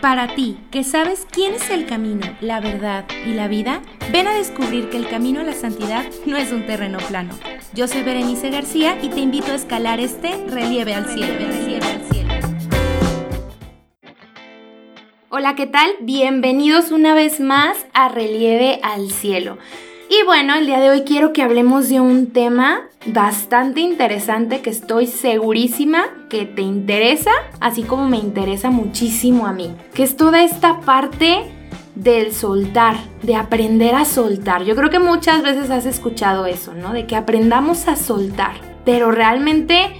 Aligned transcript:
Para 0.00 0.34
ti, 0.34 0.58
que 0.70 0.84
sabes 0.84 1.26
quién 1.30 1.54
es 1.54 1.70
el 1.70 1.86
camino, 1.86 2.26
la 2.40 2.60
verdad 2.60 3.06
y 3.24 3.32
la 3.32 3.48
vida, 3.48 3.80
ven 4.12 4.26
a 4.26 4.34
descubrir 4.34 4.90
que 4.90 4.96
el 4.96 5.08
camino 5.08 5.40
a 5.40 5.44
la 5.44 5.52
santidad 5.52 6.04
no 6.26 6.36
es 6.36 6.52
un 6.52 6.66
terreno 6.66 6.98
plano. 7.08 7.34
Yo 7.72 7.88
soy 7.88 8.02
Berenice 8.02 8.50
García 8.50 8.98
y 9.00 9.08
te 9.08 9.20
invito 9.20 9.52
a 9.52 9.54
escalar 9.54 10.00
este 10.00 10.36
relieve 10.48 10.94
al 10.94 11.06
cielo. 11.06 11.34
Hola, 15.28 15.54
¿qué 15.54 15.66
tal? 15.66 15.90
Bienvenidos 16.00 16.92
una 16.92 17.14
vez 17.14 17.40
más 17.40 17.86
a 17.92 18.08
Relieve 18.08 18.80
al 18.82 19.10
Cielo. 19.10 19.58
Y 20.08 20.24
bueno, 20.24 20.54
el 20.54 20.66
día 20.66 20.78
de 20.78 20.90
hoy 20.90 21.02
quiero 21.02 21.32
que 21.32 21.42
hablemos 21.42 21.88
de 21.88 22.00
un 22.00 22.28
tema 22.28 22.82
bastante 23.06 23.80
interesante 23.80 24.60
que 24.60 24.70
estoy 24.70 25.08
segurísima 25.08 26.04
que 26.28 26.44
te 26.44 26.62
interesa, 26.62 27.32
así 27.58 27.82
como 27.82 28.08
me 28.08 28.16
interesa 28.16 28.70
muchísimo 28.70 29.48
a 29.48 29.52
mí, 29.52 29.74
que 29.94 30.04
es 30.04 30.16
toda 30.16 30.44
esta 30.44 30.80
parte 30.80 31.42
del 31.96 32.32
soltar, 32.32 32.96
de 33.22 33.34
aprender 33.34 33.96
a 33.96 34.04
soltar. 34.04 34.62
Yo 34.62 34.76
creo 34.76 34.90
que 34.90 35.00
muchas 35.00 35.42
veces 35.42 35.70
has 35.70 35.86
escuchado 35.86 36.46
eso, 36.46 36.72
¿no? 36.72 36.92
De 36.92 37.06
que 37.06 37.16
aprendamos 37.16 37.88
a 37.88 37.96
soltar, 37.96 38.52
pero 38.84 39.10
realmente, 39.10 39.96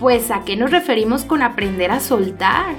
pues, 0.00 0.32
¿a 0.32 0.42
qué 0.44 0.56
nos 0.56 0.72
referimos 0.72 1.24
con 1.24 1.42
aprender 1.42 1.92
a 1.92 2.00
soltar? 2.00 2.74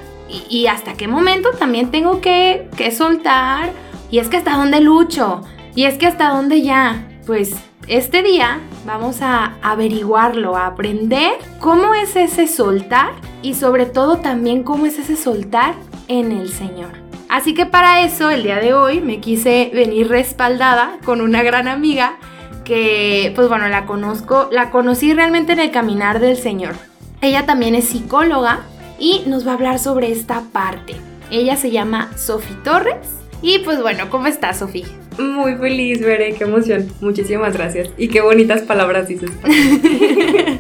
Y, 0.49 0.68
hasta 0.68 0.96
qué 0.96 1.08
momento 1.08 1.52
también 1.58 1.91
tengo 1.91 2.20
que, 2.20 2.68
que 2.76 2.91
soltar. 2.91 3.72
Y 4.12 4.20
es 4.20 4.27
que 4.27 4.36
hasta 4.36 4.58
dónde 4.58 4.82
lucho 4.82 5.41
y 5.77 5.86
es 5.86 5.99
que 5.99 6.08
hasta 6.08 6.30
dónde 6.30 6.63
ya, 6.63 7.08
pues 7.27 7.55
este 7.88 8.23
día 8.23 8.62
vamos 8.88 9.22
a 9.22 9.58
averiguarlo, 9.62 10.58
a 10.58 10.66
aprender 10.66 11.34
cómo 11.59 11.94
es 11.94 12.16
ese 12.16 12.48
soltar 12.48 13.12
y 13.44 13.54
sobre 13.54 13.85
todo 13.85 14.18
también 14.18 14.63
cómo 14.63 14.88
es 14.88 14.98
ese 14.98 15.16
soltar 15.16 15.76
en 16.08 16.32
el 16.32 16.49
Señor. 16.49 16.90
Así 17.30 17.54
que 17.54 17.68
para 17.68 18.02
eso 18.02 18.32
el 18.32 18.41
día 18.41 18.55
de 18.55 18.73
hoy 18.73 19.02
me 19.02 19.20
quise 19.20 19.70
venir 19.71 20.07
respaldada 20.10 20.98
con 21.05 21.21
una 21.21 21.43
gran 21.43 21.68
amiga 21.68 22.18
que 22.65 23.32
pues 23.35 23.48
bueno, 23.48 23.68
la 23.68 23.85
conozco, 23.85 24.49
la 24.52 24.71
conocí 24.71 25.13
realmente 25.13 25.54
en 25.54 25.59
el 25.59 25.70
caminar 25.70 26.20
del 26.20 26.37
Señor. 26.37 26.74
Ella 27.21 27.46
también 27.46 27.76
es 27.76 27.85
psicóloga 27.85 28.62
y 28.98 29.21
nos 29.27 29.46
va 29.46 29.52
a 29.52 29.54
hablar 29.54 29.77
sobre 29.77 30.12
esta 30.12 30.41
parte. 30.52 30.96
Ella 31.30 31.55
se 31.55 31.70
llama 31.70 32.09
Sofi 32.18 32.55
Torres 32.63 33.09
y 33.43 33.59
pues 33.59 33.80
bueno, 33.80 34.09
¿cómo 34.09 34.26
estás 34.26 34.57
Sofi? 34.57 34.84
Muy 35.18 35.55
feliz, 35.55 36.01
Veré, 36.01 36.34
qué 36.34 36.43
emoción. 36.43 36.87
Muchísimas 37.01 37.54
gracias. 37.54 37.90
Y 37.98 38.07
qué 38.07 38.21
bonitas 38.21 38.62
palabras 38.62 39.07
dices. 39.07 39.32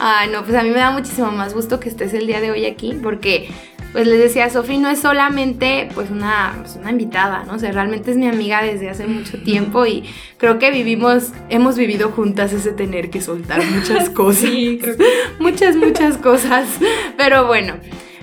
Ay, 0.00 0.30
no, 0.30 0.44
pues 0.44 0.56
a 0.56 0.62
mí 0.62 0.70
me 0.70 0.78
da 0.78 0.90
muchísimo 0.90 1.30
más 1.32 1.54
gusto 1.54 1.80
que 1.80 1.88
estés 1.88 2.14
el 2.14 2.26
día 2.26 2.40
de 2.40 2.50
hoy 2.50 2.66
aquí, 2.66 2.96
porque, 3.02 3.50
pues 3.92 4.06
les 4.06 4.18
decía, 4.18 4.48
Sofi 4.50 4.78
no 4.78 4.88
es 4.88 5.00
solamente 5.00 5.88
pues 5.94 6.10
una, 6.10 6.56
pues, 6.60 6.76
una 6.76 6.90
invitada, 6.90 7.44
¿no? 7.44 7.54
O 7.54 7.58
sea, 7.58 7.72
realmente 7.72 8.12
es 8.12 8.16
mi 8.16 8.28
amiga 8.28 8.62
desde 8.62 8.88
hace 8.90 9.06
mucho 9.06 9.42
tiempo 9.42 9.86
y 9.86 10.04
creo 10.36 10.58
que 10.58 10.70
vivimos, 10.70 11.32
hemos 11.48 11.76
vivido 11.76 12.10
juntas 12.10 12.52
ese 12.52 12.72
tener 12.72 13.10
que 13.10 13.20
soltar 13.20 13.64
muchas 13.64 14.10
cosas. 14.14 14.50
Sí, 14.50 14.78
creo 14.80 14.96
que... 14.96 15.04
muchas, 15.40 15.74
muchas 15.74 16.16
cosas. 16.18 16.68
Pero 17.16 17.46
bueno. 17.46 17.74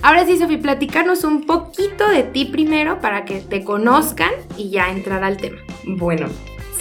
Ahora 0.05 0.23
sí, 0.23 0.37
Sofi, 0.37 0.57
platicarnos 0.57 1.23
un 1.23 1.47
poquito 1.47 2.07
de 2.07 2.21
ti 2.21 2.45
primero 2.45 3.01
para 3.01 3.25
que 3.25 3.39
te 3.39 3.63
conozcan 3.63 4.29
y 4.55 4.69
ya 4.69 4.91
entrar 4.91 5.23
al 5.23 5.37
tema. 5.37 5.57
Bueno, 5.83 6.27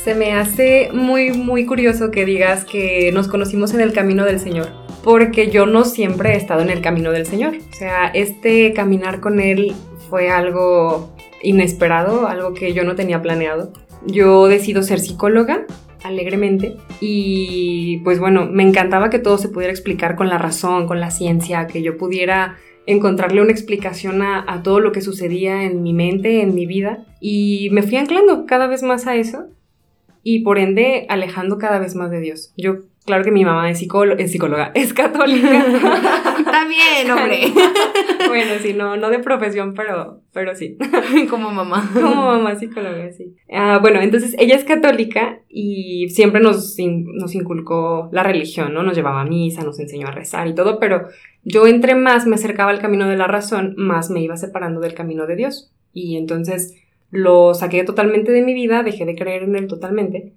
se 0.04 0.14
me 0.14 0.34
hace 0.34 0.90
muy, 0.92 1.30
muy 1.30 1.64
curioso 1.64 2.10
que 2.10 2.26
digas 2.26 2.66
que 2.66 3.12
nos 3.14 3.26
conocimos 3.28 3.72
en 3.72 3.80
el 3.80 3.94
camino 3.94 4.26
del 4.26 4.40
Señor, 4.40 4.68
porque 5.02 5.50
yo 5.50 5.64
no 5.64 5.86
siempre 5.86 6.34
he 6.34 6.36
estado 6.36 6.60
en 6.60 6.68
el 6.68 6.82
camino 6.82 7.12
del 7.12 7.24
Señor. 7.24 7.54
O 7.56 7.74
sea, 7.74 8.08
este 8.08 8.74
caminar 8.74 9.20
con 9.20 9.40
Él 9.40 9.72
fue 10.10 10.28
algo 10.28 11.10
inesperado, 11.42 12.28
algo 12.28 12.52
que 12.52 12.74
yo 12.74 12.84
no 12.84 12.94
tenía 12.94 13.22
planeado. 13.22 13.72
Yo 14.04 14.48
decido 14.48 14.82
ser 14.82 15.00
psicóloga 15.00 15.64
alegremente 16.02 16.76
y 17.00 18.02
pues 18.04 18.20
bueno, 18.20 18.44
me 18.44 18.64
encantaba 18.64 19.08
que 19.08 19.18
todo 19.18 19.38
se 19.38 19.48
pudiera 19.48 19.72
explicar 19.72 20.14
con 20.14 20.28
la 20.28 20.36
razón, 20.36 20.86
con 20.86 21.00
la 21.00 21.10
ciencia, 21.10 21.66
que 21.66 21.80
yo 21.80 21.96
pudiera 21.96 22.58
encontrarle 22.86 23.40
una 23.40 23.52
explicación 23.52 24.22
a, 24.22 24.62
todo 24.62 24.80
lo 24.80 24.92
que 24.92 25.00
sucedía 25.00 25.64
en 25.64 25.82
mi 25.82 25.92
mente, 25.92 26.42
en 26.42 26.54
mi 26.54 26.66
vida, 26.66 27.04
y 27.20 27.68
me 27.72 27.82
fui 27.82 27.96
anclando 27.96 28.46
cada 28.46 28.66
vez 28.66 28.82
más 28.82 29.06
a 29.06 29.16
eso 29.16 29.46
y 30.22 30.40
por 30.40 30.58
ende 30.58 31.06
alejando 31.08 31.58
cada 31.58 31.78
vez 31.78 31.94
más 31.94 32.10
de 32.10 32.20
Dios. 32.20 32.52
Yo 32.56 32.78
Claro 33.04 33.22
que 33.22 33.30
mi 33.30 33.44
mamá 33.44 33.68
es, 33.70 33.82
es 33.82 34.30
psicóloga, 34.32 34.72
es 34.74 34.94
católica. 34.94 35.50
Bien, 36.68 37.10
hombre. 37.10 37.52
bueno, 38.28 38.52
sí, 38.62 38.72
no, 38.72 38.96
no 38.96 39.10
de 39.10 39.18
profesión, 39.18 39.74
pero, 39.74 40.22
pero 40.32 40.54
sí. 40.54 40.78
Como 41.30 41.50
mamá. 41.50 41.90
Como 41.92 42.14
mamá 42.14 42.54
psicóloga, 42.54 43.12
sí. 43.12 43.36
Ah, 43.52 43.78
bueno, 43.82 44.00
entonces 44.00 44.34
ella 44.38 44.56
es 44.56 44.64
católica 44.64 45.40
y 45.50 46.08
siempre 46.08 46.40
nos, 46.40 46.76
nos 46.78 47.34
inculcó 47.34 48.08
la 48.10 48.22
religión, 48.22 48.72
¿no? 48.72 48.82
Nos 48.82 48.96
llevaba 48.96 49.20
a 49.20 49.26
misa, 49.26 49.64
nos 49.64 49.78
enseñó 49.78 50.08
a 50.08 50.12
rezar 50.12 50.48
y 50.48 50.54
todo, 50.54 50.78
pero 50.78 51.08
yo 51.42 51.66
entre 51.66 51.94
más 51.94 52.26
me 52.26 52.36
acercaba 52.36 52.70
al 52.70 52.80
camino 52.80 53.06
de 53.06 53.18
la 53.18 53.26
razón, 53.26 53.74
más 53.76 54.08
me 54.08 54.22
iba 54.22 54.38
separando 54.38 54.80
del 54.80 54.94
camino 54.94 55.26
de 55.26 55.36
Dios. 55.36 55.70
Y 55.92 56.16
entonces 56.16 56.74
lo 57.10 57.52
saqué 57.52 57.84
totalmente 57.84 58.32
de 58.32 58.40
mi 58.40 58.54
vida, 58.54 58.82
dejé 58.82 59.04
de 59.04 59.14
creer 59.14 59.42
en 59.42 59.56
él 59.56 59.68
totalmente 59.68 60.32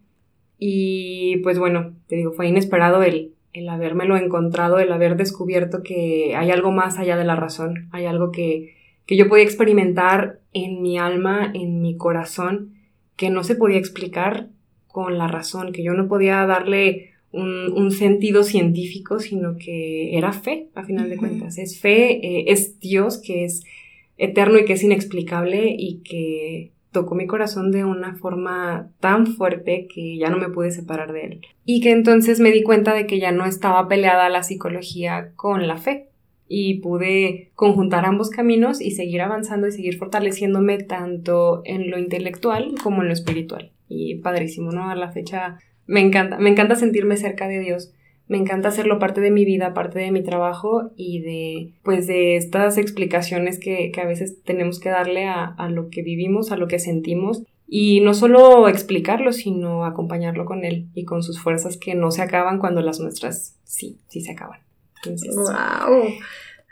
y 0.59 1.37
pues 1.37 1.59
bueno, 1.59 1.93
te 2.07 2.15
digo, 2.15 2.31
fue 2.31 2.47
inesperado 2.47 3.03
el, 3.03 3.33
el 3.53 3.69
habérmelo 3.69 4.17
encontrado, 4.17 4.79
el 4.79 4.91
haber 4.91 5.17
descubierto 5.17 5.83
que 5.83 6.35
hay 6.35 6.51
algo 6.51 6.71
más 6.71 6.97
allá 6.97 7.17
de 7.17 7.25
la 7.25 7.35
razón, 7.35 7.89
hay 7.91 8.05
algo 8.05 8.31
que, 8.31 8.75
que 9.05 9.17
yo 9.17 9.29
podía 9.29 9.43
experimentar 9.43 10.39
en 10.53 10.81
mi 10.81 10.97
alma, 10.97 11.51
en 11.53 11.81
mi 11.81 11.97
corazón, 11.97 12.73
que 13.15 13.29
no 13.29 13.43
se 13.43 13.55
podía 13.55 13.77
explicar 13.77 14.49
con 14.87 15.17
la 15.17 15.27
razón, 15.27 15.71
que 15.71 15.83
yo 15.83 15.93
no 15.93 16.07
podía 16.07 16.45
darle 16.45 17.11
un, 17.31 17.71
un 17.73 17.91
sentido 17.91 18.43
científico, 18.43 19.19
sino 19.19 19.57
que 19.57 20.17
era 20.17 20.33
fe, 20.33 20.69
a 20.75 20.83
final 20.83 21.09
de 21.09 21.17
cuentas. 21.17 21.57
Es 21.57 21.79
fe, 21.79 22.25
eh, 22.25 22.45
es 22.47 22.79
Dios 22.79 23.19
que 23.19 23.45
es 23.45 23.63
eterno 24.17 24.57
y 24.57 24.65
que 24.65 24.73
es 24.73 24.83
inexplicable 24.83 25.75
y 25.77 26.01
que 26.03 26.71
tocó 26.91 27.15
mi 27.15 27.27
corazón 27.27 27.71
de 27.71 27.85
una 27.85 28.15
forma 28.15 28.89
tan 28.99 29.27
fuerte 29.27 29.87
que 29.93 30.17
ya 30.17 30.29
no 30.29 30.37
me 30.37 30.49
pude 30.49 30.71
separar 30.71 31.13
de 31.13 31.21
él. 31.21 31.41
Y 31.65 31.81
que 31.81 31.91
entonces 31.91 32.39
me 32.39 32.51
di 32.51 32.63
cuenta 32.63 32.93
de 32.93 33.05
que 33.07 33.19
ya 33.19 33.31
no 33.31 33.45
estaba 33.45 33.87
peleada 33.87 34.29
la 34.29 34.43
psicología 34.43 35.31
con 35.35 35.67
la 35.67 35.77
fe. 35.77 36.09
Y 36.49 36.75
pude 36.75 37.51
conjuntar 37.55 38.05
ambos 38.05 38.29
caminos 38.29 38.79
y 38.79 38.91
seguir 38.91 39.21
avanzando 39.21 39.67
y 39.67 39.73
seguir 39.73 39.97
fortaleciéndome 39.97 40.77
tanto 40.77 41.61
en 41.65 41.91
lo 41.91 41.99
intelectual 41.99 42.75
como 42.81 43.01
en 43.01 43.09
lo 43.09 43.13
espiritual. 43.13 43.71
Y 43.89 44.15
padrísimo, 44.15 44.71
¿no? 44.71 44.89
A 44.89 44.95
la 44.95 45.11
fecha 45.11 45.57
me 45.87 45.99
encanta, 46.01 46.37
me 46.37 46.49
encanta 46.49 46.75
sentirme 46.75 47.17
cerca 47.17 47.47
de 47.47 47.59
Dios 47.59 47.93
me 48.27 48.37
encanta 48.37 48.69
hacerlo 48.69 48.99
parte 48.99 49.21
de 49.21 49.31
mi 49.31 49.45
vida, 49.45 49.73
parte 49.73 49.99
de 49.99 50.11
mi 50.11 50.21
trabajo 50.21 50.91
y 50.95 51.21
de, 51.21 51.71
pues, 51.83 52.07
de 52.07 52.35
estas 52.35 52.77
explicaciones 52.77 53.59
que, 53.59 53.91
que 53.91 54.01
a 54.01 54.05
veces 54.05 54.43
tenemos 54.43 54.79
que 54.79 54.89
darle 54.89 55.25
a, 55.25 55.45
a, 55.45 55.69
lo 55.69 55.89
que 55.89 56.01
vivimos, 56.01 56.51
a 56.51 56.57
lo 56.57 56.67
que 56.67 56.79
sentimos. 56.79 57.43
Y 57.69 57.99
no 58.01 58.13
solo 58.13 58.67
explicarlo, 58.69 59.33
sino 59.33 59.85
acompañarlo 59.85 60.45
con 60.45 60.63
él 60.63 60.87
y 60.93 61.03
con 61.03 61.21
sus 61.23 61.41
fuerzas 61.41 61.77
que 61.77 61.95
no 61.95 62.11
se 62.11 62.21
acaban 62.21 62.59
cuando 62.59 62.81
las 62.81 62.99
nuestras 62.99 63.57
sí, 63.63 63.97
sí 64.07 64.21
se 64.21 64.31
acaban. 64.31 64.61
¡Wow! 65.05 66.07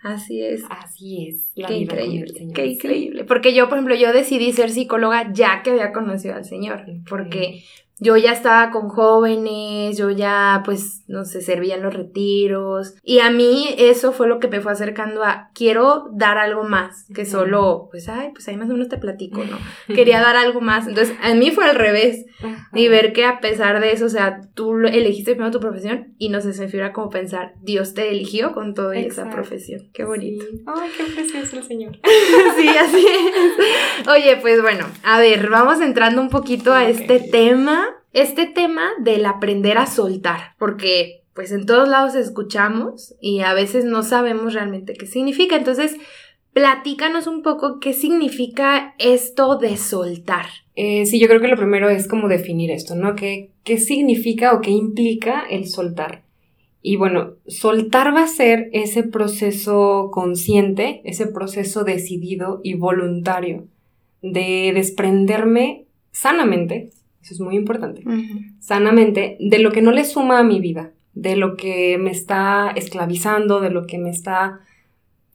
Así 0.06 0.42
es. 0.44 0.64
Así 0.70 1.28
es. 1.30 1.52
qué 1.56 1.78
increíble. 1.78 2.52
Qué 2.54 2.66
increíble. 2.68 3.24
Porque 3.24 3.56
yo, 3.56 3.68
por 3.68 3.80
ejemplo, 3.80 3.96
yo 3.96 4.14
decidí 4.14 4.54
ser 4.54 4.70
psicóloga 4.70 5.34
ya 5.34 5.64
que 5.64 5.72
había 5.72 5.92
conocido 5.92 6.36
al 6.36 6.46
Señor. 6.46 6.86
Porque 7.10 7.64
yo 8.00 8.18
ya 8.18 8.34
estaba 8.34 8.72
con 8.72 8.90
jóvenes, 8.90 9.98
yo 9.98 10.10
ya 10.10 10.62
pues 10.66 11.04
no 11.08 11.24
sé, 11.24 11.42
servía 11.42 11.76
en 11.76 11.84
los 11.84 11.94
retiros. 11.94 12.96
Y 13.04 13.20
a 13.20 13.30
mí 13.30 13.74
eso 13.78 14.12
fue 14.12 14.28
lo 14.28 14.40
que 14.40 14.48
me 14.48 14.60
fue 14.60 14.72
acercando 14.72 15.24
a 15.24 15.50
quiero 15.54 16.10
dar 16.12 16.38
algo 16.38 16.64
más 16.64 17.06
que 17.14 17.26
solo 17.26 17.88
pues 17.90 18.10
ay, 18.10 18.32
pues 18.34 18.48
ahí 18.48 18.58
más 18.58 18.70
o 18.70 18.74
menos 18.74 18.90
te 18.90 18.98
platico, 18.98 19.44
¿no? 19.44 19.58
Quería 19.96 20.20
dar 20.20 20.36
algo 20.36 20.62
más, 20.62 20.88
entonces 20.88 21.16
a 21.22 21.34
mí 21.34 21.52
fue 21.52 21.66
al 21.66 21.76
revés. 21.76 22.26
Y 22.74 22.90
ver 22.90 23.14
que 23.14 23.24
a 23.24 23.40
pesar 23.40 23.80
de 23.80 23.94
eso, 23.94 24.06
o 24.06 24.10
sea, 24.10 24.42
tú 24.54 24.78
elegiste 24.80 25.32
primero 25.32 25.52
tu 25.52 25.62
profesión 25.62 26.14
y 26.18 26.30
no 26.30 26.42
sé, 26.42 26.54
se 26.54 26.68
figura 26.68 26.92
como 26.92 27.10
pensar, 27.10 27.54
Dios 27.62 27.94
te 27.94 28.10
eligió 28.12 28.52
con 28.52 28.74
toda 28.74 28.98
esa 28.98 29.30
profesión, 29.30 29.90
qué 29.94 30.04
bonito. 30.04 30.44
Ay, 30.66 30.90
qué 30.98 31.04
precioso 31.14 31.58
el 31.58 31.64
Señor. 31.64 31.98
sí, 32.58 32.68
así 32.68 33.08
es. 33.08 34.08
Oye, 34.10 34.38
pues 34.42 34.62
bueno, 34.62 34.86
a 35.04 35.20
ver, 35.20 35.50
vamos 35.50 35.80
entrando 35.80 36.22
un 36.22 36.30
poquito 36.30 36.74
a 36.74 36.88
este 36.90 37.20
tema 37.20 37.85
este 38.16 38.46
tema 38.46 38.92
del 39.00 39.26
aprender 39.26 39.78
a 39.78 39.86
soltar, 39.86 40.56
porque 40.58 41.24
pues 41.34 41.52
en 41.52 41.66
todos 41.66 41.88
lados 41.90 42.16
escuchamos 42.16 43.14
y 43.20 43.42
a 43.42 43.54
veces 43.54 43.84
no 43.84 44.04
sabemos 44.04 44.54
realmente 44.54 44.94
qué 44.94 45.06
significa. 45.06 45.58
Entonces, 45.58 45.98
platícanos 46.54 47.28
un 47.28 47.42
poco 47.42 47.82
qué 47.82 47.92
significa 47.92 48.96
esto 49.00 49.58
de 49.58 49.76
soltar. 49.76 50.46
Eh, 50.78 51.06
sí, 51.06 51.20
yo 51.20 51.28
creo 51.28 51.42
que 51.42 51.50
lo 51.50 51.58
primero 51.58 51.90
es 51.90 52.08
como 52.08 52.30
definir 52.30 52.72
esto, 52.72 52.96
¿no? 52.96 53.16
¿Qué, 53.16 53.52
¿Qué 53.66 53.78
significa 53.78 54.54
o 54.54 54.62
qué 54.62 54.72
implica 54.72 55.44
el 55.50 55.68
soltar? 55.68 56.24
Y 56.82 56.96
bueno, 56.96 57.34
soltar 57.48 58.16
va 58.16 58.24
a 58.24 58.28
ser 58.28 58.70
ese 58.72 59.04
proceso 59.04 60.10
consciente, 60.14 61.02
ese 61.04 61.28
proceso 61.28 61.84
decidido 61.84 62.62
y 62.64 62.76
voluntario 62.76 63.68
de 64.22 64.72
desprenderme 64.74 65.86
sanamente, 66.12 66.92
eso 67.26 67.34
es 67.34 67.40
muy 67.40 67.56
importante, 67.56 68.04
sanamente 68.60 69.36
de 69.40 69.58
lo 69.58 69.72
que 69.72 69.82
no 69.82 69.92
le 69.92 70.06
suma 70.06 70.38
a 70.38 70.44
mi 70.44 70.60
vida, 70.60 70.92
de 71.16 71.36
lo 71.36 71.58
que 71.58 71.98
me 71.98 72.12
está 72.12 72.72
esclavizando, 72.76 73.62
de 73.62 73.72
lo 73.72 73.88
que 73.88 73.98
me 73.98 74.12
está 74.12 74.60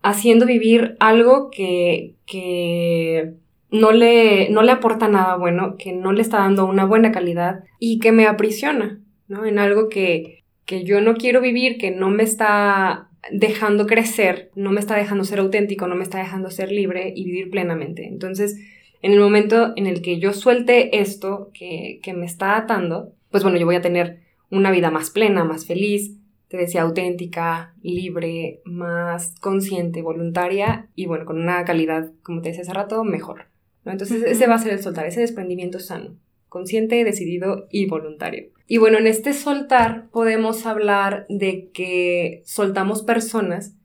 haciendo 0.02 0.46
vivir 0.46 0.96
algo 1.00 1.50
que, 1.50 2.14
que 2.26 3.32
no, 3.72 3.90
le, 3.90 4.50
no 4.50 4.62
le 4.62 4.70
aporta 4.70 5.08
nada 5.08 5.34
bueno, 5.34 5.76
que 5.78 5.92
no 5.92 6.12
le 6.12 6.22
está 6.22 6.38
dando 6.38 6.64
una 6.64 6.84
buena 6.84 7.10
calidad 7.10 7.64
y 7.81 7.98
que 7.98 8.12
me 8.12 8.28
aprisiona, 8.28 9.00
¿no? 9.26 9.44
En 9.44 9.58
algo 9.58 9.88
que, 9.88 10.44
que 10.66 10.84
yo 10.84 11.00
no 11.00 11.14
quiero 11.14 11.40
vivir, 11.40 11.76
que 11.76 11.90
no 11.90 12.08
me 12.08 12.22
está 12.22 13.08
dejando 13.32 13.86
crecer, 13.86 14.52
no 14.54 14.70
me 14.70 14.78
está 14.78 14.94
dejando 14.94 15.25
ser 15.25 15.40
auténtico, 15.40 15.88
no 15.88 15.96
me 15.96 16.04
está 16.04 16.19
dejando 16.19 16.50
ser 16.50 16.70
libre 16.70 17.12
y 17.16 17.25
vivir 17.25 17.50
plenamente. 17.50 18.06
Entonces, 18.06 18.60
en 19.02 19.12
el 19.12 19.20
momento 19.20 19.73
en 19.76 19.87
el 19.87 20.02
que 20.02 20.19
yo 20.19 20.32
suelte 20.32 21.00
esto 21.00 21.50
que, 21.55 22.00
que 22.02 22.12
me 22.12 22.26
está 22.26 22.56
atando, 22.56 23.12
pues 23.31 23.43
bueno, 23.43 23.58
yo 23.58 23.67
voy 23.67 23.76
a 23.76 23.82
tener 23.82 24.20
una 24.50 24.70
vida 24.70 24.91
más 24.91 25.11
plena, 25.11 25.44
más 25.44 25.67
feliz, 25.67 26.17
te 26.50 26.56
decía, 26.56 26.82
auténtica, 26.82 27.75
libre, 27.81 28.61
más 28.64 29.37
consciente, 29.41 30.02
voluntaria 30.02 30.88
y 30.97 31.06
bueno, 31.06 31.25
con 31.25 31.41
una 31.41 31.64
calidad, 31.64 32.11
como 32.25 32.43
te 32.43 32.49
decía 32.49 32.62
hace 32.62 32.73
rato, 32.73 33.05
mejor. 33.05 33.47
¿no? 33.85 33.93
Entonces, 33.93 34.25
ese 34.25 34.49
va 34.49 34.56
a 34.56 34.58
ser 34.58 34.73
el 34.73 34.82
soltar, 34.82 35.06
ese 35.06 35.20
desprendimiento 35.20 35.79
sano, 35.79 36.17
consciente, 36.49 37.05
decidido 37.05 37.69
y 37.70 37.87
voluntario. 37.87 38.49
Y 38.67 38.79
bueno, 38.79 38.99
en 38.99 39.06
este 39.06 39.32
soltar 39.32 40.08
podemos 40.11 40.67
hablar 40.67 41.25
de 41.29 41.70
que 41.73 42.43
soltamos 42.44 43.03
personas, 43.03 43.76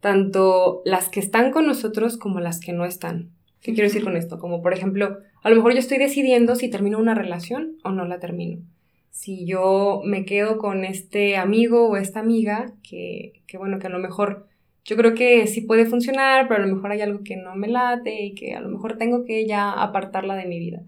tanto 0.00 0.82
las 0.84 1.08
que 1.08 1.20
están 1.20 1.52
con 1.52 1.66
nosotros 1.66 2.18
como 2.18 2.38
las 2.38 2.60
que 2.60 2.74
no 2.74 2.84
están. 2.84 3.30
¿Qué 3.64 3.72
quiero 3.72 3.88
decir 3.88 4.04
con 4.04 4.18
esto? 4.18 4.38
Como 4.38 4.60
por 4.60 4.74
ejemplo, 4.74 5.20
a 5.42 5.48
lo 5.48 5.56
mejor 5.56 5.72
yo 5.72 5.78
estoy 5.78 5.96
decidiendo 5.96 6.54
si 6.54 6.68
termino 6.68 6.98
una 6.98 7.14
relación 7.14 7.78
o 7.82 7.92
no 7.92 8.04
la 8.04 8.20
termino. 8.20 8.60
Si 9.08 9.46
yo 9.46 10.02
me 10.04 10.26
quedo 10.26 10.58
con 10.58 10.84
este 10.84 11.38
amigo 11.38 11.88
o 11.88 11.96
esta 11.96 12.20
amiga, 12.20 12.74
que, 12.82 13.40
que 13.46 13.56
bueno, 13.56 13.78
que 13.78 13.86
a 13.86 13.90
lo 13.90 13.98
mejor 13.98 14.48
yo 14.84 14.96
creo 14.96 15.14
que 15.14 15.46
sí 15.46 15.62
puede 15.62 15.86
funcionar, 15.86 16.46
pero 16.46 16.62
a 16.62 16.66
lo 16.66 16.74
mejor 16.74 16.92
hay 16.92 17.00
algo 17.00 17.24
que 17.24 17.36
no 17.36 17.56
me 17.56 17.68
late 17.68 18.24
y 18.24 18.34
que 18.34 18.54
a 18.54 18.60
lo 18.60 18.68
mejor 18.68 18.98
tengo 18.98 19.24
que 19.24 19.46
ya 19.46 19.72
apartarla 19.72 20.36
de 20.36 20.44
mi 20.44 20.58
vida. 20.58 20.82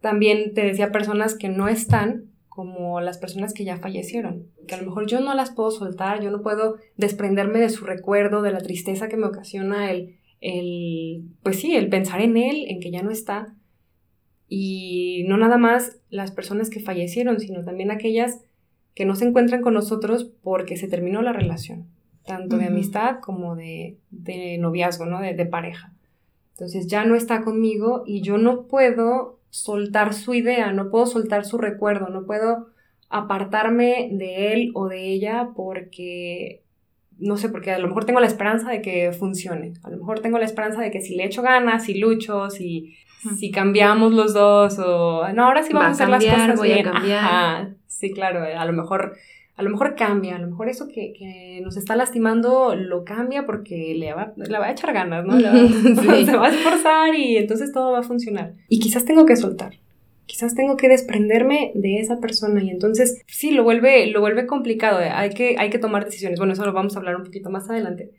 También 0.00 0.54
te 0.54 0.62
decía 0.62 0.92
personas 0.92 1.34
que 1.34 1.48
no 1.48 1.66
están, 1.66 2.26
como 2.48 3.00
las 3.00 3.18
personas 3.18 3.52
que 3.52 3.64
ya 3.64 3.78
fallecieron, 3.78 4.46
que 4.68 4.76
a 4.76 4.78
lo 4.78 4.84
mejor 4.84 5.08
yo 5.08 5.18
no 5.18 5.34
las 5.34 5.50
puedo 5.50 5.72
soltar, 5.72 6.22
yo 6.22 6.30
no 6.30 6.40
puedo 6.40 6.76
desprenderme 6.96 7.58
de 7.58 7.70
su 7.70 7.84
recuerdo, 7.84 8.42
de 8.42 8.52
la 8.52 8.60
tristeza 8.60 9.08
que 9.08 9.16
me 9.16 9.26
ocasiona 9.26 9.90
el, 9.90 10.18
el 10.44 11.24
pues 11.42 11.58
sí, 11.58 11.74
el 11.74 11.88
pensar 11.88 12.20
en 12.20 12.36
él, 12.36 12.66
en 12.68 12.80
que 12.80 12.90
ya 12.90 13.02
no 13.02 13.10
está. 13.10 13.54
Y 14.46 15.24
no 15.26 15.38
nada 15.38 15.56
más 15.56 15.98
las 16.10 16.30
personas 16.30 16.68
que 16.68 16.80
fallecieron, 16.80 17.40
sino 17.40 17.64
también 17.64 17.90
aquellas 17.90 18.42
que 18.94 19.06
no 19.06 19.16
se 19.16 19.26
encuentran 19.26 19.62
con 19.62 19.74
nosotros 19.74 20.30
porque 20.42 20.76
se 20.76 20.86
terminó 20.86 21.22
la 21.22 21.32
relación, 21.32 21.86
tanto 22.26 22.58
de 22.58 22.66
amistad 22.66 23.20
como 23.20 23.56
de, 23.56 23.96
de 24.10 24.58
noviazgo, 24.58 25.06
¿no? 25.06 25.20
De, 25.20 25.34
de 25.34 25.46
pareja. 25.46 25.94
Entonces 26.52 26.86
ya 26.86 27.04
no 27.04 27.16
está 27.16 27.42
conmigo 27.42 28.04
y 28.06 28.20
yo 28.20 28.36
no 28.38 28.66
puedo 28.68 29.40
soltar 29.48 30.12
su 30.12 30.34
idea, 30.34 30.72
no 30.72 30.90
puedo 30.90 31.06
soltar 31.06 31.44
su 31.44 31.58
recuerdo, 31.58 32.10
no 32.10 32.26
puedo 32.26 32.68
apartarme 33.08 34.10
de 34.12 34.52
él 34.52 34.72
o 34.74 34.88
de 34.88 35.08
ella 35.08 35.50
porque, 35.56 36.62
no 37.18 37.36
sé, 37.36 37.48
porque 37.48 37.70
a 37.72 37.78
lo 37.78 37.88
mejor 37.88 38.04
tengo 38.04 38.20
la 38.20 38.26
esperanza 38.26 38.70
de 38.70 38.82
que 38.82 39.12
funcione, 39.12 39.72
a 39.82 39.90
lo 39.90 39.98
mejor 39.98 40.20
tengo 40.20 40.38
la 40.38 40.44
esperanza 40.44 40.80
de 40.80 40.90
que 40.90 41.00
si 41.00 41.14
le 41.16 41.24
echo 41.24 41.42
ganas, 41.42 41.84
si 41.84 41.98
lucho, 41.98 42.50
si, 42.50 42.96
si 43.38 43.50
cambiamos 43.50 44.12
los 44.12 44.34
dos 44.34 44.78
o, 44.78 45.28
no, 45.32 45.46
ahora 45.46 45.62
sí 45.62 45.72
vamos 45.72 45.88
a, 45.88 46.04
hacer 46.04 46.08
las 46.08 46.24
cosas 46.24 46.58
voy 46.58 46.68
bien. 46.68 46.88
A 46.88 46.92
cambiar. 46.92 47.74
sí, 47.86 48.12
claro, 48.12 48.44
a 48.44 48.64
lo 48.64 48.72
mejor 48.72 49.16
a 49.56 49.62
lo 49.62 49.70
mejor 49.70 49.94
cambia, 49.94 50.34
a 50.34 50.38
lo 50.40 50.48
mejor 50.48 50.68
eso 50.68 50.88
que, 50.88 51.12
que 51.16 51.60
nos 51.62 51.76
está 51.76 51.94
lastimando 51.94 52.74
lo 52.74 53.04
cambia 53.04 53.46
porque 53.46 53.94
le 53.96 54.12
va, 54.12 54.32
le 54.36 54.58
va 54.58 54.66
a 54.66 54.72
echar 54.72 54.92
ganas, 54.92 55.24
¿no? 55.24 55.38
Se 56.24 56.36
va 56.36 56.46
a 56.46 56.50
esforzar 56.50 57.14
y 57.14 57.36
entonces 57.36 57.72
todo 57.72 57.92
va 57.92 58.00
a 58.00 58.02
funcionar. 58.02 58.54
Y 58.68 58.80
quizás 58.80 59.04
tengo 59.04 59.24
que 59.26 59.36
soltar, 59.36 59.74
quizás 60.26 60.54
tengo 60.54 60.76
que 60.76 60.88
desprenderme 60.88 61.72
de 61.74 61.98
esa 61.98 62.20
persona 62.20 62.62
y 62.62 62.70
entonces 62.70 63.22
sí, 63.26 63.50
lo 63.50 63.62
vuelve, 63.62 64.06
lo 64.06 64.20
vuelve 64.20 64.46
complicado, 64.46 65.00
¿eh? 65.00 65.10
hay, 65.10 65.30
que, 65.30 65.56
hay 65.58 65.70
que 65.70 65.78
tomar 65.78 66.04
decisiones. 66.04 66.38
Bueno, 66.38 66.52
eso 66.52 66.64
lo 66.64 66.72
vamos 66.72 66.96
a 66.96 66.98
hablar 66.98 67.16
un 67.16 67.24
poquito 67.24 67.50
más 67.50 67.68
adelante. 67.68 68.10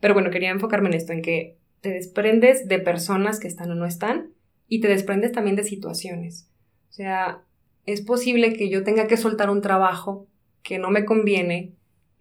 Pero 0.00 0.14
bueno, 0.14 0.30
quería 0.30 0.50
enfocarme 0.50 0.88
en 0.88 0.94
esto, 0.94 1.12
en 1.12 1.22
que 1.22 1.56
te 1.80 1.90
desprendes 1.90 2.68
de 2.68 2.78
personas 2.78 3.40
que 3.40 3.48
están 3.48 3.70
o 3.70 3.74
no 3.74 3.86
están 3.86 4.30
y 4.68 4.80
te 4.80 4.88
desprendes 4.88 5.32
también 5.32 5.56
de 5.56 5.64
situaciones. 5.64 6.48
O 6.90 6.92
sea, 6.92 7.42
es 7.86 8.00
posible 8.00 8.54
que 8.54 8.68
yo 8.68 8.82
tenga 8.82 9.06
que 9.06 9.16
soltar 9.16 9.50
un 9.50 9.62
trabajo 9.62 10.26
que 10.62 10.78
no 10.78 10.90
me 10.90 11.04
conviene, 11.04 11.72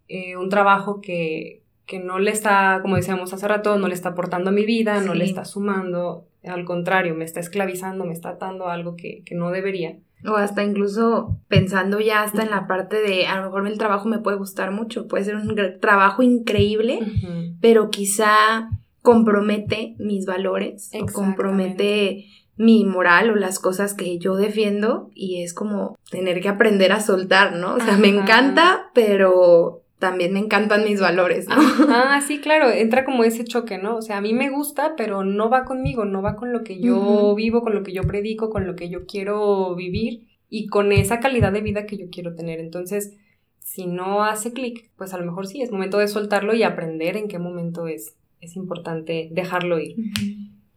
eh, 0.08 0.38
un 0.38 0.50
trabajo 0.50 1.02
que, 1.02 1.64
que, 1.88 2.00
no 2.00 2.20
le 2.20 2.32
está, 2.32 2.80
como 2.82 2.96
decíamos 2.96 3.34
hace 3.34 3.48
rato, 3.48 3.78
no 3.80 3.88
le 3.88 3.96
está 3.96 4.10
aportando 4.10 4.52
a 4.52 4.54
mi 4.54 4.66
vida, 4.66 5.02
no 5.02 5.16
le 5.16 5.26
está 5.26 5.46
sumando, 5.46 6.28
al 6.48 6.66
contrario, 6.66 7.16
me 7.16 7.26
está 7.26 7.40
esclavizando, 7.40 8.06
me 8.06 8.14
está 8.14 8.30
atando 8.30 8.68
a 8.68 8.74
algo 8.74 8.96
que, 8.96 9.24
que, 9.26 9.36
no 9.36 9.52
debería. 9.52 9.98
O 10.28 10.36
hasta 10.36 10.64
incluso 10.64 11.38
pensando 11.48 12.00
ya 12.00 12.24
hasta 12.24 12.44
en 12.44 12.50
la 12.50 12.68
parte 12.68 13.02
de, 13.02 13.28
a 13.28 13.38
lo 13.38 13.46
mejor 13.46 13.68
el 13.68 13.78
trabajo 13.78 14.08
me 14.08 14.20
puede 14.20 14.38
gustar 14.38 14.72
mucho, 14.72 15.08
puede 15.08 15.24
ser 15.24 15.36
un 15.36 15.56
trabajo 15.80 16.24
increíble, 16.24 17.00
pero 17.62 17.90
quizá 17.90 18.70
compromete 19.02 19.96
mis 20.00 20.26
valores, 20.26 20.90
o 21.00 21.06
compromete 21.06 22.26
mi 22.58 22.86
moral 22.86 23.30
o 23.30 23.36
las 23.36 23.60
cosas 23.60 23.94
que 23.94 24.18
yo 24.18 24.36
defiendo 24.36 25.10
y 25.14 25.44
es 25.44 25.54
como 25.54 25.98
tener 26.10 26.42
que 26.42 26.50
aprender 26.50 26.92
a 26.92 27.02
soltar, 27.02 27.56
¿no? 27.56 27.76
O 27.76 27.80
sea, 27.80 27.98
me 27.98 28.08
encanta, 28.08 28.90
pero 28.94 29.85
también 30.06 30.34
me 30.34 30.40
encantan 30.40 30.84
mis 30.84 31.02
valores, 31.02 31.48
¿no? 31.50 31.56
Ah, 31.90 32.22
sí, 32.22 32.40
claro, 32.40 32.70
entra 32.70 33.06
como 33.06 33.24
ese 33.24 33.44
choque, 33.44 33.80
¿no? 33.80 33.96
O 33.96 34.04
sea, 34.04 34.18
a 34.18 34.22
mí 34.22 34.36
me 34.36 34.52
gusta, 34.52 34.94
pero 34.96 35.24
no 35.24 35.50
va 35.50 35.66
conmigo, 35.66 36.06
no 36.06 36.22
va 36.22 36.36
con 36.36 36.54
lo 36.54 36.64
que 36.64 36.80
yo 36.80 37.34
vivo, 37.34 37.64
con 37.64 37.74
lo 37.74 37.82
que 37.82 37.92
yo 37.92 38.04
predico, 38.04 38.52
con 38.52 38.68
lo 38.68 38.76
que 38.76 38.88
yo 38.88 39.08
quiero 39.08 39.74
vivir 39.74 40.28
y 40.48 40.68
con 40.68 40.92
esa 40.92 41.20
calidad 41.20 41.52
de 41.52 41.62
vida 41.62 41.88
que 41.88 41.98
yo 41.98 42.06
quiero 42.12 42.36
tener. 42.36 42.60
Entonces, 42.60 43.18
si 43.58 43.88
no 43.88 44.24
hace 44.24 44.54
clic, 44.54 44.92
pues 44.96 45.12
a 45.16 45.18
lo 45.18 45.26
mejor 45.26 45.48
sí, 45.48 45.64
es 45.64 45.72
momento 45.72 45.98
de 45.98 46.08
soltarlo 46.08 46.54
y 46.54 46.62
aprender 46.62 47.18
en 47.18 47.28
qué 47.28 47.40
momento 47.40 47.88
es, 47.88 48.16
es 48.42 48.56
importante 48.56 49.30
dejarlo 49.32 49.80
ir. 49.80 49.96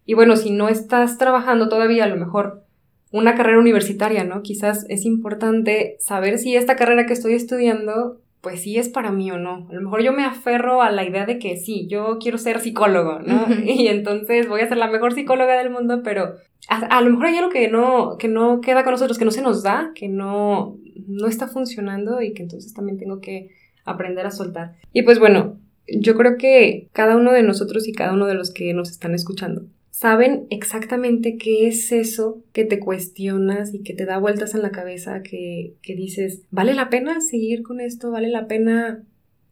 Y 0.07 0.15
bueno, 0.15 0.37
si 0.37 0.53
no 0.53 0.71
estás 0.71 1.19
trabajando 1.19 1.69
todavía, 1.69 2.05
a 2.05 2.09
lo 2.09 2.17
mejor 2.17 2.65
una 3.11 3.35
carrera 3.35 3.59
universitaria, 3.59 4.25
¿no? 4.25 4.41
Quizás 4.41 4.87
es 4.89 5.05
importante 5.05 5.97
saber 5.99 6.39
si 6.39 6.57
esta 6.57 6.77
carrera 6.77 7.05
que 7.05 7.13
estoy 7.13 7.35
estudiando, 7.35 8.23
pues 8.41 8.63
sí 8.63 8.79
es 8.79 8.89
para 8.89 9.11
mí 9.11 9.31
o 9.31 9.39
no. 9.39 9.67
A 9.69 9.73
lo 9.73 9.81
mejor 9.81 10.03
yo 10.03 10.13
me 10.13 10.25
aferro 10.25 10.83
a 10.83 10.91
la 10.91 11.05
idea 11.05 11.27
de 11.27 11.39
que 11.39 11.57
sí, 11.57 11.87
yo 11.89 12.19
quiero 12.21 12.39
ser 12.39 12.61
psicólogo, 12.61 13.21
¿no? 13.21 13.47
Y 13.65 13.89
entonces 13.89 14.49
voy 14.49 14.61
a 14.61 14.69
ser 14.69 14.77
la 14.77 14.91
mejor 14.91 15.15
psicóloga 15.15 15.59
del 15.59 15.71
mundo, 15.71 16.03
pero 16.03 16.35
a, 16.69 17.01
lo 17.01 17.11
mejor 17.11 17.27
hay 17.27 17.37
algo 17.37 17.51
que 17.51 17.69
no, 17.69 18.17
que 18.19 18.29
no 18.29 18.61
queda 18.61 18.85
con 18.85 18.93
nosotros, 18.93 19.19
que 19.19 19.25
no 19.25 19.31
se 19.31 19.43
nos 19.43 19.63
da, 19.63 19.93
que 19.95 20.09
no, 20.09 20.77
no 21.07 21.27
está 21.27 21.49
funcionando 21.49 22.23
y 22.23 22.35
que 22.35 22.43
entonces 22.43 22.75
también 22.75 22.99
tengo 22.99 23.21
que 23.21 23.51
aprender 23.85 24.27
a 24.27 24.31
soltar. 24.31 24.75
Y 24.93 25.03
pues 25.03 25.19
bueno, 25.19 25.59
yo 25.87 26.15
creo 26.17 26.37
que 26.37 26.89
cada 26.93 27.17
uno 27.17 27.33
de 27.33 27.43
nosotros 27.43 27.89
y 27.89 27.93
cada 27.93 28.13
uno 28.13 28.27
de 28.27 28.35
los 28.35 28.53
que 28.53 28.75
nos 28.75 28.91
están 28.91 29.15
escuchando 29.15 29.63
saben 29.99 30.47
exactamente 30.51 31.37
qué 31.39 31.67
es 31.67 31.91
eso 31.91 32.45
que 32.53 32.65
te 32.65 32.79
cuestionas 32.79 33.75
y 33.75 33.83
que 33.83 33.95
te 33.95 34.05
da 34.05 34.19
vueltas 34.19 34.55
en 34.55 34.63
la 34.63 34.71
cabeza, 34.71 35.25
que, 35.25 35.75
dices, 35.85 36.43
¿vale 36.53 36.73
la 36.75 36.89
pena 36.89 37.21
seguir 37.21 37.65
con 37.65 37.81
esto? 37.81 38.13
¿Vale 38.13 38.29
la 38.29 38.47
pena 38.47 39.03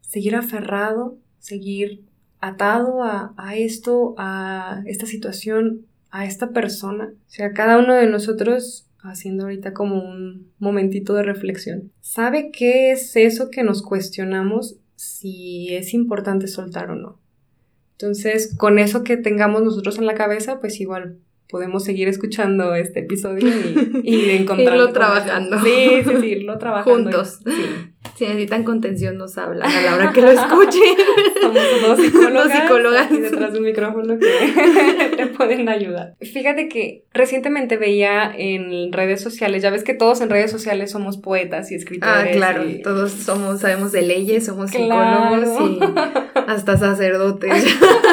seguir 0.03 0.37
aferrado, 0.37 1.19
seguir 1.41 2.05
atado 2.39 3.03
a, 3.03 3.35
a 3.37 3.57
esto, 3.57 4.15
a 4.19 4.85
esta 4.87 5.07
situación, 5.07 5.85
a 6.13 6.27
esta 6.27 6.51
persona? 6.51 7.13
O 7.13 7.31
sea, 7.31 7.53
cada 7.53 7.77
uno 7.77 7.95
de 7.95 8.07
nosotros 8.07 8.87
haciendo 8.99 9.45
ahorita 9.45 9.75
como 9.75 9.97
un 9.97 10.53
momentito 10.61 11.15
de 11.15 11.25
reflexión. 11.25 11.91
¿Sabe 12.01 12.53
qué 12.53 12.93
es 12.93 13.17
eso 13.17 13.51
que 13.51 13.65
nos 13.65 13.83
cuestionamos 13.83 14.77
si 14.95 15.75
es 15.75 15.93
importante 15.93 16.47
soltar 16.47 16.93
o 16.93 16.95
no? 16.95 17.26
Entonces, 17.99 18.55
con 18.57 18.79
eso 18.79 19.03
que 19.05 19.17
tengamos 19.17 19.63
nosotros 19.63 19.99
en 19.99 20.07
la 20.07 20.15
cabeza, 20.15 20.61
pues 20.61 20.81
igual 20.81 21.17
podemos 21.49 21.85
seguir 21.85 22.09
escuchando 22.09 22.75
este 22.75 23.01
episodio 23.01 23.49
y, 23.49 24.01
y 24.05 24.31
encontrarlo. 24.37 24.83
irlo 24.83 24.93
trabajando. 24.93 25.59
Sí, 25.61 26.03
sí, 26.05 26.11
sí, 26.21 26.27
irlo 26.27 26.59
trabajando. 26.59 27.11
Juntos. 27.11 27.41
sí. 27.45 27.65
Si 28.17 28.25
necesitan 28.25 28.65
contención, 28.65 29.19
nos 29.19 29.37
hablan 29.37 29.71
a 29.71 29.83
la 29.83 29.95
hora 29.95 30.13
que 30.13 30.23
lo 30.23 30.31
escuchen. 30.31 30.83
Somos 31.43 31.63
dos 31.83 32.01
psicólogas, 32.01 32.45
Dos 32.49 32.53
psicólogas. 32.53 33.07
aquí 33.07 33.17
detrás 33.19 33.53
de 33.53 33.59
un 33.59 33.65
micrófono 33.67 34.19
que 34.19 35.13
te 35.17 35.27
pueden 35.29 35.69
ayudar. 35.69 36.15
Fíjate 36.21 36.69
que 36.69 37.05
recientemente 37.13 37.77
veía 37.77 38.33
en 38.35 38.93
redes 38.93 39.21
sociales, 39.21 39.63
ya 39.63 39.71
ves 39.71 39.85
que 39.85 39.95
todos 39.95 40.21
en 40.23 40.31
redes 40.31 40.51
sociales 40.51 40.91
somos 40.91 41.19
poetas 41.19 41.71
y 41.71 41.75
escritores. 41.75 42.29
Ah, 42.29 42.31
claro, 42.33 42.69
y- 42.69 42.81
todos 42.83 43.13
somos, 43.13 43.61
sabemos 43.61 43.93
de 43.93 44.03
leyes, 44.03 44.47
somos 44.47 44.71
Claro. 44.71 45.45
psicólogos 45.45 45.71
y 45.71 46.41
hasta 46.47 46.77
sacerdotes. 46.79 47.65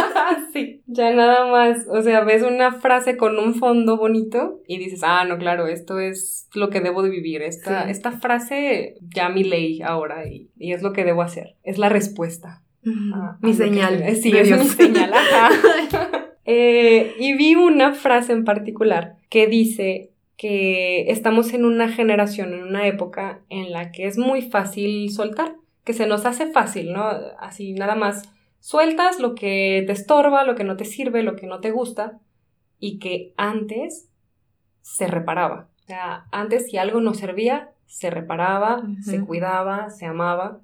sí, 0.53 0.72
ya 0.93 1.11
nada 1.13 1.45
más, 1.51 1.85
o 1.89 2.01
sea, 2.01 2.21
ves 2.21 2.43
una 2.43 2.73
frase 2.79 3.17
con 3.17 3.37
un 3.39 3.55
fondo 3.55 3.97
bonito 3.97 4.61
y 4.67 4.77
dices, 4.77 5.01
ah, 5.03 5.25
no, 5.25 5.37
claro, 5.37 5.67
esto 5.67 5.99
es 5.99 6.47
lo 6.53 6.69
que 6.69 6.79
debo 6.81 7.01
de 7.03 7.09
vivir, 7.09 7.41
esta, 7.41 7.85
Sí. 7.85 7.91
esta 7.91 8.11
frase 8.11 8.95
ya 9.13 9.29
mi 9.29 9.43
ley 9.43 9.81
ahora 9.81 10.27
y, 10.27 10.49
y 10.57 10.73
es 10.73 10.81
lo 10.81 10.93
que 10.93 11.03
debo 11.03 11.21
hacer, 11.21 11.55
es 11.63 11.77
la 11.77 11.89
respuesta. 11.89 12.61
a- 12.85 13.29
a 13.31 13.37
Mi 13.41 13.51
que 13.51 13.57
señal. 13.57 14.01
estoy- 14.03 14.31
Sí, 14.31 14.37
es 14.37 14.49
mi 14.51 14.65
señal, 14.67 15.11
ajá. 15.13 15.49
Eh, 16.45 17.13
y 17.19 17.33
vi 17.37 17.55
una 17.55 17.93
frase 17.93 18.33
en 18.33 18.43
particular 18.43 19.15
que 19.29 19.47
dice 19.47 20.11
que 20.35 21.09
estamos 21.09 21.53
en 21.53 21.63
una 21.63 21.87
generación, 21.87 22.53
en 22.53 22.63
una 22.63 22.85
época 22.85 23.39
en 23.49 23.71
la 23.71 23.91
que 23.93 24.07
es 24.07 24.17
muy 24.17 24.41
fácil 24.41 25.09
soltar, 25.11 25.55
que 25.85 25.93
se 25.93 26.05
nos 26.05 26.25
hace 26.25 26.47
fácil, 26.47 26.91
¿no? 26.91 27.05
Así 27.39 27.71
nada 27.71 27.95
más 27.95 28.29
sueltas 28.63 29.19
lo 29.19 29.35
que 29.35 29.83
te 29.85 29.91
estorba, 29.91 30.45
lo 30.45 30.55
que 30.55 30.63
no 30.63 30.77
te 30.77 30.85
sirve, 30.85 31.21
lo 31.21 31.35
que 31.35 31.47
no 31.47 31.59
te 31.59 31.71
gusta, 31.71 32.19
y 32.79 32.97
que 32.97 33.33
antes 33.35 34.09
se 34.81 35.05
reparaba. 35.07 35.67
O 35.81 35.85
sea, 35.85 36.27
antes 36.31 36.67
si 36.67 36.77
algo 36.77 37.01
no 37.01 37.13
servía, 37.13 37.71
se 37.87 38.09
reparaba, 38.09 38.81
se 39.03 39.19
cuidaba, 39.19 39.89
se 39.89 40.05
amaba, 40.05 40.61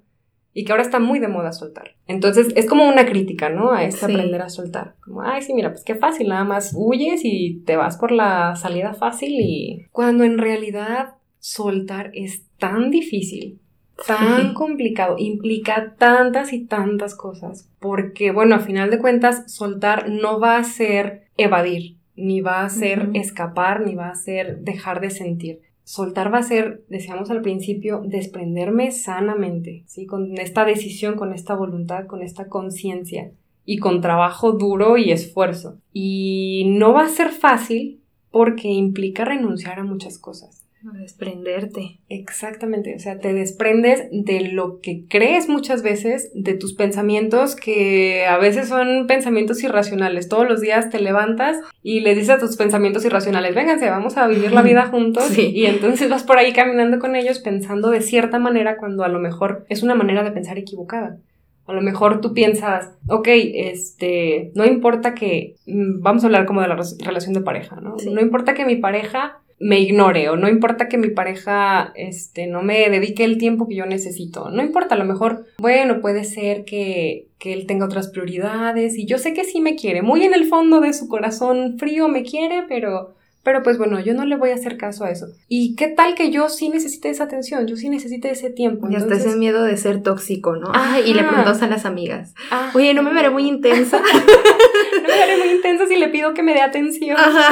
y 0.54 0.64
que 0.64 0.72
ahora 0.72 0.82
está 0.82 0.98
muy 0.98 1.18
de 1.18 1.28
moda 1.28 1.52
soltar. 1.52 1.94
Entonces 2.06 2.48
es 2.56 2.66
como 2.66 2.88
una 2.88 3.04
crítica, 3.04 3.50
¿no? 3.50 3.70
A 3.70 3.84
este 3.84 4.06
Sí. 4.06 4.12
aprender 4.12 4.40
a 4.40 4.48
soltar. 4.48 4.94
Como, 5.04 5.20
ay, 5.20 5.42
sí, 5.42 5.52
mira, 5.52 5.70
pues 5.70 5.84
qué 5.84 5.94
fácil, 5.94 6.28
nada 6.28 6.44
más 6.44 6.72
huyes 6.74 7.20
y 7.22 7.62
te 7.66 7.76
vas 7.76 7.98
por 7.98 8.12
la 8.12 8.56
salida 8.56 8.94
fácil 8.94 9.34
y... 9.38 9.86
Cuando 9.92 10.24
en 10.24 10.38
realidad 10.38 11.16
soltar 11.38 12.10
es 12.14 12.46
tan 12.58 12.90
difícil, 12.90 13.59
tan 14.06 14.54
complicado, 14.54 15.16
implica 15.18 15.94
tantas 15.98 16.52
y 16.52 16.64
tantas 16.64 17.14
cosas, 17.14 17.68
porque 17.78 18.30
bueno, 18.32 18.54
a 18.54 18.60
final 18.60 18.90
de 18.90 18.98
cuentas, 18.98 19.52
soltar 19.52 20.08
no 20.08 20.40
va 20.40 20.56
a 20.56 20.64
ser 20.64 21.24
evadir, 21.36 21.96
ni 22.16 22.40
va 22.40 22.62
a 22.62 22.70
ser 22.70 23.10
escapar, 23.14 23.86
ni 23.86 23.94
va 23.94 24.08
a 24.08 24.14
ser 24.14 24.60
dejar 24.60 25.00
de 25.00 25.10
sentir. 25.10 25.60
Soltar 25.84 26.32
va 26.32 26.38
a 26.38 26.42
ser, 26.44 26.84
decíamos 26.88 27.30
al 27.30 27.42
principio, 27.42 28.02
desprenderme 28.04 28.92
sanamente, 28.92 29.82
¿sí? 29.86 30.06
Con 30.06 30.38
esta 30.38 30.64
decisión, 30.64 31.16
con 31.16 31.32
esta 31.32 31.54
voluntad, 31.54 32.06
con 32.06 32.22
esta 32.22 32.48
conciencia 32.48 33.32
y 33.64 33.78
con 33.78 34.00
trabajo 34.00 34.52
duro 34.52 34.96
y 34.96 35.10
esfuerzo. 35.10 35.78
Y 35.92 36.66
no 36.68 36.92
va 36.92 37.02
a 37.02 37.08
ser 37.08 37.30
fácil 37.30 38.00
porque 38.30 38.68
implica 38.68 39.24
renunciar 39.24 39.80
a 39.80 39.84
muchas 39.84 40.18
cosas. 40.18 40.59
Desprenderte. 40.82 41.98
Exactamente, 42.08 42.94
o 42.94 42.98
sea, 42.98 43.18
te 43.18 43.34
desprendes 43.34 44.08
de 44.10 44.40
lo 44.52 44.80
que 44.80 45.04
crees 45.08 45.48
muchas 45.48 45.82
veces, 45.82 46.30
de 46.34 46.54
tus 46.54 46.74
pensamientos 46.74 47.54
que 47.54 48.24
a 48.26 48.38
veces 48.38 48.68
son 48.68 49.06
pensamientos 49.06 49.62
irracionales. 49.62 50.28
Todos 50.28 50.48
los 50.48 50.60
días 50.60 50.88
te 50.88 51.00
levantas 51.00 51.58
y 51.82 52.00
le 52.00 52.14
dices 52.14 52.30
a 52.30 52.38
tus 52.38 52.56
pensamientos 52.56 53.04
irracionales, 53.04 53.54
vénganse, 53.54 53.90
vamos 53.90 54.16
a 54.16 54.26
vivir 54.26 54.52
la 54.52 54.62
vida 54.62 54.86
juntos. 54.90 55.24
Sí. 55.24 55.52
Y 55.54 55.66
entonces 55.66 56.08
vas 56.08 56.24
por 56.24 56.38
ahí 56.38 56.52
caminando 56.52 56.98
con 56.98 57.14
ellos 57.14 57.40
pensando 57.40 57.90
de 57.90 58.00
cierta 58.00 58.38
manera 58.38 58.78
cuando 58.78 59.04
a 59.04 59.08
lo 59.08 59.18
mejor 59.18 59.66
es 59.68 59.82
una 59.82 59.94
manera 59.94 60.22
de 60.22 60.32
pensar 60.32 60.58
equivocada. 60.58 61.18
A 61.66 61.72
lo 61.72 61.82
mejor 61.82 62.20
tú 62.20 62.34
piensas, 62.34 62.90
ok, 63.06 63.28
este, 63.28 64.50
no 64.56 64.64
importa 64.64 65.14
que, 65.14 65.54
mm, 65.66 66.00
vamos 66.00 66.24
a 66.24 66.26
hablar 66.26 66.44
como 66.44 66.62
de 66.62 66.68
la 66.68 66.76
relación 66.98 67.32
de 67.32 67.42
pareja, 67.42 67.76
¿no? 67.76 67.96
Sí. 67.98 68.10
No 68.10 68.20
importa 68.20 68.54
que 68.54 68.64
mi 68.64 68.76
pareja 68.76 69.39
me 69.60 69.78
ignore 69.78 70.30
o 70.30 70.36
no 70.36 70.48
importa 70.48 70.88
que 70.88 70.96
mi 70.96 71.10
pareja, 71.10 71.92
este, 71.94 72.46
no 72.46 72.62
me 72.62 72.88
dedique 72.88 73.24
el 73.24 73.36
tiempo 73.36 73.68
que 73.68 73.76
yo 73.76 73.86
necesito. 73.86 74.50
No 74.50 74.62
importa, 74.62 74.94
a 74.94 74.98
lo 74.98 75.04
mejor, 75.04 75.44
bueno, 75.58 76.00
puede 76.00 76.24
ser 76.24 76.64
que, 76.64 77.28
que 77.38 77.52
él 77.52 77.66
tenga 77.66 77.84
otras 77.84 78.08
prioridades 78.08 78.96
y 78.96 79.04
yo 79.04 79.18
sé 79.18 79.34
que 79.34 79.44
sí 79.44 79.60
me 79.60 79.76
quiere, 79.76 80.00
muy 80.02 80.24
en 80.24 80.32
el 80.32 80.46
fondo 80.46 80.80
de 80.80 80.94
su 80.94 81.08
corazón 81.08 81.78
frío 81.78 82.08
me 82.08 82.24
quiere, 82.24 82.64
pero... 82.68 83.14
Pero 83.42 83.62
pues 83.62 83.78
bueno, 83.78 83.98
yo 84.00 84.12
no 84.12 84.26
le 84.26 84.36
voy 84.36 84.50
a 84.50 84.54
hacer 84.54 84.76
caso 84.76 85.04
a 85.04 85.10
eso. 85.10 85.26
¿Y 85.48 85.74
qué 85.74 85.88
tal 85.88 86.14
que 86.14 86.30
yo 86.30 86.50
sí 86.50 86.68
necesite 86.68 87.08
esa 87.08 87.24
atención? 87.24 87.66
Yo 87.66 87.76
sí 87.76 87.88
necesite 87.88 88.30
ese 88.30 88.50
tiempo. 88.50 88.88
Y 88.90 88.96
hasta 88.96 89.14
ese 89.14 89.34
miedo 89.36 89.62
de 89.62 89.76
ser 89.78 90.02
tóxico, 90.02 90.56
¿no? 90.56 90.70
Ajá. 90.74 91.00
Y 91.00 91.14
le 91.14 91.24
preguntas 91.24 91.62
a 91.62 91.66
las 91.66 91.86
amigas. 91.86 92.34
Oye, 92.74 92.92
¿no 92.92 93.02
me 93.02 93.14
veré 93.14 93.30
muy 93.30 93.48
intensa? 93.48 93.98
no 94.92 95.08
me 95.08 95.08
veré 95.08 95.38
muy 95.38 95.54
intensa 95.54 95.86
si 95.86 95.96
le 95.96 96.08
pido 96.08 96.34
que 96.34 96.42
me 96.42 96.52
dé 96.52 96.60
atención. 96.60 97.16
Ajá. 97.18 97.50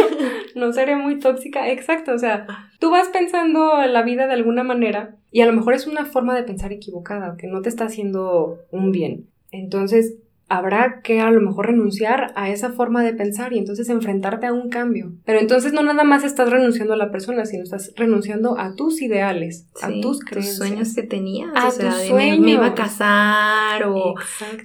no 0.54 0.72
seré 0.72 0.96
muy 0.96 1.18
tóxica. 1.18 1.70
Exacto, 1.70 2.12
o 2.12 2.18
sea, 2.18 2.46
tú 2.78 2.90
vas 2.90 3.08
pensando 3.08 3.76
la 3.86 4.02
vida 4.02 4.26
de 4.26 4.32
alguna 4.32 4.62
manera 4.62 5.16
y 5.30 5.42
a 5.42 5.46
lo 5.46 5.52
mejor 5.52 5.74
es 5.74 5.86
una 5.86 6.06
forma 6.06 6.34
de 6.34 6.44
pensar 6.44 6.72
equivocada, 6.72 7.36
que 7.36 7.46
no 7.46 7.60
te 7.60 7.68
está 7.68 7.84
haciendo 7.84 8.60
un 8.70 8.90
bien. 8.90 9.26
Entonces, 9.50 10.14
habrá 10.48 11.00
que 11.02 11.20
a 11.20 11.30
lo 11.30 11.40
mejor 11.40 11.66
renunciar 11.66 12.32
a 12.36 12.50
esa 12.50 12.70
forma 12.70 13.02
de 13.02 13.14
pensar 13.14 13.52
y 13.52 13.58
entonces 13.58 13.88
enfrentarte 13.88 14.46
a 14.46 14.52
un 14.52 14.68
cambio. 14.68 15.12
Pero 15.24 15.40
entonces 15.40 15.72
no 15.72 15.82
nada 15.82 16.04
más 16.04 16.24
estás 16.24 16.50
renunciando 16.50 16.94
a 16.94 16.96
la 16.96 17.10
persona, 17.10 17.44
sino 17.46 17.64
estás 17.64 17.92
renunciando 17.96 18.58
a 18.58 18.74
tus 18.74 19.02
ideales, 19.02 19.66
a 19.82 19.90
tus 20.00 20.20
creencias. 20.20 20.56
sueños 20.56 20.94
que 20.94 21.02
tenías. 21.02 21.50
A 21.54 21.68
o 21.68 21.70
sea, 21.70 21.90
tus 21.90 22.12
me, 22.12 22.36
iba 22.36 22.66
a 22.66 22.74
casar 22.74 23.84
o 23.84 24.14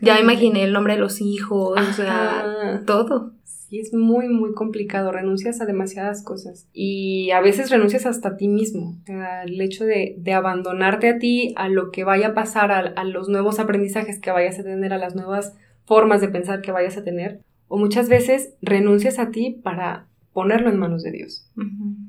ya 0.01 0.19
imaginé 0.19 0.63
el 0.63 0.73
nombre 0.73 0.93
de 0.93 0.99
los 0.99 1.19
hijos, 1.21 1.79
o 1.79 1.93
sea, 1.93 2.81
todo. 2.85 3.33
Sí, 3.43 3.79
es 3.79 3.93
muy, 3.93 4.27
muy 4.27 4.53
complicado. 4.53 5.13
Renuncias 5.13 5.61
a 5.61 5.65
demasiadas 5.65 6.23
cosas. 6.25 6.67
Y 6.73 7.31
a 7.31 7.39
veces 7.39 7.69
renuncias 7.69 8.05
hasta 8.05 8.29
a 8.29 8.35
ti 8.35 8.49
mismo. 8.49 8.97
O 9.01 9.05
sea, 9.05 9.43
el 9.43 9.59
hecho 9.61 9.85
de, 9.85 10.15
de 10.17 10.33
abandonarte 10.33 11.07
a 11.07 11.17
ti, 11.19 11.53
a 11.55 11.69
lo 11.69 11.89
que 11.89 12.03
vaya 12.03 12.27
a 12.27 12.33
pasar, 12.33 12.73
a, 12.73 12.79
a 12.79 13.05
los 13.05 13.29
nuevos 13.29 13.59
aprendizajes 13.59 14.19
que 14.19 14.29
vayas 14.29 14.59
a 14.59 14.63
tener, 14.63 14.91
a 14.91 14.97
las 14.97 15.15
nuevas 15.15 15.55
formas 15.85 16.21
de 16.21 16.29
pensar 16.29 16.61
que 16.61 16.71
vayas 16.71 16.97
a 16.97 17.03
tener. 17.03 17.41
O 17.67 17.77
muchas 17.77 18.09
veces 18.09 18.53
renuncias 18.61 19.17
a 19.19 19.31
ti 19.31 19.59
para 19.63 20.07
ponerlo 20.33 20.69
en 20.69 20.77
manos 20.79 21.03
de 21.03 21.11
Dios. 21.11 21.49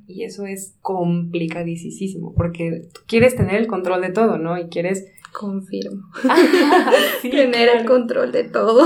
Y 0.07 0.25
eso 0.25 0.45
es 0.47 0.76
complicadísimo, 0.81 2.35
porque 2.35 2.83
tú 2.93 3.00
quieres 3.07 3.37
tener 3.37 3.57
el 3.57 3.67
control 3.67 4.00
de 4.02 4.11
todo, 4.11 4.38
¿no? 4.38 4.59
Y 4.59 4.69
quieres... 4.69 5.07
Confirmo. 5.33 6.02
Sí, 7.23 7.31
Tener 7.31 7.69
el 7.69 7.75
claro. 7.85 7.88
control 7.88 8.33
de 8.33 8.45
todo. 8.45 8.85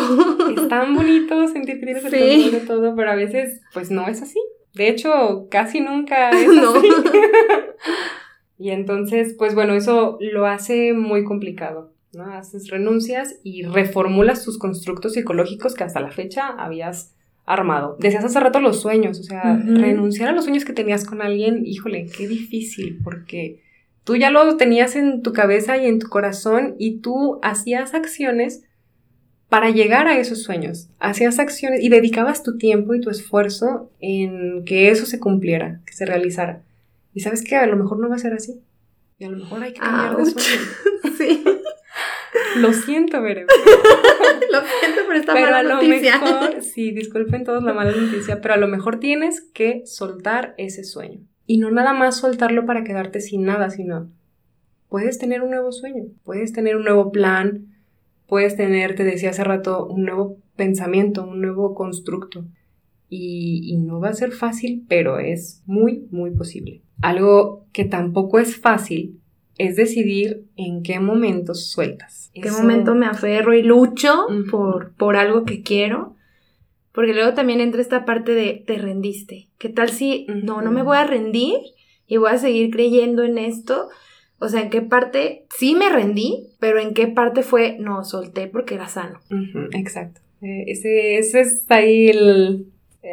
Es 0.50 0.68
tan 0.68 0.94
bonito 0.94 1.48
sentir 1.48 1.80
que 1.80 1.86
tienes 1.86 2.04
el 2.04 2.10
Sí. 2.12 2.42
control 2.42 2.60
de 2.60 2.66
todo, 2.66 2.94
pero 2.96 3.10
a 3.10 3.14
veces, 3.16 3.60
pues 3.74 3.90
no 3.90 4.06
es 4.06 4.22
así. 4.22 4.38
De 4.74 4.88
hecho, 4.88 5.48
casi 5.50 5.80
nunca 5.80 6.30
es 6.38 6.46
No. 6.48 6.74
así. 6.76 6.88
y 8.58 8.70
entonces, 8.70 9.34
pues 9.36 9.54
bueno, 9.54 9.74
eso 9.74 10.18
lo 10.20 10.46
hace 10.46 10.92
muy 10.92 11.24
complicado, 11.24 11.92
¿no? 12.16 12.24
Haces 12.32 12.68
renuncias 12.68 13.36
y 13.44 13.62
reformulas 13.62 14.44
tus 14.44 14.58
constructos 14.58 15.12
psicológicos 15.12 15.74
que 15.74 15.84
hasta 15.84 16.00
la 16.00 16.10
fecha 16.10 16.48
habías 16.48 17.14
armado. 17.44 17.96
Decías 18.00 18.24
hace 18.24 18.40
rato 18.40 18.58
los 18.60 18.80
sueños, 18.80 19.20
o 19.20 19.22
sea, 19.22 19.60
Ujú. 19.62 19.76
renunciar 19.76 20.28
a 20.30 20.32
los 20.32 20.44
sueños 20.44 20.64
que 20.64 20.72
tenías 20.72 21.04
con 21.04 21.22
alguien, 21.22 21.64
híjole, 21.64 22.06
qué 22.16 22.26
difícil, 22.26 22.98
porque 23.04 23.60
tú 24.02 24.16
ya 24.16 24.30
lo 24.30 24.56
tenías 24.56 24.96
en 24.96 25.22
tu 25.22 25.32
cabeza 25.32 25.76
y 25.76 25.86
en 25.86 25.98
tu 26.00 26.08
corazón 26.08 26.74
y 26.78 26.98
tú 26.98 27.38
hacías 27.42 27.94
acciones 27.94 28.64
para 29.48 29.70
llegar 29.70 30.08
a 30.08 30.18
esos 30.18 30.42
sueños. 30.42 30.88
Hacías 30.98 31.38
acciones 31.38 31.80
y 31.82 31.88
dedicabas 31.88 32.42
tu 32.42 32.58
tiempo 32.58 32.94
y 32.94 33.00
tu 33.00 33.10
esfuerzo 33.10 33.90
en 34.00 34.64
que 34.64 34.90
eso 34.90 35.06
se 35.06 35.20
cumpliera, 35.20 35.80
que 35.86 35.92
se 35.92 36.04
realizara. 36.04 36.62
Y 37.14 37.20
sabes 37.20 37.42
que 37.44 37.54
a 37.54 37.66
lo 37.66 37.76
mejor 37.76 37.98
no 38.00 38.08
va 38.08 38.16
a 38.16 38.18
ser 38.18 38.32
así. 38.32 38.60
Y 39.18 39.24
a 39.24 39.30
lo 39.30 39.38
mejor 39.38 39.62
hay 39.62 39.72
que 39.72 39.80
cambiar 39.80 40.16
de 40.16 40.22
Ouch. 40.22 40.30
sueño. 40.38 41.16
sí. 41.16 41.44
Lo 42.56 42.72
siento, 42.72 43.20
Veré. 43.22 43.46
Lo 44.52 44.60
siento 44.80 45.06
por 45.06 45.16
esta 45.16 45.32
Pero 45.34 45.46
mala 45.46 45.58
a 45.58 45.62
lo 45.62 45.74
noticia. 45.74 46.18
mejor, 46.18 46.62
sí, 46.62 46.90
disculpen 46.92 47.44
todos 47.44 47.62
la 47.62 47.72
mala 47.72 47.92
noticia, 47.92 48.40
pero 48.40 48.54
a 48.54 48.56
lo 48.56 48.68
mejor 48.68 48.98
tienes 49.00 49.40
que 49.40 49.82
soltar 49.86 50.54
ese 50.56 50.84
sueño. 50.84 51.20
Y 51.46 51.58
no 51.58 51.70
nada 51.70 51.92
más 51.92 52.16
soltarlo 52.18 52.66
para 52.66 52.84
quedarte 52.84 53.20
sin 53.20 53.44
nada, 53.44 53.70
sino 53.70 54.10
puedes 54.88 55.18
tener 55.18 55.42
un 55.42 55.50
nuevo 55.50 55.72
sueño, 55.72 56.04
puedes 56.24 56.52
tener 56.52 56.76
un 56.76 56.84
nuevo 56.84 57.12
plan, 57.12 57.66
puedes 58.26 58.56
tener, 58.56 58.94
te 58.94 59.04
decía 59.04 59.30
hace 59.30 59.44
rato, 59.44 59.86
un 59.86 60.04
nuevo 60.04 60.36
pensamiento, 60.56 61.24
un 61.26 61.40
nuevo 61.40 61.74
constructo. 61.74 62.44
Y, 63.08 63.60
y 63.64 63.76
no 63.76 64.00
va 64.00 64.08
a 64.08 64.14
ser 64.14 64.32
fácil, 64.32 64.84
pero 64.88 65.20
es 65.20 65.62
muy, 65.66 66.06
muy 66.10 66.32
posible. 66.32 66.82
Algo 67.02 67.64
que 67.72 67.84
tampoco 67.84 68.40
es 68.40 68.56
fácil 68.56 69.20
es 69.58 69.76
decidir 69.76 70.44
en 70.56 70.82
qué 70.82 71.00
momentos 71.00 71.70
sueltas. 71.70 72.30
¿En 72.34 72.42
qué 72.42 72.48
Eso- 72.48 72.58
momento 72.60 72.94
me 72.94 73.06
aferro 73.06 73.54
y 73.54 73.62
lucho 73.62 74.26
Ujú. 74.28 74.50
por, 74.50 74.92
por 74.94 75.16
algo 75.16 75.44
que 75.44 75.62
quiero? 75.62 76.14
Porque 76.92 77.12
luego 77.14 77.34
también 77.34 77.60
entra 77.60 77.80
esta 77.80 78.04
parte 78.04 78.32
de 78.32 78.62
te 78.66 78.78
rendiste. 78.78 79.48
¿Qué 79.58 79.68
tal 79.68 79.90
si 79.90 80.26
no, 80.28 80.62
no 80.62 80.70
me 80.70 80.82
voy 80.82 80.96
a 80.96 81.06
rendir 81.06 81.54
y 82.06 82.16
voy 82.16 82.30
a 82.30 82.38
seguir 82.38 82.70
creyendo 82.70 83.22
en 83.24 83.36
esto 83.38 83.88
O 84.38 84.48
sea, 84.50 84.60
en 84.60 84.68
qué 84.70 84.82
parte 84.82 85.46
sí 85.58 85.74
me 85.74 85.88
rendí, 85.88 86.48
pero 86.60 86.78
en 86.78 86.92
qué 86.92 87.06
parte 87.06 87.42
fue 87.42 87.76
no, 87.78 88.04
solté 88.04 88.46
porque 88.48 88.74
era 88.74 88.86
sano. 88.88 89.20
exacto. 89.72 90.20
Eh, 90.42 90.64
ese, 90.66 91.16
ese 91.18 91.40
es 91.40 91.64
ahí 91.70 92.08
el, 92.08 92.66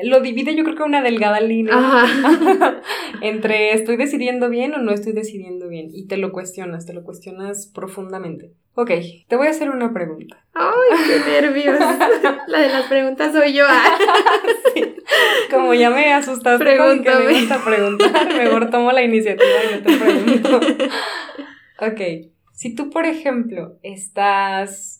lo 0.03 0.19
divide 0.21 0.55
yo 0.55 0.63
creo 0.63 0.75
que 0.75 0.83
una 0.83 1.01
delgada 1.01 1.39
línea 1.39 1.73
entre 3.21 3.73
estoy 3.73 3.97
decidiendo 3.97 4.49
bien 4.49 4.73
o 4.73 4.79
no 4.79 4.91
estoy 4.91 5.13
decidiendo 5.13 5.67
bien 5.67 5.89
y 5.93 6.07
te 6.07 6.17
lo 6.17 6.31
cuestionas, 6.31 6.85
te 6.85 6.93
lo 6.93 7.03
cuestionas 7.03 7.67
profundamente. 7.73 8.51
Ok, 8.75 8.89
te 9.27 9.35
voy 9.35 9.47
a 9.47 9.51
hacer 9.51 9.69
una 9.69 9.93
pregunta. 9.93 10.43
¡Ay, 10.55 10.97
qué 11.07 11.31
nervios! 11.31 11.77
La 12.47 12.59
de 12.59 12.69
las 12.69 12.87
preguntas 12.87 13.31
soy 13.31 13.53
yo. 13.53 13.65
Como 15.51 15.75
ya 15.75 15.91
me 15.91 16.11
asustaste 16.11 16.63
Pregúntame. 16.63 17.03
con 17.03 17.03
que 17.03 17.33
me 17.33 17.39
gusta 17.39 17.63
preguntar, 17.63 18.33
mejor 18.33 18.69
tomo 18.71 18.91
la 18.91 19.03
iniciativa 19.03 19.45
y 19.69 19.75
yo 19.75 19.83
te 19.83 19.97
pregunto. 19.97 20.59
ok, 21.79 22.31
si 22.53 22.73
tú, 22.73 22.89
por 22.89 23.05
ejemplo, 23.05 23.77
estás 23.83 24.92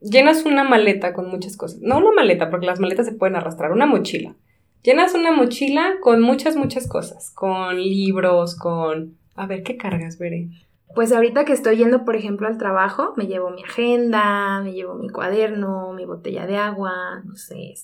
llenas 0.00 0.44
una 0.44 0.64
maleta 0.64 1.12
con 1.12 1.28
muchas 1.28 1.56
cosas. 1.56 1.80
No 1.80 1.98
una 1.98 2.12
maleta, 2.12 2.50
porque 2.50 2.66
las 2.66 2.80
maletas 2.80 3.06
se 3.06 3.12
pueden 3.12 3.36
arrastrar, 3.36 3.72
una 3.72 3.86
mochila. 3.86 4.34
Llenas 4.82 5.14
una 5.14 5.32
mochila 5.32 5.96
con 6.00 6.22
muchas, 6.22 6.56
muchas 6.56 6.88
cosas, 6.88 7.30
con 7.30 7.76
libros, 7.76 8.56
con... 8.56 9.16
A 9.34 9.46
ver, 9.46 9.62
¿qué 9.62 9.76
cargas, 9.76 10.18
Veré? 10.18 10.48
Pues 10.94 11.12
ahorita 11.12 11.44
que 11.44 11.52
estoy 11.52 11.76
yendo, 11.76 12.04
por 12.04 12.16
ejemplo, 12.16 12.46
al 12.46 12.56
trabajo, 12.56 13.12
me 13.16 13.26
llevo 13.26 13.50
mi 13.50 13.62
agenda, 13.62 14.62
me 14.62 14.72
llevo 14.72 14.94
mi 14.94 15.08
cuaderno, 15.08 15.92
mi 15.92 16.04
botella 16.04 16.46
de 16.46 16.56
agua, 16.56 17.22
no 17.24 17.34
sé, 17.34 17.74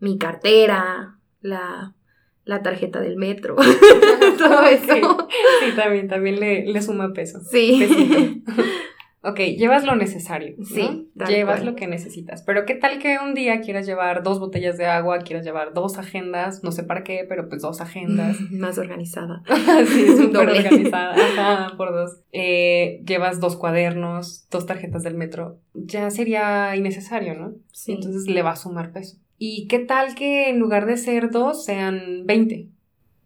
mi 0.00 0.18
cartera, 0.18 1.18
la, 1.40 1.94
la 2.44 2.62
tarjeta 2.62 3.00
del 3.00 3.16
metro, 3.16 3.56
todo 4.38 4.62
eso. 4.64 5.28
Sí, 5.60 5.76
también, 5.76 6.08
también 6.08 6.40
le, 6.40 6.64
le 6.66 6.82
suma 6.82 7.12
peso. 7.12 7.40
Sí. 7.40 8.42
Ok, 9.22 9.40
llevas 9.56 9.84
lo 9.84 9.96
necesario. 9.96 10.54
Sí. 10.64 11.10
Llevas 11.26 11.64
lo 11.64 11.74
que 11.74 11.88
necesitas. 11.88 12.42
Pero 12.42 12.64
¿qué 12.64 12.74
tal 12.74 13.00
que 13.00 13.18
un 13.18 13.34
día 13.34 13.60
quieras 13.60 13.84
llevar 13.84 14.22
dos 14.22 14.38
botellas 14.38 14.78
de 14.78 14.86
agua, 14.86 15.18
quieras 15.18 15.44
llevar 15.44 15.74
dos 15.74 15.98
agendas, 15.98 16.62
no 16.62 16.70
sé 16.70 16.84
para 16.84 17.02
qué, 17.02 17.26
pero 17.28 17.48
pues 17.48 17.62
dos 17.62 17.80
agendas. 17.80 18.40
Más 18.52 18.78
organizada. 18.78 19.42
sí, 19.88 20.06
súper 20.16 20.48
organizada. 20.48 21.14
Ajá, 21.14 21.76
por 21.76 21.92
dos. 21.92 22.20
Eh, 22.32 23.02
llevas 23.06 23.40
dos 23.40 23.56
cuadernos, 23.56 24.46
dos 24.50 24.66
tarjetas 24.66 25.02
del 25.02 25.14
metro. 25.14 25.58
Ya 25.74 26.10
sería 26.10 26.76
innecesario, 26.76 27.34
¿no? 27.34 27.54
Sí. 27.72 27.92
Entonces 27.92 28.28
le 28.28 28.42
va 28.42 28.52
a 28.52 28.56
sumar 28.56 28.92
peso. 28.92 29.18
¿Y 29.36 29.66
qué 29.66 29.80
tal 29.80 30.14
que 30.14 30.48
en 30.48 30.60
lugar 30.60 30.86
de 30.86 30.96
ser 30.96 31.30
dos 31.30 31.64
sean 31.64 32.24
20? 32.24 32.68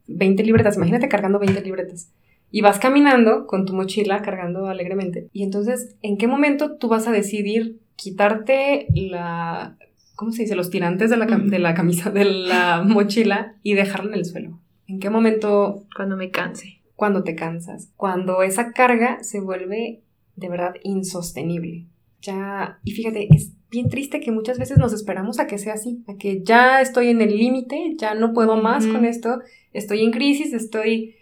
20 0.06 0.42
libretas. 0.42 0.76
Imagínate 0.76 1.08
cargando 1.08 1.38
20 1.38 1.60
libretas 1.62 2.10
y 2.52 2.60
vas 2.60 2.78
caminando 2.78 3.46
con 3.46 3.64
tu 3.64 3.72
mochila 3.72 4.20
cargando 4.22 4.66
alegremente. 4.66 5.28
Y 5.32 5.42
entonces, 5.42 5.96
¿en 6.02 6.18
qué 6.18 6.28
momento 6.28 6.76
tú 6.76 6.86
vas 6.86 7.08
a 7.08 7.12
decidir 7.12 7.80
quitarte 7.96 8.86
la, 8.94 9.78
¿cómo 10.14 10.32
se 10.32 10.42
dice? 10.42 10.54
Los 10.54 10.70
tirantes 10.70 11.10
de 11.10 11.16
la, 11.16 11.26
de 11.26 11.58
la 11.58 11.74
camisa, 11.74 12.10
de 12.10 12.26
la 12.26 12.82
mochila 12.86 13.56
y 13.62 13.72
dejarla 13.72 14.12
en 14.12 14.18
el 14.18 14.26
suelo. 14.26 14.60
¿En 14.86 15.00
qué 15.00 15.08
momento? 15.08 15.86
Cuando 15.96 16.16
me 16.16 16.30
canse. 16.30 16.82
Cuando 16.94 17.24
te 17.24 17.34
cansas. 17.34 17.90
Cuando 17.96 18.42
esa 18.42 18.72
carga 18.72 19.22
se 19.22 19.40
vuelve 19.40 20.02
de 20.36 20.48
verdad 20.50 20.74
insostenible. 20.82 21.86
Ya, 22.20 22.78
y 22.84 22.92
fíjate, 22.92 23.28
es 23.34 23.52
bien 23.70 23.88
triste 23.88 24.20
que 24.20 24.30
muchas 24.30 24.58
veces 24.58 24.76
nos 24.76 24.92
esperamos 24.92 25.40
a 25.40 25.46
que 25.46 25.58
sea 25.58 25.74
así, 25.74 26.04
a 26.06 26.16
que 26.16 26.42
ya 26.44 26.82
estoy 26.82 27.08
en 27.08 27.22
el 27.22 27.36
límite, 27.36 27.94
ya 27.96 28.14
no 28.14 28.32
puedo 28.32 28.56
más 28.56 28.86
con 28.86 29.04
esto, 29.04 29.40
estoy 29.72 30.02
en 30.02 30.12
crisis, 30.12 30.52
estoy 30.52 31.16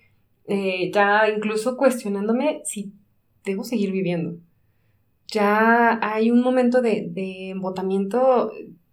eh, 0.46 0.90
ya 0.92 1.28
incluso 1.28 1.76
cuestionándome 1.76 2.62
si 2.64 2.92
debo 3.44 3.64
seguir 3.64 3.92
viviendo. 3.92 4.36
Ya 5.28 5.98
hay 6.02 6.30
un 6.30 6.42
momento 6.42 6.82
de, 6.82 7.50
embotamiento 7.50 8.50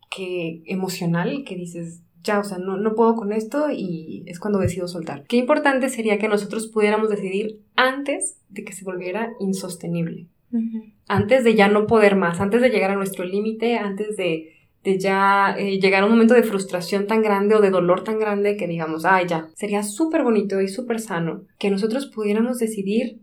que, 0.09 0.61
emocional 0.65 1.43
que 1.45 1.55
dices, 1.55 2.01
ya, 2.23 2.39
o 2.39 2.43
sea, 2.43 2.57
no, 2.59 2.77
no 2.77 2.93
puedo 2.93 3.15
con 3.15 3.31
esto 3.31 3.71
y 3.71 4.23
es 4.27 4.39
cuando 4.39 4.59
decido 4.59 4.87
soltar. 4.87 5.23
Qué 5.23 5.37
importante 5.37 5.89
sería 5.89 6.19
que 6.19 6.27
nosotros 6.27 6.67
pudiéramos 6.67 7.09
decidir 7.09 7.61
antes 7.75 8.39
de 8.49 8.63
que 8.63 8.73
se 8.73 8.85
volviera 8.85 9.33
insostenible. 9.39 10.27
Antes 11.07 11.43
de 11.43 11.55
ya 11.55 11.67
no 11.67 11.87
poder 11.87 12.15
más, 12.15 12.39
antes 12.39 12.61
de 12.61 12.69
llegar 12.69 12.91
a 12.91 12.95
nuestro 12.95 13.25
límite, 13.25 13.77
antes 13.77 14.15
de 14.15 14.56
de 14.83 14.99
ya 14.99 15.55
eh, 15.57 15.79
llegar 15.79 16.03
a 16.03 16.05
un 16.05 16.11
momento 16.11 16.33
de 16.33 16.43
frustración 16.43 17.07
tan 17.07 17.21
grande 17.21 17.55
o 17.55 17.61
de 17.61 17.69
dolor 17.69 18.03
tan 18.03 18.19
grande 18.19 18.57
que 18.57 18.67
digamos, 18.67 19.05
ay, 19.05 19.27
ya, 19.27 19.49
sería 19.55 19.83
súper 19.83 20.23
bonito 20.23 20.61
y 20.61 20.67
súper 20.67 20.99
sano 20.99 21.41
que 21.59 21.69
nosotros 21.69 22.07
pudiéramos 22.07 22.59
decidir 22.59 23.19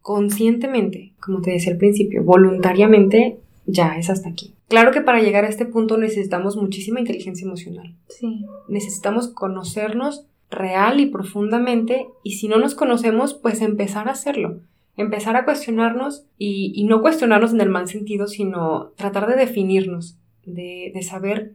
conscientemente, 0.00 1.12
como 1.20 1.40
te 1.40 1.52
decía 1.52 1.72
al 1.72 1.78
principio, 1.78 2.24
voluntariamente, 2.24 3.38
ya 3.66 3.96
es 3.96 4.10
hasta 4.10 4.28
aquí. 4.28 4.54
Claro 4.68 4.90
que 4.90 5.00
para 5.00 5.20
llegar 5.20 5.44
a 5.44 5.48
este 5.48 5.66
punto 5.66 5.96
necesitamos 5.96 6.56
muchísima 6.56 7.00
inteligencia 7.00 7.46
emocional. 7.46 7.94
Sí. 8.08 8.44
Necesitamos 8.68 9.28
conocernos 9.28 10.26
real 10.50 11.00
y 11.00 11.06
profundamente 11.06 12.08
y 12.22 12.32
si 12.32 12.48
no 12.48 12.58
nos 12.58 12.74
conocemos, 12.74 13.34
pues 13.34 13.60
empezar 13.60 14.08
a 14.08 14.12
hacerlo. 14.12 14.60
Empezar 14.96 15.36
a 15.36 15.44
cuestionarnos 15.44 16.24
y, 16.36 16.72
y 16.74 16.84
no 16.84 17.00
cuestionarnos 17.00 17.52
en 17.52 17.60
el 17.60 17.70
mal 17.70 17.88
sentido, 17.88 18.26
sino 18.26 18.92
tratar 18.96 19.28
de 19.28 19.36
definirnos 19.36 20.18
de, 20.44 20.92
saber 21.02 21.54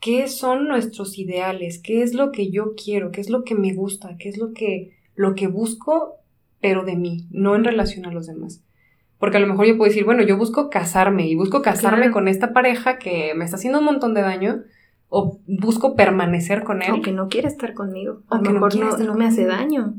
qué 0.00 0.28
son 0.28 0.68
nuestros 0.68 1.18
ideales, 1.18 1.80
qué 1.82 2.02
es 2.02 2.14
lo 2.14 2.32
que 2.32 2.50
yo 2.50 2.74
quiero, 2.74 3.10
qué 3.10 3.20
es 3.20 3.30
lo 3.30 3.44
que 3.44 3.54
me 3.54 3.74
gusta, 3.74 4.16
qué 4.18 4.28
es 4.28 4.38
lo 4.38 4.52
que, 4.52 4.96
lo 5.14 5.34
que 5.34 5.46
busco, 5.46 6.16
pero 6.60 6.84
de 6.84 6.96
mí, 6.96 7.26
no 7.30 7.54
en 7.54 7.64
relación 7.64 8.06
a 8.06 8.12
los 8.12 8.26
demás. 8.26 8.62
Porque 9.18 9.36
a 9.36 9.40
lo 9.40 9.46
mejor 9.46 9.66
yo 9.66 9.76
puedo 9.76 9.90
decir, 9.90 10.04
bueno, 10.04 10.22
yo 10.22 10.38
busco 10.38 10.70
casarme 10.70 11.28
y 11.28 11.34
busco 11.34 11.60
casarme 11.60 12.10
con 12.10 12.26
esta 12.26 12.54
pareja 12.54 12.98
que 12.98 13.34
me 13.34 13.44
está 13.44 13.56
haciendo 13.56 13.80
un 13.80 13.84
montón 13.84 14.14
de 14.14 14.22
daño 14.22 14.62
o 15.10 15.40
busco 15.46 15.94
permanecer 15.94 16.64
con 16.64 16.82
él. 16.82 16.92
O 16.92 17.02
que 17.02 17.12
no 17.12 17.28
quiere 17.28 17.48
estar 17.48 17.74
conmigo. 17.74 18.22
A 18.30 18.40
lo 18.40 18.50
mejor 18.52 18.74
no, 18.76 18.96
no, 18.96 19.14
me 19.14 19.26
hace 19.26 19.44
daño. 19.44 19.94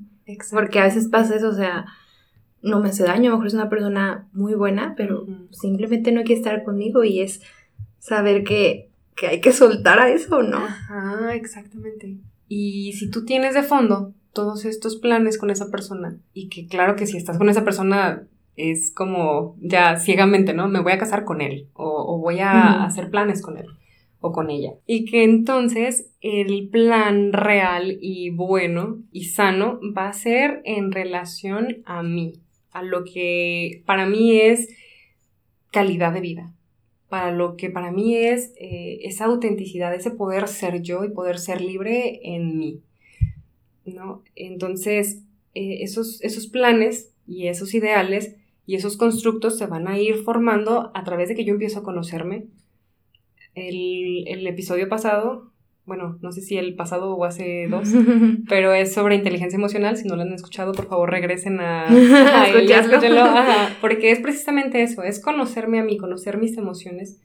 Porque 0.51 0.79
a 0.79 0.85
veces 0.85 1.09
pasa 1.09 1.35
eso, 1.35 1.49
o 1.49 1.53
sea, 1.53 1.85
no 2.63 2.79
me 2.79 2.89
hace 2.89 3.03
daño, 3.03 3.29
a 3.29 3.31
lo 3.31 3.37
mejor 3.37 3.47
es 3.47 3.53
una 3.53 3.69
persona 3.69 4.27
muy 4.33 4.53
buena, 4.53 4.93
pero 4.95 5.25
simplemente 5.51 6.11
no 6.11 6.23
quiere 6.23 6.39
estar 6.39 6.63
conmigo 6.63 7.03
y 7.03 7.21
es 7.21 7.41
saber 8.01 8.43
que, 8.43 8.89
hay 9.25 9.39
que 9.39 9.53
soltar 9.53 9.99
a 9.99 10.09
eso, 10.09 10.41
¿no? 10.41 10.57
Ajá, 10.57 11.35
exactamente. 11.35 12.17
Y 12.47 12.93
si 12.93 13.09
tú 13.09 13.23
tienes 13.23 13.53
de 13.53 13.61
fondo 13.61 14.13
todos 14.33 14.65
estos 14.65 14.95
planes 14.95 15.37
con 15.37 15.51
esa 15.51 15.69
persona, 15.69 16.17
y 16.33 16.49
que 16.49 16.67
claro 16.67 16.95
que 16.95 17.05
si 17.05 17.17
estás 17.17 17.37
con 17.37 17.47
esa 17.47 17.63
persona 17.63 18.23
es 18.55 18.91
como 18.93 19.55
ya 19.61 19.97
ciegamente, 19.97 20.53
¿no? 20.53 20.67
Me 20.67 20.81
voy 20.81 20.93
a 20.93 20.97
casar 20.97 21.23
con 21.23 21.41
él, 21.41 21.67
o, 21.73 22.17
voy 22.17 22.39
a 22.39 22.83
hacer 22.83 23.09
planes 23.11 23.41
con 23.41 23.57
él 23.57 23.67
o 24.19 24.31
con 24.31 24.49
ella. 24.49 24.73
Y 24.87 25.05
que 25.05 25.23
entonces 25.23 26.09
el 26.21 26.69
plan 26.69 27.33
real 27.33 27.97
y 28.01 28.31
bueno 28.31 28.99
y 29.11 29.25
sano 29.25 29.79
va 29.95 30.09
a 30.09 30.13
ser 30.13 30.61
en 30.65 30.91
relación 30.91 31.83
a 31.85 32.01
mí, 32.01 32.33
a 32.71 32.81
lo 32.81 33.03
que 33.03 33.83
para 33.85 34.07
mí 34.07 34.39
es 34.39 34.69
calidad 35.71 36.13
de 36.13 36.21
vida 36.21 36.53
para 37.11 37.33
lo 37.33 37.57
que 37.57 37.69
para 37.69 37.91
mí 37.91 38.15
es 38.15 38.53
eh, 38.55 38.99
esa 39.03 39.25
autenticidad, 39.25 39.93
ese 39.93 40.11
poder 40.11 40.47
ser 40.47 40.81
yo 40.81 41.03
y 41.03 41.09
poder 41.09 41.39
ser 41.39 41.59
libre 41.59 42.21
en 42.23 42.57
mí. 42.57 42.79
¿no? 43.83 44.23
Entonces, 44.33 45.21
eh, 45.53 45.79
esos, 45.81 46.21
esos 46.21 46.47
planes 46.47 47.11
y 47.27 47.47
esos 47.47 47.73
ideales 47.73 48.37
y 48.65 48.75
esos 48.75 48.95
constructos 48.95 49.57
se 49.57 49.65
van 49.65 49.89
a 49.89 49.99
ir 49.99 50.23
formando 50.23 50.89
a 50.93 51.03
través 51.03 51.27
de 51.27 51.35
que 51.35 51.43
yo 51.43 51.51
empiezo 51.51 51.79
a 51.79 51.83
conocerme. 51.83 52.45
El, 53.55 54.25
el 54.29 54.47
episodio 54.47 54.87
pasado 54.87 55.50
bueno, 55.85 56.17
no 56.21 56.31
sé 56.31 56.41
si 56.41 56.57
el 56.57 56.75
pasado 56.75 57.15
o 57.15 57.25
hace 57.25 57.67
dos, 57.69 57.89
pero 58.49 58.73
es 58.73 58.93
sobre 58.93 59.15
inteligencia 59.15 59.57
emocional. 59.57 59.97
Si 59.97 60.07
no 60.07 60.15
lo 60.15 60.21
han 60.21 60.33
escuchado, 60.33 60.73
por 60.73 60.87
favor 60.87 61.09
regresen 61.09 61.59
a, 61.59 61.87
a 61.89 63.69
porque 63.81 64.11
es 64.11 64.19
precisamente 64.19 64.83
eso, 64.83 65.03
es 65.03 65.21
conocerme 65.21 65.79
a 65.79 65.83
mí, 65.83 65.97
conocer 65.97 66.37
mis 66.37 66.57
emociones, 66.57 67.19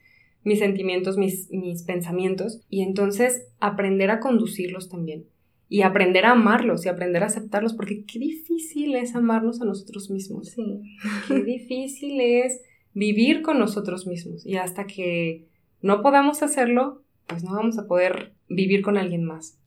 mis 0.44 0.58
sentimientos, 0.58 1.16
mis, 1.16 1.50
mis 1.50 1.82
pensamientos, 1.82 2.60
y 2.70 2.82
entonces 2.82 3.48
aprender 3.60 4.10
a 4.10 4.20
conducirlos 4.20 4.88
también. 4.88 5.26
Y 5.68 5.82
aprender 5.82 6.26
a 6.26 6.30
amarlos 6.30 6.86
y 6.86 6.88
aprender 6.88 7.24
a 7.24 7.26
aceptarlos, 7.26 7.74
porque 7.74 8.04
qué 8.04 8.20
difícil 8.20 8.94
es 8.94 9.16
amarnos 9.16 9.60
a 9.60 9.64
nosotros 9.64 10.10
mismos. 10.10 10.50
Sí. 10.50 10.80
Qué 11.26 11.42
difícil 11.44 12.20
es 12.20 12.60
vivir 12.94 13.42
con 13.42 13.58
nosotros 13.58 14.06
mismos. 14.06 14.46
Y 14.46 14.56
hasta 14.56 14.86
que 14.86 15.48
no 15.82 16.02
podamos 16.02 16.42
hacerlo, 16.42 17.02
pues 17.26 17.44
no 17.44 17.54
vamos 17.54 17.78
a 17.78 17.86
poder 17.86 18.32
vivir 18.48 18.82
con 18.82 18.96
alguien 18.96 19.24
más. 19.24 19.58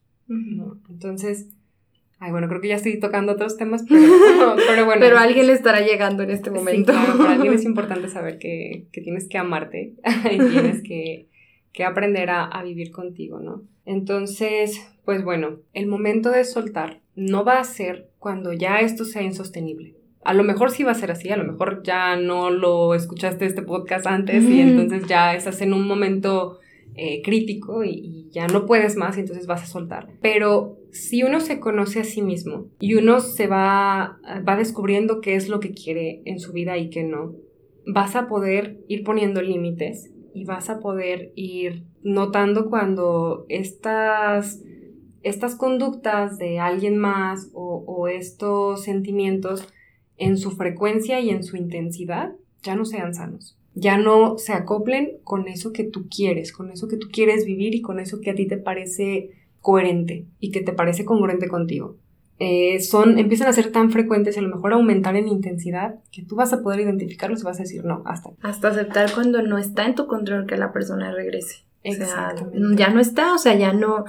Entonces, 0.88 1.48
ay, 2.20 2.30
bueno, 2.30 2.48
creo 2.48 2.60
que 2.60 2.68
ya 2.68 2.76
estoy 2.76 3.00
tocando 3.00 3.32
otros 3.32 3.56
temas, 3.56 3.84
pero, 3.88 4.00
pero 4.68 4.84
bueno. 4.84 5.00
pero 5.00 5.18
alguien 5.18 5.46
le 5.46 5.52
estará 5.52 5.80
llegando 5.80 6.22
en 6.22 6.30
este 6.30 6.50
momento. 6.50 6.92
Sí, 6.92 7.18
para 7.18 7.32
alguien 7.32 7.54
es 7.54 7.64
importante 7.64 8.08
saber 8.08 8.38
que, 8.38 8.86
tienes 8.92 9.28
que 9.28 9.38
amarte 9.38 9.94
y 10.30 10.38
tienes 10.38 10.82
que, 10.82 11.28
aprender 11.84 12.28
a, 12.28 12.44
a 12.44 12.62
vivir 12.62 12.90
contigo, 12.92 13.40
¿no? 13.40 13.62
Entonces, 13.86 14.78
pues 15.06 15.24
bueno, 15.24 15.60
el 15.72 15.86
momento 15.86 16.30
de 16.30 16.44
soltar 16.44 17.00
no 17.16 17.42
va 17.42 17.58
a 17.58 17.64
ser 17.64 18.10
cuando 18.18 18.52
ya 18.52 18.80
esto 18.80 19.04
sea 19.04 19.22
insostenible. 19.22 19.96
A 20.22 20.34
lo 20.34 20.44
mejor 20.44 20.70
sí 20.70 20.84
va 20.84 20.92
a 20.92 20.94
ser 20.94 21.10
así, 21.10 21.30
a 21.30 21.36
lo 21.36 21.44
mejor 21.44 21.82
ya 21.82 22.16
no 22.16 22.50
lo 22.50 22.94
escuchaste 22.94 23.46
este 23.46 23.62
podcast 23.62 24.06
antes 24.06 24.44
y 24.44 24.60
entonces 24.60 25.06
ya 25.08 25.34
estás 25.34 25.62
en 25.62 25.72
un 25.72 25.88
momento 25.88 26.58
eh, 26.94 27.22
crítico 27.22 27.84
y, 27.84 28.28
ya 28.30 28.46
no 28.46 28.64
puedes 28.64 28.96
más 28.96 29.16
y 29.16 29.20
entonces 29.20 29.48
vas 29.48 29.64
a 29.64 29.66
soltar. 29.66 30.08
Pero 30.22 30.78
si 30.92 31.24
uno 31.24 31.40
se 31.40 31.58
conoce 31.58 31.98
a 31.98 32.04
sí 32.04 32.22
mismo 32.22 32.68
y 32.78 32.94
uno 32.94 33.18
se 33.18 33.48
va, 33.48 34.20
va 34.48 34.56
descubriendo 34.56 35.20
qué 35.20 35.34
es 35.34 35.48
lo 35.48 35.58
que 35.58 35.72
quiere 35.72 36.22
en 36.26 36.38
su 36.38 36.52
vida 36.52 36.78
y 36.78 36.90
qué 36.90 37.02
no, 37.02 37.34
vas 37.86 38.14
a 38.14 38.28
poder 38.28 38.78
ir 38.86 39.02
poniendo 39.02 39.42
límites 39.42 40.12
y 40.32 40.44
vas 40.44 40.70
a 40.70 40.78
poder 40.78 41.32
ir 41.34 41.84
notando 42.02 42.70
cuando 42.70 43.46
estas, 43.48 44.62
estas 45.22 45.56
conductas 45.56 46.38
de 46.38 46.60
alguien 46.60 46.98
más 46.98 47.50
o, 47.52 47.82
o 47.86 48.06
estos 48.06 48.84
sentimientos 48.84 49.66
en 50.16 50.36
su 50.36 50.52
frecuencia 50.52 51.18
y 51.18 51.30
en 51.30 51.42
su 51.42 51.56
intensidad 51.56 52.34
ya 52.62 52.76
no 52.76 52.84
sean 52.84 53.12
sanos. 53.14 53.59
Ya 53.74 53.96
no 53.96 54.36
se 54.38 54.52
acoplen 54.52 55.18
con 55.24 55.48
eso 55.48 55.72
que 55.72 55.84
tú 55.84 56.08
quieres, 56.08 56.52
con 56.52 56.70
eso 56.70 56.88
que 56.88 56.96
tú 56.96 57.08
quieres 57.12 57.44
vivir 57.44 57.74
y 57.74 57.80
con 57.80 58.00
eso 58.00 58.20
que 58.20 58.30
a 58.30 58.34
ti 58.34 58.46
te 58.46 58.56
parece 58.56 59.30
coherente 59.60 60.26
y 60.40 60.50
que 60.50 60.60
te 60.60 60.72
parece 60.72 61.04
congruente 61.04 61.48
contigo. 61.48 61.96
Eh, 62.42 62.80
son, 62.80 63.18
empiezan 63.18 63.48
a 63.48 63.52
ser 63.52 63.70
tan 63.70 63.90
frecuentes 63.90 64.38
a 64.38 64.40
lo 64.40 64.48
mejor 64.48 64.72
aumentar 64.72 65.14
en 65.14 65.28
intensidad 65.28 65.96
que 66.10 66.22
tú 66.22 66.36
vas 66.36 66.54
a 66.54 66.62
poder 66.62 66.80
identificarlos 66.80 67.42
y 67.42 67.44
vas 67.44 67.58
a 67.58 67.64
decir 67.64 67.84
no, 67.84 68.02
hasta. 68.06 68.30
Hasta 68.40 68.68
aceptar 68.68 69.12
cuando 69.12 69.42
no 69.42 69.58
está 69.58 69.84
en 69.84 69.94
tu 69.94 70.06
control 70.06 70.46
que 70.46 70.56
la 70.56 70.72
persona 70.72 71.12
regrese. 71.12 71.64
O 71.84 71.92
sea, 71.92 72.34
ya 72.76 72.90
no 72.90 73.00
está, 73.00 73.34
o 73.34 73.38
sea, 73.38 73.54
ya 73.54 73.72
no, 73.72 74.04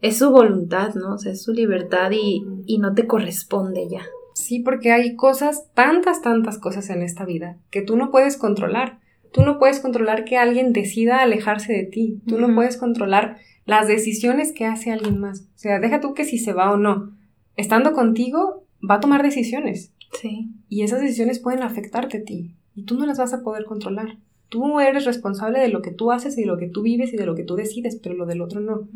es 0.00 0.18
su 0.18 0.30
voluntad, 0.30 0.94
¿no? 0.94 1.14
O 1.14 1.18
sea, 1.18 1.32
es 1.32 1.42
su 1.42 1.52
libertad 1.52 2.10
y, 2.12 2.44
y 2.66 2.78
no 2.78 2.94
te 2.94 3.06
corresponde 3.06 3.88
ya. 3.88 4.02
Sí, 4.34 4.60
porque 4.60 4.92
hay 4.92 5.14
cosas, 5.14 5.72
tantas, 5.74 6.22
tantas 6.22 6.58
cosas 6.58 6.90
en 6.90 7.02
esta 7.02 7.24
vida 7.24 7.58
que 7.70 7.82
tú 7.82 7.96
no 7.96 8.10
puedes 8.10 8.36
controlar. 8.36 8.98
Tú 9.32 9.42
no 9.42 9.58
puedes 9.58 9.80
controlar 9.80 10.24
que 10.24 10.36
alguien 10.36 10.72
decida 10.72 11.20
alejarse 11.20 11.72
de 11.72 11.84
ti. 11.84 12.20
Tú 12.26 12.38
no 12.38 12.54
puedes 12.54 12.76
controlar 12.76 13.38
las 13.64 13.88
decisiones 13.88 14.52
que 14.52 14.66
hace 14.66 14.90
alguien 14.90 15.18
más. 15.18 15.40
O 15.40 15.58
sea, 15.58 15.80
deja 15.80 16.00
tú 16.00 16.14
que 16.14 16.24
si 16.24 16.38
se 16.38 16.52
va 16.52 16.72
o 16.72 16.76
no. 16.76 17.12
Estando 17.56 17.92
contigo, 17.92 18.64
va 18.88 18.96
a 18.96 19.00
tomar 19.00 19.22
decisiones. 19.22 19.92
Sí. 20.20 20.50
Y 20.68 20.82
esas 20.82 21.00
decisiones 21.00 21.38
pueden 21.38 21.62
afectarte 21.62 22.18
a 22.18 22.24
ti. 22.24 22.54
Y 22.74 22.84
tú 22.84 22.98
no 22.98 23.06
las 23.06 23.18
vas 23.18 23.32
a 23.32 23.42
poder 23.42 23.64
controlar. 23.64 24.18
Tú 24.48 24.80
eres 24.80 25.06
responsable 25.06 25.60
de 25.60 25.68
lo 25.68 25.80
que 25.80 25.92
tú 25.92 26.12
haces 26.12 26.36
y 26.36 26.42
de 26.42 26.46
lo 26.46 26.58
que 26.58 26.68
tú 26.68 26.82
vives 26.82 27.12
y 27.14 27.16
de 27.16 27.24
lo 27.24 27.34
que 27.34 27.44
tú 27.44 27.56
decides, 27.56 27.96
pero 27.96 28.14
lo 28.14 28.26
del 28.26 28.42
otro 28.42 28.60
no 28.60 28.88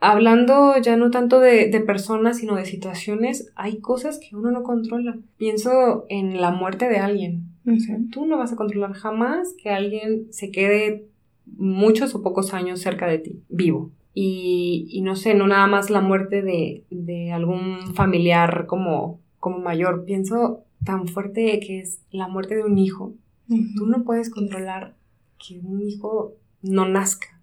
hablando 0.00 0.76
ya 0.78 0.96
no 0.96 1.10
tanto 1.10 1.40
de, 1.40 1.68
personas, 1.86 2.38
sino 2.38 2.56
de 2.56 2.64
situaciones, 2.64 3.52
hay 3.54 3.78
cosas 3.78 4.18
que 4.18 4.34
uno 4.34 4.50
no 4.50 4.62
controla. 4.62 5.16
Pienso 5.36 6.06
en 6.08 6.40
la 6.40 6.50
muerte 6.50 6.88
de 6.88 6.98
alguien. 6.98 7.44
O 7.66 7.78
sea, 7.78 7.98
tú 8.10 8.26
no 8.26 8.38
vas 8.38 8.52
a 8.52 8.56
controlar 8.56 8.92
jamás 8.94 9.54
que 9.60 9.70
alguien 9.70 10.32
se 10.32 10.50
quede 10.50 11.06
muchos 11.46 12.14
o 12.14 12.22
pocos 12.22 12.54
años 12.54 12.80
cerca 12.80 13.06
de 13.06 13.18
ti, 13.18 13.42
vivo. 13.48 13.90
Y, 14.12 15.00
no 15.02 15.16
sé, 15.16 15.34
no 15.34 15.46
nada 15.46 15.66
más 15.66 15.88
la 15.88 16.00
muerte 16.00 16.42
de, 16.42 17.32
algún 17.32 17.94
familiar 17.94 18.66
como, 18.66 19.20
como 19.38 19.58
mayor. 19.58 20.04
Pienso 20.04 20.64
tan 20.84 21.06
fuerte 21.06 21.60
que 21.60 21.80
es 21.80 22.00
la 22.10 22.28
muerte 22.28 22.56
de 22.56 22.64
un 22.64 22.78
hijo. 22.78 23.14
Tú 23.48 23.86
no 23.86 24.04
puedes 24.04 24.30
controlar 24.30 24.94
que 25.38 25.58
un 25.58 25.80
hijo 25.80 26.34
no 26.62 26.88
nazca 26.88 27.40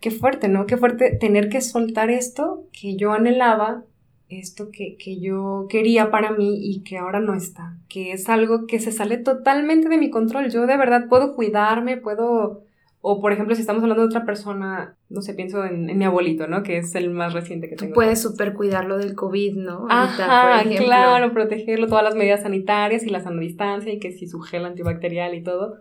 qué 0.00 0.10
fuerte, 0.10 0.48
¿no? 0.48 0.66
Qué 0.66 0.76
fuerte 0.76 1.16
tener 1.16 1.48
que 1.48 1.60
soltar 1.60 2.10
esto 2.10 2.64
que 2.72 2.96
yo 2.96 3.12
anhelaba, 3.12 3.84
esto 4.30 4.70
que, 4.70 4.96
que, 4.96 5.18
yo 5.20 5.66
quería 5.68 6.10
para 6.10 6.30
mí 6.30 6.58
y 6.62 6.82
que 6.82 6.98
ahora 6.98 7.20
no 7.20 7.34
está, 7.34 7.76
que 7.88 8.12
es 8.12 8.28
algo 8.28 8.66
que 8.66 8.78
se 8.78 8.92
sale 8.92 9.18
totalmente 9.18 9.88
de 9.88 9.98
mi 9.98 10.10
control. 10.10 10.50
Yo 10.50 10.66
de 10.66 10.76
verdad 10.76 11.06
puedo 11.08 11.34
cuidarme, 11.34 11.96
puedo... 11.96 12.62
O 13.02 13.20
por 13.20 13.32
ejemplo, 13.32 13.54
si 13.54 13.62
estamos 13.62 13.82
hablando 13.82 14.02
de 14.02 14.08
otra 14.08 14.26
persona, 14.26 14.94
no 15.08 15.22
sé, 15.22 15.32
pienso 15.32 15.64
en, 15.64 15.86
mi 15.96 16.04
abuelito, 16.04 16.46
¿no? 16.46 16.62
Que 16.62 16.76
es 16.76 16.94
el 16.94 17.08
más 17.10 17.32
reciente 17.32 17.68
que 17.68 17.76
tengo. 17.76 17.94
puedes 17.94 18.20
súper 18.20 18.52
cuidarlo 18.52 18.98
del 18.98 19.14
COVID, 19.14 19.56
¿no? 19.56 19.86
Ajá, 19.88 20.62
claro, 20.64 21.32
protegerlo, 21.32 21.88
todas 21.88 22.04
las 22.04 22.14
medidas 22.14 22.42
sanitarias 22.42 23.02
y 23.04 23.08
la 23.08 23.20
sana 23.20 23.40
distancia 23.40 23.92
y 23.92 23.98
que 23.98 24.12
si 24.12 24.26
su 24.26 24.40
gel 24.40 24.66
antibacterial 24.66 25.34
y 25.34 25.42
todo. 25.42 25.78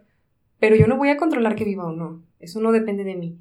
Pero 0.59 0.77
yo 0.77 0.87
no 0.87 0.95
voy 0.95 1.09
a 1.09 1.17
controlar 1.17 1.55
que 1.55 1.65
viva 1.65 1.85
o 1.85 1.91
no. 1.91 2.23
Eso 2.39 2.61
no 2.61 2.71
depende 2.71 3.03
de 3.03 3.15
mí. 3.15 3.37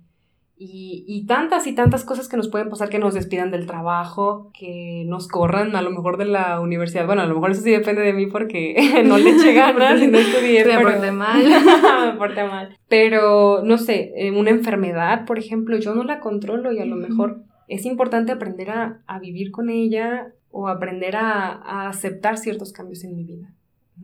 Y, 0.61 1.25
tantas 1.29 1.69
y 1.69 1.75
tantas 1.75 2.05
cosas 2.05 2.29
que 2.29 2.37
nos 2.37 2.49
pueden 2.49 2.69
pasar, 2.69 2.89
que 2.89 2.99
nos 2.99 3.15
despidan 3.15 3.53
del 3.53 3.67
trabajo, 3.67 4.51
que 4.53 5.05
nos 5.07 5.29
corran 5.29 5.77
a 5.77 5.83
lo 5.83 5.91
mejor 5.91 6.17
de 6.17 6.25
la 6.25 6.61
universidad. 6.61 7.07
Bueno, 7.07 7.23
a 7.23 7.27
lo 7.27 7.35
mejor 7.35 7.53
eso 7.53 7.61
sí 7.61 7.71
depende 7.71 8.03
de 8.03 8.13
mí 8.13 8.27
porque 8.27 8.75
no 9.07 9.19
le 9.19 9.31
eché 9.31 9.53
ganas 9.53 10.03
y 10.03 10.09
no 10.09 10.19
estudié. 10.19 10.65
Me 10.65 10.81
porté 10.81 11.13
mal. 11.13 11.45
me 12.07 12.19
porté 12.19 12.43
mal. 12.43 12.77
Pero, 12.89 13.63
no 13.63 13.79
sé, 13.79 14.13
eh, 14.17 14.33
una 14.33 14.51
enfermedad, 14.51 15.27
por 15.27 15.39
ejemplo, 15.39 15.79
yo 15.79 15.95
no 15.95 16.03
la 16.03 16.19
controlo 16.19 16.73
y 16.73 16.81
a 16.81 16.87
lo 16.87 16.97
mejor 16.97 17.43
es 17.69 17.87
importante 17.87 18.33
aprender 18.33 18.71
a, 18.71 19.19
vivir 19.21 19.53
con 19.53 19.71
ella 19.71 20.33
o 20.51 20.67
aprender 20.67 21.15
a, 21.15 21.89
aceptar 21.89 22.37
ciertos 22.37 22.73
cambios 22.73 23.05
en 23.05 23.15
mi 23.15 23.23
vida. 23.23 23.55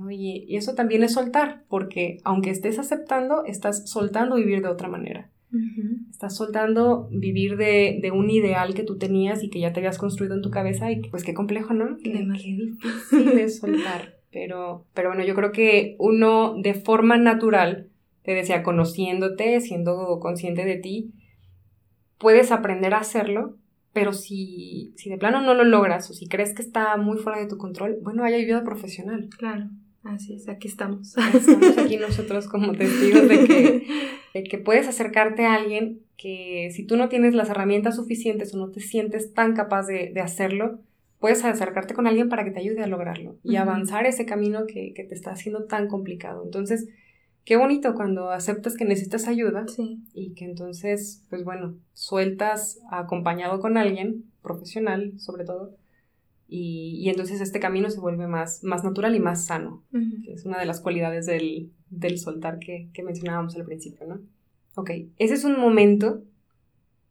Y, 0.09 0.45
y 0.49 0.57
eso 0.57 0.75
también 0.75 1.03
es 1.03 1.15
soltar, 1.15 1.65
porque 1.69 2.19
aunque 2.23 2.51
estés 2.51 2.79
aceptando, 2.79 3.45
estás 3.45 3.91
soltando 3.91 4.37
vivir 4.37 4.63
de 4.63 4.69
otra 4.69 4.89
manera. 4.89 5.31
Estás 6.11 6.37
soltando 6.37 7.09
vivir 7.11 7.57
de, 7.57 7.99
de, 8.03 8.11
un 8.11 8.31
ideal 8.31 8.75
que 8.75 8.83
tú 8.83 8.99
tenías 8.99 9.43
y 9.43 9.51
que 9.51 9.61
ya 9.61 9.73
te 9.73 9.81
habías 9.81 9.99
construido 9.99 10.35
en 10.35 10.43
tu 10.43 10.51
cabeza 10.51 10.91
y 10.91 11.01
pues 11.11 11.23
qué 11.25 11.35
complejo, 11.35 11.75
¿no? 11.75 11.97
Qué, 12.03 12.11
difícil 12.13 13.35
de 13.35 13.49
soltar. 13.49 14.17
Pero, 14.31 14.85
pero 14.95 15.11
bueno, 15.11 15.25
yo 15.25 15.35
creo 15.35 15.53
que 15.53 15.97
uno 15.99 16.55
de 16.61 16.75
forma 16.75 17.17
natural, 17.17 17.89
te 18.23 18.33
decía, 18.33 18.63
conociéndote, 18.63 19.61
siendo 19.61 20.19
consciente 20.21 20.65
de 20.65 20.77
ti, 20.77 21.13
puedes 22.19 22.51
aprender 22.51 22.95
a 22.95 22.99
hacerlo, 22.99 23.57
pero 23.93 24.13
si, 24.13 24.93
si 24.97 25.09
de 25.09 25.19
plano 25.19 25.41
no 25.41 25.55
lo 25.55 25.65
logras 25.65 26.11
o 26.11 26.15
si 26.15 26.27
crees 26.27 26.53
que 26.55 26.63
está 26.63 26.97
muy 26.97 27.19
fuera 27.19 27.39
de 27.39 27.47
tu 27.47 27.59
control, 27.59 27.99
bueno, 28.03 28.25
hay 28.25 28.35
ayuda 28.35 28.65
profesional. 28.65 29.29
Claro. 29.39 29.69
Así 30.05 30.35
es, 30.35 30.49
aquí 30.49 30.69
estamos. 30.69 31.17
Estamos 31.17 31.79
aquí 31.79 31.97
nosotros 31.97 32.47
como 32.47 32.73
testigos 32.73 33.27
de 33.27 33.45
que, 33.45 33.87
de 34.35 34.43
que 34.45 34.59
puedes 34.59 34.87
acercarte 34.87 35.47
a 35.47 35.55
alguien 35.55 36.01
que 36.17 36.71
si 36.73 36.87
tú 36.87 36.97
no 36.97 37.09
tienes 37.09 37.35
las 37.35 37.49
herramientas 37.49 37.97
suficientes 37.97 38.55
o 38.55 38.59
no 38.59 38.71
te 38.71 38.81
sientes 38.81 39.33
tan 39.33 39.55
capaz 39.55 39.87
de, 39.87 40.11
de 40.13 40.21
hacerlo, 40.21 40.81
puedes 41.19 41.43
acercarte 41.43 41.95
con 41.95 42.07
alguien 42.07 42.29
para 42.29 42.45
que 42.45 42.51
te 42.51 42.61
ayude 42.61 42.83
a 42.83 42.87
lograrlo 42.87 43.39
y 43.43 43.57
avanzar 43.57 44.05
ese 44.05 44.27
camino 44.27 44.67
que, 44.67 44.93
que, 44.93 45.05
te 45.05 45.15
está 45.15 45.31
haciendo 45.31 45.65
tan 45.65 45.89
complicado. 45.89 46.45
Entonces, 46.45 46.87
qué 47.47 47.57
bonito 47.57 47.95
cuando 47.95 48.29
aceptas 48.31 48.77
que 48.77 48.85
necesitas 48.85 49.27
ayuda 49.27 49.65
y 50.13 50.35
que 50.35 50.45
entonces, 50.45 51.25
pues 51.31 51.43
bueno, 51.43 51.77
sueltas 51.95 52.79
acompañado 52.91 53.59
con 53.59 53.79
alguien, 53.79 54.25
profesional 54.43 55.19
sobre 55.19 55.45
todo, 55.45 55.75
y, 56.47 57.09
entonces 57.09 57.41
este 57.41 57.61
camino 57.61 57.91
se 57.91 58.01
vuelve 58.01 58.27
más, 58.27 58.63
más 58.63 58.85
natural 58.85 59.15
y 59.17 59.21
más 59.21 59.47
sano, 59.47 59.83
que 60.25 60.33
es 60.33 60.45
una 60.45 60.59
de 60.59 60.67
las 60.67 60.81
cualidades 60.81 61.27
del, 61.27 61.73
del 61.89 62.19
soltar 62.19 62.59
que, 62.59 62.91
que, 62.93 63.03
mencionábamos 63.03 63.57
al 63.57 63.65
principio, 63.65 64.07
¿no? 64.07 64.21
Ok, 64.77 64.91
ese 65.19 65.35
es 65.35 65.45
un 65.45 65.59
momento 65.59 66.23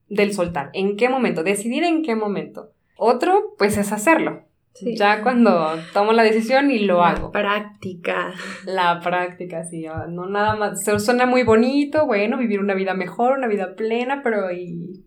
del 0.09 0.33
soltar. 0.33 0.69
¿En 0.73 0.97
qué 0.97 1.09
momento? 1.09 1.43
Decidir 1.43 1.83
en 1.83 2.03
qué 2.03 2.15
momento. 2.15 2.71
Otro, 2.97 3.55
pues 3.57 3.77
es 3.77 3.91
hacerlo. 3.91 4.43
Ya 4.81 5.21
cuando 5.21 5.75
tomo 5.93 6.13
la 6.13 6.23
decisión 6.23 6.71
y 6.71 6.79
lo 6.79 7.03
hago. 7.03 7.31
Práctica. 7.31 8.33
La 8.65 8.99
práctica, 9.01 9.63
sí. 9.63 9.85
No 10.09 10.27
nada 10.27 10.55
más. 10.55 10.83
Suena 10.83 11.25
muy 11.25 11.43
bonito, 11.43 12.05
bueno, 12.07 12.37
vivir 12.37 12.59
una 12.59 12.73
vida 12.73 12.93
mejor, 12.95 13.37
una 13.37 13.47
vida 13.47 13.75
plena, 13.75 14.21
pero 14.23 14.51
y, 14.51 15.05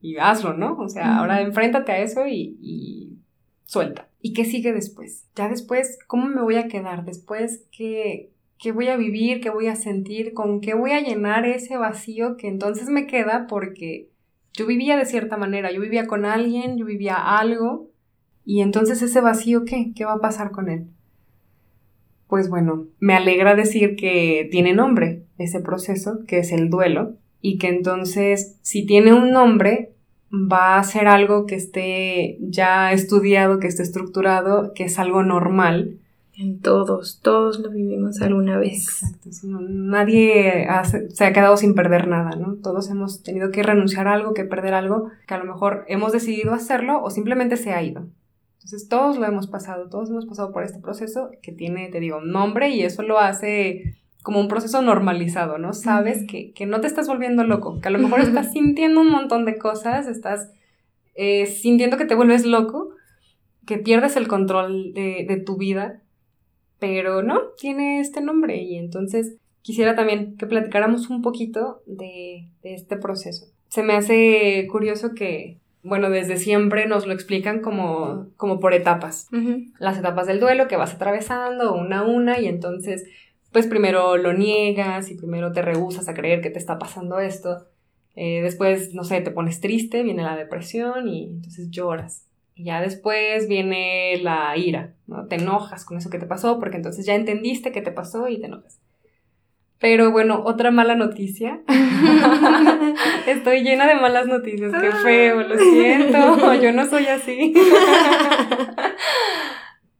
y 0.00 0.16
hazlo, 0.18 0.54
¿no? 0.54 0.76
O 0.78 0.88
sea, 0.88 1.18
ahora 1.18 1.40
enfréntate 1.40 1.90
a 1.92 1.98
eso 1.98 2.26
y 2.28 3.11
suelta. 3.72 4.06
¿Y 4.20 4.34
qué 4.34 4.44
sigue 4.44 4.72
después? 4.74 5.24
Ya 5.34 5.48
después, 5.48 5.98
¿cómo 6.06 6.26
me 6.26 6.42
voy 6.42 6.56
a 6.56 6.68
quedar? 6.68 7.06
Después, 7.06 7.64
¿qué, 7.74 8.30
qué 8.58 8.70
voy 8.70 8.88
a 8.88 8.96
vivir? 8.98 9.40
¿Qué 9.40 9.48
voy 9.48 9.68
a 9.68 9.76
sentir? 9.76 10.34
¿Con 10.34 10.60
qué 10.60 10.74
voy 10.74 10.90
a 10.92 11.00
llenar 11.00 11.46
ese 11.46 11.78
vacío 11.78 12.36
que 12.36 12.48
entonces 12.48 12.88
me 12.90 13.06
queda? 13.06 13.46
Porque 13.48 14.10
yo 14.52 14.66
vivía 14.66 14.98
de 14.98 15.06
cierta 15.06 15.38
manera, 15.38 15.72
yo 15.72 15.80
vivía 15.80 16.06
con 16.06 16.26
alguien, 16.26 16.76
yo 16.76 16.84
vivía 16.84 17.14
algo, 17.14 17.88
y 18.44 18.60
entonces 18.60 19.00
ese 19.00 19.22
vacío, 19.22 19.64
¿qué? 19.64 19.92
¿Qué 19.96 20.04
va 20.04 20.14
a 20.14 20.20
pasar 20.20 20.50
con 20.50 20.68
él? 20.68 20.88
Pues 22.28 22.50
bueno, 22.50 22.88
me 23.00 23.14
alegra 23.14 23.54
decir 23.54 23.96
que 23.96 24.48
tiene 24.50 24.74
nombre 24.74 25.24
ese 25.38 25.60
proceso, 25.60 26.20
que 26.26 26.40
es 26.40 26.52
el 26.52 26.68
duelo, 26.68 27.16
y 27.40 27.56
que 27.56 27.68
entonces 27.68 28.58
si 28.60 28.84
tiene 28.84 29.14
un 29.14 29.30
nombre, 29.30 29.91
va 30.32 30.78
a 30.78 30.84
ser 30.84 31.08
algo 31.08 31.46
que 31.46 31.56
esté 31.56 32.38
ya 32.40 32.92
estudiado, 32.92 33.60
que 33.60 33.66
esté 33.66 33.82
estructurado, 33.82 34.72
que 34.74 34.84
es 34.84 34.98
algo 34.98 35.22
normal. 35.22 35.98
En 36.34 36.60
todos, 36.60 37.20
todos 37.22 37.60
lo 37.60 37.70
vivimos 37.70 38.22
alguna 38.22 38.58
vez. 38.58 38.88
Exacto, 38.88 39.28
nadie 39.68 40.66
se 41.10 41.24
ha 41.26 41.32
quedado 41.34 41.58
sin 41.58 41.74
perder 41.74 42.08
nada, 42.08 42.36
¿no? 42.36 42.54
Todos 42.54 42.88
hemos 42.88 43.22
tenido 43.22 43.50
que 43.50 43.62
renunciar 43.62 44.08
a 44.08 44.14
algo, 44.14 44.32
que 44.32 44.44
perder 44.44 44.72
algo, 44.72 45.10
que 45.26 45.34
a 45.34 45.38
lo 45.38 45.44
mejor 45.44 45.84
hemos 45.88 46.12
decidido 46.12 46.54
hacerlo 46.54 47.02
o 47.02 47.10
simplemente 47.10 47.58
se 47.58 47.74
ha 47.74 47.82
ido. 47.82 48.06
Entonces 48.54 48.88
todos 48.88 49.18
lo 49.18 49.26
hemos 49.26 49.46
pasado, 49.46 49.90
todos 49.90 50.08
hemos 50.08 50.24
pasado 50.24 50.52
por 50.52 50.62
este 50.62 50.78
proceso 50.78 51.30
que 51.42 51.52
tiene, 51.52 51.90
te 51.90 52.00
digo, 52.00 52.18
un 52.18 52.30
nombre 52.30 52.70
y 52.70 52.82
eso 52.82 53.02
lo 53.02 53.18
hace 53.18 53.96
como 54.22 54.40
un 54.40 54.48
proceso 54.48 54.82
normalizado, 54.82 55.58
¿no? 55.58 55.72
Sabes 55.72 56.24
que, 56.28 56.52
que, 56.52 56.66
no 56.66 56.80
te 56.80 56.86
estás 56.86 57.08
volviendo 57.08 57.44
loco, 57.44 57.80
que 57.80 57.88
a 57.88 57.90
lo 57.90 57.98
mejor 57.98 58.20
estás 58.20 58.52
sintiendo 58.52 59.00
un 59.00 59.10
montón 59.10 59.44
de 59.44 59.58
cosas, 59.58 60.06
estás 60.06 60.50
eh, 61.14 61.46
sintiendo 61.46 61.96
que 61.96 62.04
te 62.04 62.14
vuelves 62.14 62.46
loco, 62.46 62.90
que 63.66 63.78
pierdes 63.78 64.16
el 64.16 64.28
control 64.28 64.92
de, 64.94 65.24
de 65.28 65.36
tu 65.38 65.56
vida, 65.56 66.02
pero 66.78 67.22
no, 67.22 67.40
tiene 67.58 68.00
este 68.00 68.20
nombre 68.20 68.62
y 68.62 68.76
entonces 68.76 69.36
quisiera 69.62 69.94
también 69.94 70.36
que 70.36 70.46
platicáramos 70.46 71.08
un 71.10 71.22
poquito 71.22 71.82
de, 71.86 72.48
de 72.62 72.74
este 72.74 72.96
proceso. 72.96 73.46
Se 73.68 73.82
me 73.82 73.94
hace 73.94 74.66
curioso 74.70 75.14
que, 75.14 75.58
bueno, 75.82 76.10
desde 76.10 76.36
siempre 76.36 76.86
nos 76.86 77.06
lo 77.06 77.12
explican 77.12 77.60
como, 77.60 78.26
como 78.36 78.60
por 78.60 78.74
etapas. 78.74 79.28
Las 79.78 79.98
etapas 79.98 80.26
del 80.26 80.40
duelo 80.40 80.68
que 80.68 80.76
vas 80.76 80.94
atravesando 80.94 81.74
una 81.74 82.00
a 82.00 82.06
una 82.06 82.38
y 82.40 82.46
entonces, 82.46 83.04
pues 83.52 83.66
primero 83.66 84.16
lo 84.16 84.32
niegas 84.32 85.10
y 85.10 85.14
primero 85.14 85.52
te 85.52 85.62
rehusas 85.62 86.08
a 86.08 86.14
creer 86.14 86.40
que 86.40 86.50
te 86.50 86.58
está 86.58 86.78
pasando 86.78 87.20
esto. 87.20 87.66
Eh, 88.14 88.40
después, 88.42 88.94
no 88.94 89.04
sé, 89.04 89.20
te 89.20 89.30
pones 89.30 89.60
triste, 89.60 90.02
viene 90.02 90.22
la 90.22 90.36
depresión 90.36 91.08
y 91.08 91.24
entonces 91.24 91.70
lloras. 91.70 92.26
Y 92.54 92.64
ya 92.64 92.80
después 92.80 93.48
viene 93.48 94.18
la 94.22 94.56
ira, 94.56 94.94
¿no? 95.06 95.26
Te 95.26 95.36
enojas 95.36 95.84
con 95.84 95.96
eso 95.96 96.10
que 96.10 96.18
te 96.18 96.26
pasó 96.26 96.58
porque 96.58 96.76
entonces 96.76 97.06
ya 97.06 97.14
entendiste 97.14 97.72
qué 97.72 97.80
te 97.80 97.92
pasó 97.92 98.28
y 98.28 98.38
te 98.38 98.46
enojas. 98.46 98.80
Pero 99.78 100.12
bueno, 100.12 100.42
otra 100.44 100.70
mala 100.70 100.94
noticia. 100.94 101.60
Estoy 103.26 103.62
llena 103.62 103.86
de 103.88 103.96
malas 103.96 104.26
noticias, 104.26 104.72
qué 104.80 104.92
feo, 104.92 105.42
lo 105.42 105.58
siento, 105.58 106.54
yo 106.54 106.72
no 106.72 106.88
soy 106.88 107.06
así. 107.06 107.52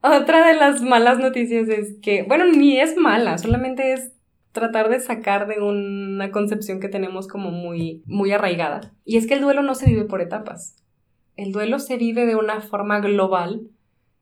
otra 0.03 0.47
de 0.47 0.55
las 0.55 0.83
malas 0.83 1.19
noticias 1.19 1.69
es 1.69 1.97
que, 2.03 2.23
bueno, 2.25 2.45
ni 2.45 2.79
es 2.79 2.97
mala, 2.97 3.39
solamente 3.39 3.93
es 3.93 4.13
tratar 4.53 4.91
de 4.91 5.01
sacar 5.01 5.47
de 5.47 5.61
una 5.61 6.31
concepción 6.31 6.81
que 6.81 6.89
tenemos 6.89 7.27
como 7.27 7.51
muy, 7.51 8.03
muy 8.07 8.33
arraigada. 8.33 8.93
Y 9.05 9.17
es 9.17 9.27
que 9.27 9.35
el 9.35 9.41
duelo 9.41 9.63
no 9.63 9.75
se 9.75 9.87
vive 9.87 10.05
por 10.05 10.21
etapas. 10.21 10.77
El 11.37 11.53
duelo 11.53 11.79
se 11.79 11.97
vive 11.97 12.27
de 12.27 12.37
una 12.37 12.61
forma 12.61 13.01
global 13.01 13.63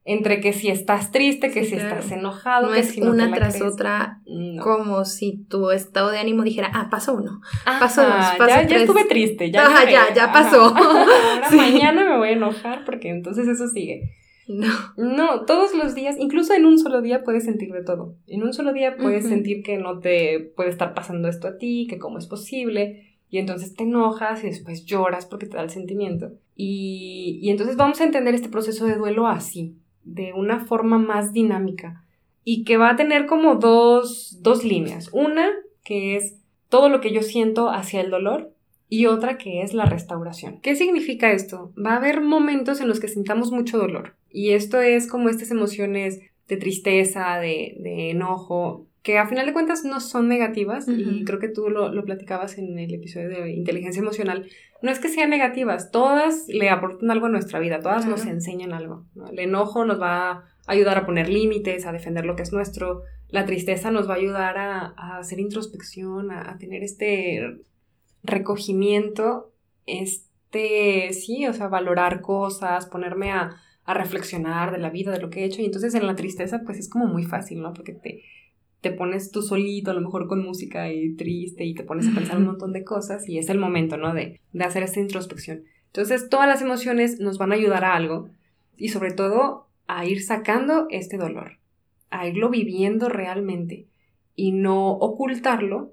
entre 0.05 0.41
que 0.41 0.53
si 0.53 0.69
estás 0.69 1.11
triste, 1.11 1.51
que 1.51 1.65
si 1.65 1.75
estás 1.75 2.11
enojado, 2.11 2.69
no 2.69 2.73
que 2.73 2.81
es 2.81 2.91
si 2.91 3.01
no 3.01 3.11
una 3.11 3.31
tras 3.33 3.61
otra, 3.61 4.21
como 4.63 5.05
si 5.05 5.45
tu 5.49 5.71
estado 5.71 6.11
de 6.11 6.19
ánimo 6.19 6.43
dijera, 6.43 6.71
ah, 6.73 6.89
pasó 6.91 7.15
uno, 7.15 7.43
pasó 7.65 8.03
dos, 8.03 8.27
pasó 8.39 8.49
ya, 8.49 8.67
ya 8.67 8.77
estuve 8.79 9.05
triste, 9.05 9.51
ya, 9.51 9.69
ya, 9.89 10.15
ya 10.15 10.33
pasó. 10.33 10.75
Ahora 10.75 11.51
mañana 11.53 12.09
me 12.09 12.17
voy 12.17 12.29
a 12.31 12.33
enojar 12.33 12.85
porque 12.85 13.11
entonces 13.11 13.47
eso 13.47 13.69
sigue. 13.69 14.15
No. 14.51 14.73
No, 14.97 15.45
todos 15.45 15.75
los 15.77 15.95
días, 15.95 16.17
incluso 16.19 16.55
en 16.55 16.67
un 16.67 16.77
solo 16.77 17.03
día 17.03 17.23
puedes 17.23 17.45
sentir 17.45 17.73
de 17.73 17.85
todo. 17.85 18.17
En 18.27 18.43
un 18.43 18.53
solo 18.53 18.73
día 18.73 18.97
puedes 18.97 19.29
sentir 19.29 19.63
que 19.63 19.79
no 19.79 20.01
te 20.01 20.41
puede 20.57 20.71
estar 20.71 20.93
pasando 20.93 21.29
esto 21.29 21.47
a 21.47 21.57
ti, 21.57 21.87
que 21.89 21.99
cómo 21.99 22.19
es 22.19 22.27
posible, 22.27 23.17
y 23.31 23.39
entonces 23.39 23.77
te 23.77 23.85
enojas 23.85 24.43
y 24.43 24.49
después 24.49 24.85
lloras 24.85 25.27
porque 25.27 25.47
te 25.47 25.57
da 25.57 25.63
el 25.63 25.71
sentimiento. 25.71 26.33
Y, 26.57 27.39
y 27.41 27.51
entonces 27.51 27.77
vamos 27.77 28.01
a 28.01 28.05
entender 28.05 28.35
este 28.35 28.49
proceso 28.49 28.87
de 28.87 28.97
duelo 28.97 29.29
así 29.29 29.77
de 30.03 30.33
una 30.33 30.59
forma 30.65 30.99
más 30.99 31.33
dinámica 31.33 32.05
y 32.43 32.65
que 32.65 32.77
va 32.77 32.91
a 32.91 32.97
tener 32.97 33.27
como 33.27 33.55
dos, 33.55 34.39
dos 34.41 34.65
líneas. 34.65 35.11
Una 35.13 35.49
que 35.85 36.17
es 36.17 36.39
todo 36.69 36.89
lo 36.89 37.01
que 37.01 37.13
yo 37.13 37.23
siento 37.23 37.71
hacia 37.71 38.01
el 38.01 38.11
dolor 38.11 38.53
y 38.91 39.07
otra 39.07 39.39
que 39.39 39.63
es 39.63 39.73
la 39.73 39.87
restauración. 39.87 40.61
¿Qué 40.61 40.77
significa 40.77 41.33
esto? 41.33 41.73
Va 41.83 41.93
a 41.93 41.97
haber 41.97 42.21
momentos 42.21 42.83
en 42.83 42.89
los 42.89 43.01
que 43.01 43.09
sintamos 43.09 43.53
mucho 43.53 43.79
dolor 43.79 44.17
y 44.31 44.51
esto 44.51 44.81
es 44.81 45.07
como 45.07 45.31
estas 45.31 45.51
emociones 45.51 46.21
de 46.49 46.57
tristeza, 46.57 47.39
de, 47.39 47.77
de 47.79 48.11
enojo, 48.11 48.87
que 49.03 49.19
a 49.19 49.27
final 49.27 49.47
de 49.47 49.53
cuentas 49.53 49.85
no 49.85 50.01
son 50.01 50.29
negativas, 50.29 50.87
y 50.87 51.25
creo 51.25 51.39
que 51.39 51.49
tú 51.49 51.71
lo, 51.71 51.91
lo, 51.91 52.05
platicabas 52.05 52.59
en 52.59 52.79
el 52.79 52.93
episodio 52.93 53.31
de 53.31 53.51
inteligencia 53.53 54.01
emocional, 54.01 54.47
no 54.83 54.91
es 54.91 54.99
que 54.99 55.09
sean 55.09 55.31
negativas, 55.31 55.91
todas 55.91 56.47
le 56.49 56.69
aportan 56.69 57.11
algo 57.11 57.27
a 57.27 57.31
nuestra 57.31 57.61
vida, 57.61 57.81
todas 57.81 58.05
nos 58.07 58.27
enseñan 58.27 58.75
algo. 58.75 59.07
El 59.33 59.39
enojo 59.39 59.87
nos 59.87 60.01
va 60.01 60.31
a 60.31 60.45
ayudar 60.67 60.99
a 60.99 61.07
poner 61.07 61.31
límites, 61.31 61.87
a 61.87 61.93
defender 61.93 62.27
lo 62.27 62.37
que 62.37 62.43
es 62.43 62.53
nuestro, 62.53 63.05
la 63.29 63.47
tristeza 63.47 63.91
nos 63.91 64.09
va 64.09 64.15
a 64.15 64.19
ayudar 64.19 64.59
a, 64.59 64.93
a 64.97 65.19
hacer 65.19 65.41
introspección, 65.41 66.31
a, 66.31 66.51
a, 66.51 66.59
tener 66.59 66.83
este 66.83 67.61
recogimiento, 68.23 69.53
este, 69.87 71.13
sí, 71.13 71.47
o 71.47 71.53
sea, 71.53 71.69
valorar 71.69 72.21
cosas, 72.21 72.87
ponerme 72.87 73.31
a, 73.33 73.57
a 73.85 73.95
reflexionar 73.95 74.73
de 74.73 74.79
la 74.79 74.91
vida, 74.91 75.13
de 75.13 75.21
lo 75.21 75.31
que 75.31 75.41
he 75.41 75.45
hecho, 75.45 75.63
y 75.63 75.67
entonces 75.67 75.95
en 75.95 76.07
la 76.07 76.17
tristeza 76.17 76.63
pues 76.65 76.79
es 76.79 76.89
como 76.89 77.07
muy 77.07 77.25
fácil, 77.25 77.63
¿no? 77.63 77.73
Porque 77.73 77.93
te 77.93 78.23
te 78.81 78.91
pones 78.91 79.31
tú 79.31 79.43
solito, 79.43 79.91
a 79.91 79.95
lo 79.95 80.01
mejor 80.01 80.27
con 80.27 80.43
música 80.43 80.91
y 80.91 81.15
triste, 81.15 81.65
y 81.65 81.75
te 81.75 81.85
pones 81.85 82.09
a 82.09 82.15
pensar 82.15 82.39
un 82.39 82.47
montón 82.47 82.73
de 82.73 82.85
cosas, 82.85 83.29
y 83.29 83.39
es 83.39 83.51
el 83.51 83.59
momento, 83.59 83.97
¿no? 83.97 84.15
De, 84.15 84.41
de 84.53 84.65
hacer 84.65 84.83
esta 84.83 85.01
introspección. 85.01 85.65
Entonces, 85.87 86.29
todas 86.31 86.49
las 86.49 86.63
emociones 86.63 87.21
nos 87.21 87.37
van 87.37 87.53
a 87.53 87.57
ayudar 87.57 87.85
a 87.85 87.95
algo, 87.95 88.31
y 88.77 88.89
sobre 88.89 89.13
todo 89.13 89.67
a 89.87 90.07
ir 90.07 90.23
sacando 90.23 90.87
este 90.89 91.19
dolor, 91.19 91.59
a 92.09 92.27
irlo 92.27 92.49
viviendo 92.49 93.11
realmente, 93.11 93.87
y 94.35 94.53
no 94.53 94.93
ocultarlo. 94.93 95.93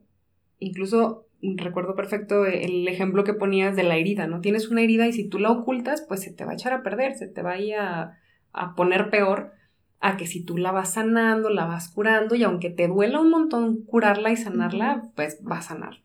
Incluso 0.59 1.25
recuerdo 1.41 1.95
perfecto 1.95 2.45
el 2.45 2.87
ejemplo 2.87 3.23
que 3.23 3.33
ponías 3.33 3.75
de 3.75 3.83
la 3.83 3.97
herida, 3.97 4.27
¿no? 4.27 4.41
Tienes 4.41 4.69
una 4.69 4.81
herida 4.81 5.07
y 5.07 5.13
si 5.13 5.27
tú 5.27 5.39
la 5.39 5.51
ocultas, 5.51 6.03
pues 6.07 6.21
se 6.21 6.33
te 6.33 6.45
va 6.45 6.51
a 6.51 6.55
echar 6.55 6.73
a 6.73 6.83
perder, 6.83 7.15
se 7.15 7.27
te 7.27 7.41
va 7.41 7.51
a 7.51 7.59
ir 7.59 7.75
a, 7.75 8.17
a 8.53 8.75
poner 8.75 9.09
peor 9.09 9.51
a 9.99 10.17
que 10.17 10.27
si 10.27 10.43
tú 10.43 10.57
la 10.57 10.71
vas 10.71 10.93
sanando, 10.93 11.49
la 11.49 11.65
vas 11.65 11.89
curando 11.89 12.35
y 12.35 12.43
aunque 12.43 12.69
te 12.69 12.87
duela 12.87 13.19
un 13.19 13.29
montón 13.29 13.83
curarla 13.83 14.31
y 14.31 14.37
sanarla, 14.37 15.09
pues 15.15 15.39
va 15.49 15.57
a 15.57 15.61
sanar. 15.61 16.01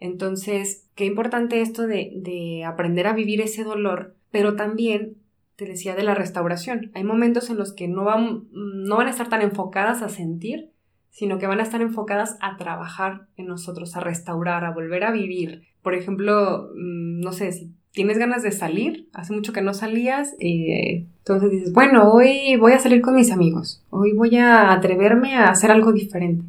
Entonces, 0.00 0.88
qué 0.94 1.04
importante 1.04 1.60
esto 1.60 1.86
de, 1.86 2.12
de 2.16 2.64
aprender 2.64 3.06
a 3.06 3.12
vivir 3.12 3.40
ese 3.40 3.64
dolor, 3.64 4.14
pero 4.30 4.54
también 4.54 5.16
te 5.56 5.64
decía 5.64 5.96
de 5.96 6.04
la 6.04 6.14
restauración. 6.14 6.92
Hay 6.94 7.02
momentos 7.02 7.50
en 7.50 7.58
los 7.58 7.72
que 7.72 7.88
no 7.88 8.04
van, 8.04 8.46
no 8.52 8.96
van 8.96 9.08
a 9.08 9.10
estar 9.10 9.28
tan 9.28 9.42
enfocadas 9.42 10.02
a 10.02 10.08
sentir, 10.08 10.70
sino 11.10 11.38
que 11.38 11.46
van 11.46 11.60
a 11.60 11.64
estar 11.64 11.80
enfocadas 11.80 12.36
a 12.40 12.56
trabajar 12.56 13.26
en 13.36 13.46
nosotros, 13.46 13.96
a 13.96 14.00
restaurar, 14.00 14.64
a 14.64 14.72
volver 14.72 15.04
a 15.04 15.12
vivir. 15.12 15.62
Por 15.82 15.94
ejemplo, 15.94 16.70
mm, 16.74 17.20
no 17.20 17.32
sé, 17.32 17.52
si 17.52 17.72
tienes 17.92 18.18
ganas 18.18 18.42
de 18.42 18.52
salir, 18.52 19.08
hace 19.12 19.32
mucho 19.32 19.52
que 19.52 19.62
no 19.62 19.74
salías, 19.74 20.36
y 20.38 20.72
eh, 20.72 21.06
entonces 21.18 21.50
dices, 21.50 21.72
bueno, 21.72 22.12
hoy 22.12 22.56
voy 22.56 22.72
a 22.72 22.78
salir 22.78 23.00
con 23.00 23.14
mis 23.14 23.32
amigos, 23.32 23.82
hoy 23.90 24.12
voy 24.12 24.36
a 24.36 24.72
atreverme 24.72 25.34
a 25.34 25.50
hacer 25.50 25.70
algo 25.70 25.92
diferente. 25.92 26.44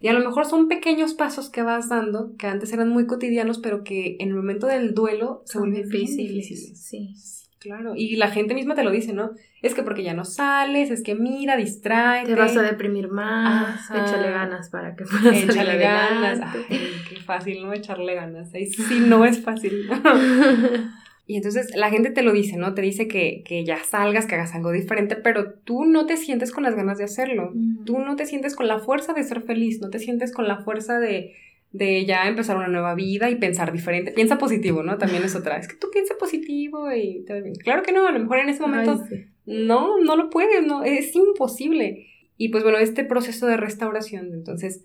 Y 0.00 0.08
a 0.08 0.14
lo 0.14 0.20
mejor 0.20 0.46
son 0.46 0.68
pequeños 0.68 1.14
pasos 1.14 1.50
que 1.50 1.62
vas 1.62 1.90
dando, 1.90 2.34
que 2.38 2.46
antes 2.46 2.72
eran 2.72 2.88
muy 2.88 3.06
cotidianos, 3.06 3.58
pero 3.58 3.84
que 3.84 4.16
en 4.18 4.28
el 4.28 4.34
momento 4.34 4.66
del 4.66 4.94
duelo 4.94 5.42
se 5.44 5.58
vuelven 5.58 5.82
difíciles. 5.82 6.78
Sí. 6.78 7.14
Claro, 7.60 7.92
y 7.94 8.16
la 8.16 8.30
gente 8.30 8.54
misma 8.54 8.74
te 8.74 8.82
lo 8.82 8.90
dice, 8.90 9.12
¿no? 9.12 9.32
Es 9.60 9.74
que 9.74 9.82
porque 9.82 10.02
ya 10.02 10.14
no 10.14 10.24
sales, 10.24 10.90
es 10.90 11.02
que 11.02 11.14
mira, 11.14 11.58
distrae. 11.58 12.24
Te 12.24 12.34
vas 12.34 12.56
a 12.56 12.62
deprimir 12.62 13.08
más, 13.08 13.90
échale 13.90 14.30
ganas 14.30 14.70
para 14.70 14.96
que 14.96 15.04
puedas 15.04 15.42
Échale 15.42 15.76
ganas. 15.76 16.40
Ay, 16.40 16.80
qué 17.06 17.16
fácil, 17.16 17.62
¿no? 17.62 17.74
Echarle 17.74 18.14
ganas. 18.14 18.54
Ahí 18.54 18.64
sí 18.64 19.00
no 19.06 19.26
es 19.26 19.42
fácil. 19.42 19.90
y 21.26 21.36
entonces 21.36 21.76
la 21.76 21.90
gente 21.90 22.10
te 22.10 22.22
lo 22.22 22.32
dice, 22.32 22.56
¿no? 22.56 22.72
Te 22.72 22.80
dice 22.80 23.06
que, 23.08 23.42
que, 23.44 23.62
ya 23.62 23.84
salgas, 23.84 24.24
que 24.24 24.36
hagas 24.36 24.54
algo 24.54 24.72
diferente, 24.72 25.16
pero 25.16 25.52
tú 25.52 25.84
no 25.84 26.06
te 26.06 26.16
sientes 26.16 26.52
con 26.52 26.62
las 26.62 26.74
ganas 26.74 26.96
de 26.96 27.04
hacerlo. 27.04 27.52
Tú 27.84 27.98
no 27.98 28.16
te 28.16 28.24
sientes 28.24 28.56
con 28.56 28.68
la 28.68 28.78
fuerza 28.78 29.12
de 29.12 29.22
ser 29.22 29.42
feliz, 29.42 29.82
no 29.82 29.90
te 29.90 29.98
sientes 29.98 30.32
con 30.32 30.48
la 30.48 30.62
fuerza 30.62 30.98
de 30.98 31.34
de 31.72 32.04
ya 32.04 32.26
empezar 32.28 32.56
una 32.56 32.68
nueva 32.68 32.94
vida 32.94 33.30
y 33.30 33.36
pensar 33.36 33.72
diferente. 33.72 34.12
Piensa 34.12 34.38
positivo, 34.38 34.82
¿no? 34.82 34.98
También 34.98 35.22
es 35.22 35.36
otra. 35.36 35.56
Es 35.56 35.68
que 35.68 35.76
tú 35.76 35.88
piensa 35.92 36.14
positivo 36.18 36.92
y 36.92 37.24
Claro 37.62 37.82
que 37.82 37.92
no, 37.92 38.06
a 38.06 38.12
lo 38.12 38.18
mejor 38.18 38.38
en 38.38 38.48
ese 38.48 38.60
momento 38.60 39.00
no, 39.46 39.98
no 40.00 40.16
lo 40.16 40.30
puedes, 40.30 40.66
no, 40.66 40.82
es 40.82 41.14
imposible. 41.14 42.06
Y 42.36 42.48
pues 42.48 42.64
bueno, 42.64 42.78
este 42.78 43.04
proceso 43.04 43.46
de 43.46 43.56
restauración, 43.56 44.32
entonces 44.32 44.84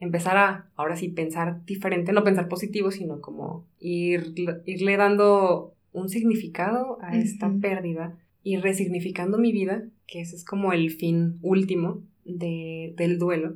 empezar 0.00 0.36
a, 0.36 0.70
ahora 0.76 0.96
sí, 0.96 1.08
pensar 1.08 1.64
diferente, 1.64 2.12
no 2.12 2.24
pensar 2.24 2.48
positivo, 2.48 2.90
sino 2.90 3.20
como 3.20 3.66
ir, 3.80 4.34
irle 4.66 4.96
dando 4.96 5.74
un 5.92 6.08
significado 6.08 6.98
a 7.00 7.16
esta 7.16 7.50
pérdida 7.60 8.16
y 8.42 8.56
resignificando 8.58 9.38
mi 9.38 9.52
vida, 9.52 9.84
que 10.06 10.20
ese 10.20 10.36
es 10.36 10.44
como 10.44 10.72
el 10.72 10.90
fin 10.90 11.38
último 11.42 12.02
de, 12.24 12.94
del 12.96 13.18
duelo 13.18 13.54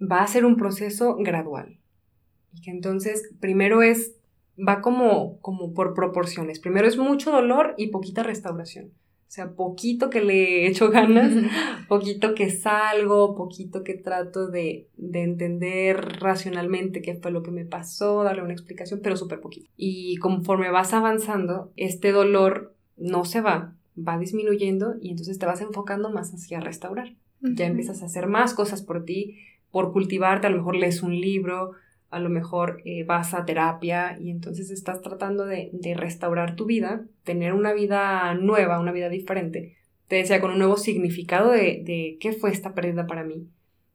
va 0.00 0.22
a 0.22 0.26
ser 0.26 0.44
un 0.44 0.56
proceso 0.56 1.16
gradual. 1.16 1.78
Y 2.52 2.62
que 2.62 2.70
entonces 2.70 3.30
primero 3.40 3.82
es, 3.82 4.16
va 4.56 4.80
como, 4.80 5.38
como 5.40 5.72
por 5.72 5.94
proporciones. 5.94 6.58
Primero 6.58 6.88
es 6.88 6.96
mucho 6.96 7.30
dolor 7.30 7.74
y 7.76 7.88
poquita 7.88 8.22
restauración. 8.22 8.86
O 9.30 9.32
sea, 9.32 9.52
poquito 9.52 10.10
que 10.10 10.22
le 10.22 10.66
echo 10.66 10.90
ganas, 10.90 11.32
poquito 11.88 12.34
que 12.34 12.50
salgo, 12.50 13.36
poquito 13.36 13.84
que 13.84 13.94
trato 13.94 14.48
de, 14.48 14.88
de, 14.96 15.22
entender 15.22 16.18
racionalmente 16.18 17.00
qué 17.00 17.14
fue 17.14 17.30
lo 17.30 17.44
que 17.44 17.52
me 17.52 17.64
pasó, 17.64 18.24
darle 18.24 18.42
una 18.42 18.54
explicación, 18.54 18.98
pero 19.00 19.16
súper 19.16 19.40
poquito. 19.40 19.70
Y 19.76 20.16
conforme 20.16 20.72
vas 20.72 20.92
avanzando, 20.94 21.70
este 21.76 22.10
dolor 22.10 22.74
no 22.96 23.24
se 23.24 23.40
va, 23.40 23.76
va 23.96 24.18
disminuyendo 24.18 24.96
y 25.00 25.10
entonces 25.10 25.38
te 25.38 25.46
vas 25.46 25.60
enfocando 25.60 26.10
más 26.10 26.34
hacia 26.34 26.58
restaurar. 26.58 27.14
Ya 27.40 27.66
empiezas 27.66 28.02
a 28.02 28.06
hacer 28.06 28.26
más 28.26 28.52
cosas 28.52 28.82
por 28.82 29.04
ti, 29.04 29.38
por 29.70 29.92
cultivarte, 29.92 30.46
a 30.46 30.50
lo 30.50 30.58
mejor 30.58 30.76
lees 30.76 31.02
un 31.02 31.18
libro, 31.20 31.72
a 32.10 32.18
lo 32.18 32.28
mejor 32.28 32.82
eh, 32.84 33.04
vas 33.04 33.34
a 33.34 33.44
terapia 33.44 34.18
y 34.20 34.30
entonces 34.30 34.70
estás 34.70 35.00
tratando 35.00 35.46
de, 35.46 35.70
restaurar 35.96 36.56
tu 36.56 36.66
vida, 36.66 37.04
tener 37.24 37.52
una 37.52 37.72
vida 37.72 38.34
nueva, 38.34 38.80
una 38.80 38.92
vida 38.92 39.08
diferente. 39.08 39.76
Te 40.08 40.16
decía, 40.16 40.40
con 40.40 40.50
un 40.50 40.58
nuevo 40.58 40.76
significado 40.76 41.52
de, 41.52 41.82
de 41.84 42.18
qué 42.20 42.32
fue 42.32 42.50
esta 42.50 42.74
pérdida 42.74 43.06
para 43.06 43.22
mí 43.22 43.46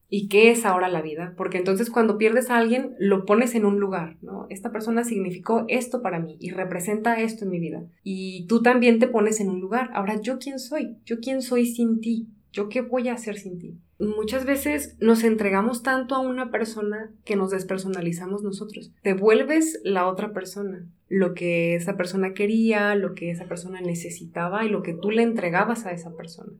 y 0.07 0.29
qué 0.29 0.51
es 0.51 0.65
ahora 0.65 0.87
la 0.87 1.01
vida, 1.01 1.33
porque 1.35 1.57
entonces 1.57 1.89
cuando 1.89 2.17
pierdes 2.17 2.49
a 2.49 2.57
alguien 2.57 2.95
lo 2.99 3.25
pones 3.25 3.53
en 3.53 3.65
un 3.65 3.79
lugar, 3.79 4.17
¿no? 4.21 4.45
Esta 4.49 4.71
persona 4.71 5.03
significó 5.03 5.65
esto 5.67 6.01
para 6.01 6.19
mí 6.19 6.37
y 6.39 6.51
representa 6.51 7.19
esto 7.19 7.43
en 7.43 7.51
mi 7.51 7.59
vida 7.59 7.83
y 8.03 8.45
tú 8.47 8.61
también 8.61 8.99
te 8.99 9.07
pones 9.07 9.41
en 9.41 9.49
un 9.49 9.59
lugar. 9.59 9.89
Ahora, 9.93 10.21
¿yo 10.21 10.37
quién 10.37 10.59
soy? 10.59 10.97
¿Yo 11.05 11.19
quién 11.19 11.41
soy 11.41 11.65
sin 11.65 11.99
ti? 11.99 12.29
¿Yo 12.53 12.69
qué 12.69 12.81
voy 12.81 13.09
a 13.09 13.13
hacer 13.13 13.37
sin 13.37 13.59
ti? 13.59 13.77
Muchas 13.97 14.45
veces 14.45 14.97
nos 14.99 15.23
entregamos 15.23 15.81
tanto 15.81 16.15
a 16.15 16.19
una 16.19 16.51
persona 16.51 17.11
que 17.23 17.37
nos 17.37 17.51
despersonalizamos 17.51 18.43
nosotros. 18.43 18.91
Te 19.01 19.13
vuelves 19.13 19.79
la 19.83 20.07
otra 20.07 20.33
persona, 20.33 20.85
lo 21.07 21.33
que 21.33 21.75
esa 21.75 21.95
persona 21.95 22.33
quería, 22.33 22.93
lo 22.95 23.15
que 23.15 23.31
esa 23.31 23.45
persona 23.45 23.79
necesitaba 23.79 24.65
y 24.65 24.69
lo 24.69 24.83
que 24.83 24.93
tú 24.93 25.11
le 25.11 25.23
entregabas 25.23 25.85
a 25.85 25.91
esa 25.91 26.15
persona. 26.15 26.51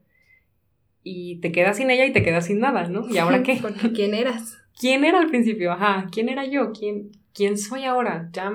Y 1.04 1.40
te 1.42 1.52
quedas 1.52 1.78
sin 1.78 1.92
ella 1.92 2.06
y 2.06 2.14
te 2.14 2.24
quedas 2.24 2.46
sin 2.46 2.60
nada, 2.60 2.88
¿no? 2.88 3.08
¿Y 3.10 3.18
ahora 3.18 3.44
qué? 3.44 3.60
¿quién 3.94 4.14
eras? 4.14 4.58
¿Quién 4.80 5.04
era 5.04 5.20
al 5.20 5.28
principio? 5.28 5.74
Ajá, 5.74 6.08
¿quién 6.12 6.30
era 6.30 6.46
yo? 6.46 6.72
¿Quién, 6.72 7.12
¿quién 7.36 7.58
soy 7.58 7.84
ahora? 7.84 8.30
Ya 8.32 8.52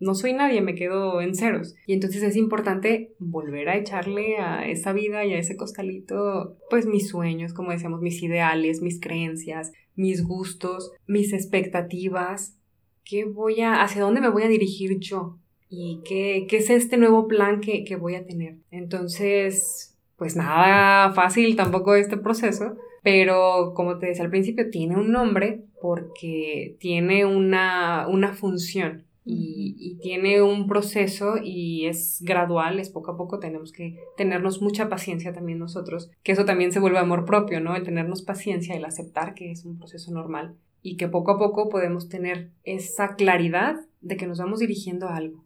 no 0.00 0.14
soy 0.14 0.34
nadie, 0.34 0.60
me 0.60 0.74
quedo 0.74 1.22
en 1.22 1.34
ceros. 1.34 1.74
Y 1.86 1.94
entonces 1.94 2.22
es 2.22 2.36
importante 2.36 3.14
volver 3.18 3.68
a 3.68 3.76
echarle 3.78 4.36
a 4.38 4.68
esa 4.68 4.92
vida 4.92 5.24
y 5.24 5.32
a 5.32 5.38
ese 5.38 5.56
costalito, 5.56 6.58
pues 6.68 6.84
mis 6.84 7.08
sueños, 7.08 7.54
como 7.54 7.70
decíamos, 7.70 8.02
mis 8.02 8.22
ideales, 8.22 8.82
mis 8.82 9.00
creencias, 9.00 9.72
mis 9.94 10.24
gustos, 10.24 10.92
mis 11.06 11.32
expectativas. 11.32 12.58
¿Qué 13.04 13.24
voy 13.24 13.60
a, 13.60 13.82
hacia 13.82 14.02
dónde 14.02 14.20
me 14.20 14.30
voy 14.30 14.42
a 14.42 14.48
dirigir 14.48 14.98
yo? 14.98 15.38
¿Y 15.68 16.00
qué, 16.04 16.46
qué 16.48 16.58
es 16.58 16.70
este 16.70 16.96
nuevo 16.96 17.28
plan 17.28 17.60
que, 17.60 17.84
que 17.84 17.96
voy 17.96 18.16
a 18.16 18.26
tener? 18.26 18.56
Entonces, 18.70 19.96
pues 20.16 20.36
nada 20.36 21.12
fácil 21.12 21.54
tampoco 21.56 21.94
este 21.94 22.16
proceso, 22.16 22.76
pero 23.04 23.74
como 23.74 23.98
te 23.98 24.06
decía 24.06 24.24
al 24.24 24.30
principio, 24.30 24.70
tiene 24.70 24.96
un 24.96 25.12
nombre 25.12 25.62
porque 25.80 26.76
tiene 26.80 27.26
una, 27.26 28.08
una 28.08 28.32
función 28.32 29.04
y, 29.26 29.76
y, 29.78 29.96
tiene 30.00 30.42
un 30.42 30.66
proceso 30.66 31.34
y 31.42 31.86
es 31.86 32.20
gradual, 32.22 32.80
es 32.80 32.88
poco 32.88 33.12
a 33.12 33.16
poco, 33.16 33.38
tenemos 33.38 33.72
que 33.72 33.98
tenernos 34.16 34.60
mucha 34.60 34.88
paciencia 34.88 35.32
también 35.32 35.58
nosotros, 35.58 36.10
que 36.22 36.32
eso 36.32 36.44
también 36.44 36.72
se 36.72 36.80
vuelve 36.80 36.98
amor 36.98 37.26
propio, 37.26 37.60
¿no? 37.60 37.76
El 37.76 37.84
tenernos 37.84 38.22
paciencia, 38.22 38.74
el 38.74 38.84
aceptar 38.84 39.34
que 39.34 39.50
es 39.50 39.64
un 39.66 39.78
proceso 39.78 40.10
normal 40.10 40.56
y 40.82 40.96
que 40.96 41.08
poco 41.08 41.32
a 41.32 41.38
poco 41.38 41.68
podemos 41.68 42.08
tener 42.08 42.50
esa 42.64 43.16
claridad 43.16 43.76
de 44.00 44.16
que 44.16 44.26
nos 44.26 44.38
vamos 44.38 44.60
dirigiendo 44.60 45.08
a 45.08 45.16
algo 45.16 45.43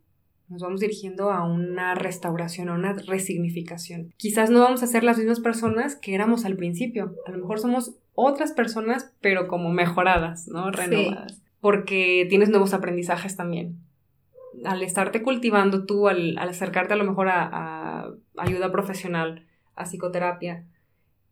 nos 0.49 0.63
vamos 0.63 0.81
dirigiendo 0.81 1.31
a 1.31 1.45
una 1.45 1.95
restauración, 1.95 2.69
a 2.69 2.75
una 2.75 2.95
resignificación. 2.95 4.15
Quizás 4.17 4.51
no 4.51 4.61
vamos 4.61 4.83
a 4.83 4.87
ser 4.87 5.05
las 5.05 5.19
mismas 5.19 5.41
personas 5.41 5.97
que 5.97 6.15
éramos 6.15 6.45
al 6.45 6.57
principio. 6.57 7.15
A 7.27 7.31
lo 7.31 7.39
mejor 7.39 7.59
somos 7.59 7.97
otras 8.15 8.53
personas, 8.53 9.15
pero 9.21 9.47
como 9.47 9.71
mejoradas, 9.71 10.49
¿no? 10.49 10.71
Renovadas. 10.71 11.43
Porque 11.61 12.27
tienes 12.29 12.49
nuevos 12.49 12.73
aprendizajes 12.73 13.37
también. 13.37 13.77
Al 14.65 14.83
estarte 14.83 15.23
cultivando 15.23 15.85
tú, 15.85 16.09
al, 16.09 16.39
acercarte 16.39 16.95
a 16.95 16.97
lo 16.97 17.05
mejor 17.05 17.29
a, 17.29 18.11
ayuda 18.37 18.73
profesional, 18.73 19.47
a 19.75 19.85
psicoterapia, 19.85 20.65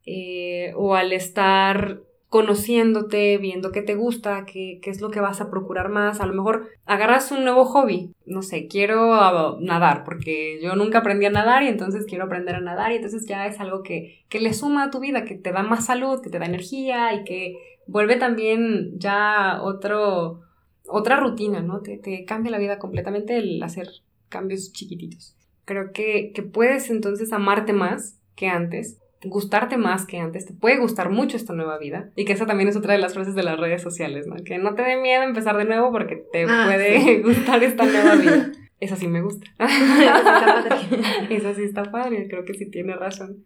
eh, 0.04 0.72
o 0.76 0.94
al 0.94 1.12
estar 1.12 2.00
conociéndote, 2.36 3.38
viendo 3.38 3.72
qué 3.72 3.80
te 3.80 3.94
gusta, 3.94 4.44
qué, 4.44 4.78
qué, 4.82 4.90
es 4.90 5.00
lo 5.00 5.10
que 5.10 5.20
vas 5.20 5.40
a 5.40 5.48
procurar 5.48 5.88
más. 5.88 6.20
A 6.20 6.26
lo 6.26 6.34
mejor 6.34 6.68
agarras 6.84 7.32
un 7.32 7.44
nuevo 7.44 7.64
hobby. 7.64 8.12
No 8.26 8.42
sé, 8.42 8.68
quiero 8.68 9.14
ah, 9.14 9.56
nadar 9.58 10.04
porque 10.04 10.60
yo 10.62 10.76
nunca 10.76 10.98
aprendí 10.98 11.24
a 11.24 11.30
nadar 11.30 11.62
y 11.62 11.68
entonces 11.68 12.04
quiero 12.04 12.24
aprender 12.24 12.54
a 12.54 12.60
nadar 12.60 12.92
y 12.92 12.96
entonces 12.96 13.24
ya 13.24 13.46
es 13.46 13.58
algo 13.58 13.82
que, 13.82 14.22
que 14.28 14.40
le 14.40 14.52
suma 14.52 14.84
a 14.84 14.90
tu 14.90 15.00
vida, 15.00 15.24
que 15.24 15.34
te 15.34 15.50
da 15.50 15.62
más 15.62 15.86
salud, 15.86 16.20
que 16.20 16.28
te 16.28 16.38
da 16.38 16.44
energía 16.44 17.14
y 17.14 17.24
que 17.24 17.56
vuelve 17.86 18.16
también 18.16 18.98
ya 18.98 19.62
otro, 19.62 20.42
otra 20.86 21.16
rutina, 21.16 21.62
¿no? 21.62 21.80
Te, 21.80 21.96
te 21.96 22.26
cambia 22.26 22.52
la 22.52 22.58
vida 22.58 22.78
completamente 22.78 23.38
el 23.38 23.62
hacer 23.62 23.88
cambios 24.28 24.74
chiquititos. 24.74 25.34
Creo 25.64 25.90
que, 25.94 26.32
que 26.34 26.42
puedes 26.42 26.90
entonces 26.90 27.32
amarte 27.32 27.72
más 27.72 28.18
que 28.34 28.48
antes 28.48 28.98
gustarte 29.24 29.76
más 29.76 30.06
que 30.06 30.18
antes, 30.18 30.46
te 30.46 30.54
puede 30.54 30.78
gustar 30.78 31.10
mucho 31.10 31.36
esta 31.36 31.52
nueva 31.52 31.78
vida. 31.78 32.10
Y 32.16 32.24
que 32.24 32.32
esa 32.32 32.46
también 32.46 32.68
es 32.68 32.76
otra 32.76 32.92
de 32.92 32.98
las 32.98 33.14
frases 33.14 33.34
de 33.34 33.42
las 33.42 33.58
redes 33.58 33.82
sociales, 33.82 34.26
¿no? 34.26 34.36
Que 34.44 34.58
no 34.58 34.74
te 34.74 34.82
dé 34.82 34.96
miedo 34.96 35.22
empezar 35.22 35.56
de 35.56 35.64
nuevo 35.64 35.90
porque 35.90 36.24
te 36.32 36.44
ah, 36.48 36.64
puede 36.66 37.20
gustar 37.22 37.62
esta 37.62 37.84
nueva 37.84 38.16
vida. 38.16 38.52
Esa 38.80 38.96
sí 38.96 39.08
me 39.08 39.22
gusta. 39.22 39.46
Esa 41.30 41.54
sí 41.54 41.62
está 41.62 41.84
padre, 41.90 42.26
creo 42.28 42.44
que 42.44 42.54
sí 42.54 42.70
tiene 42.70 42.94
razón. 42.94 43.44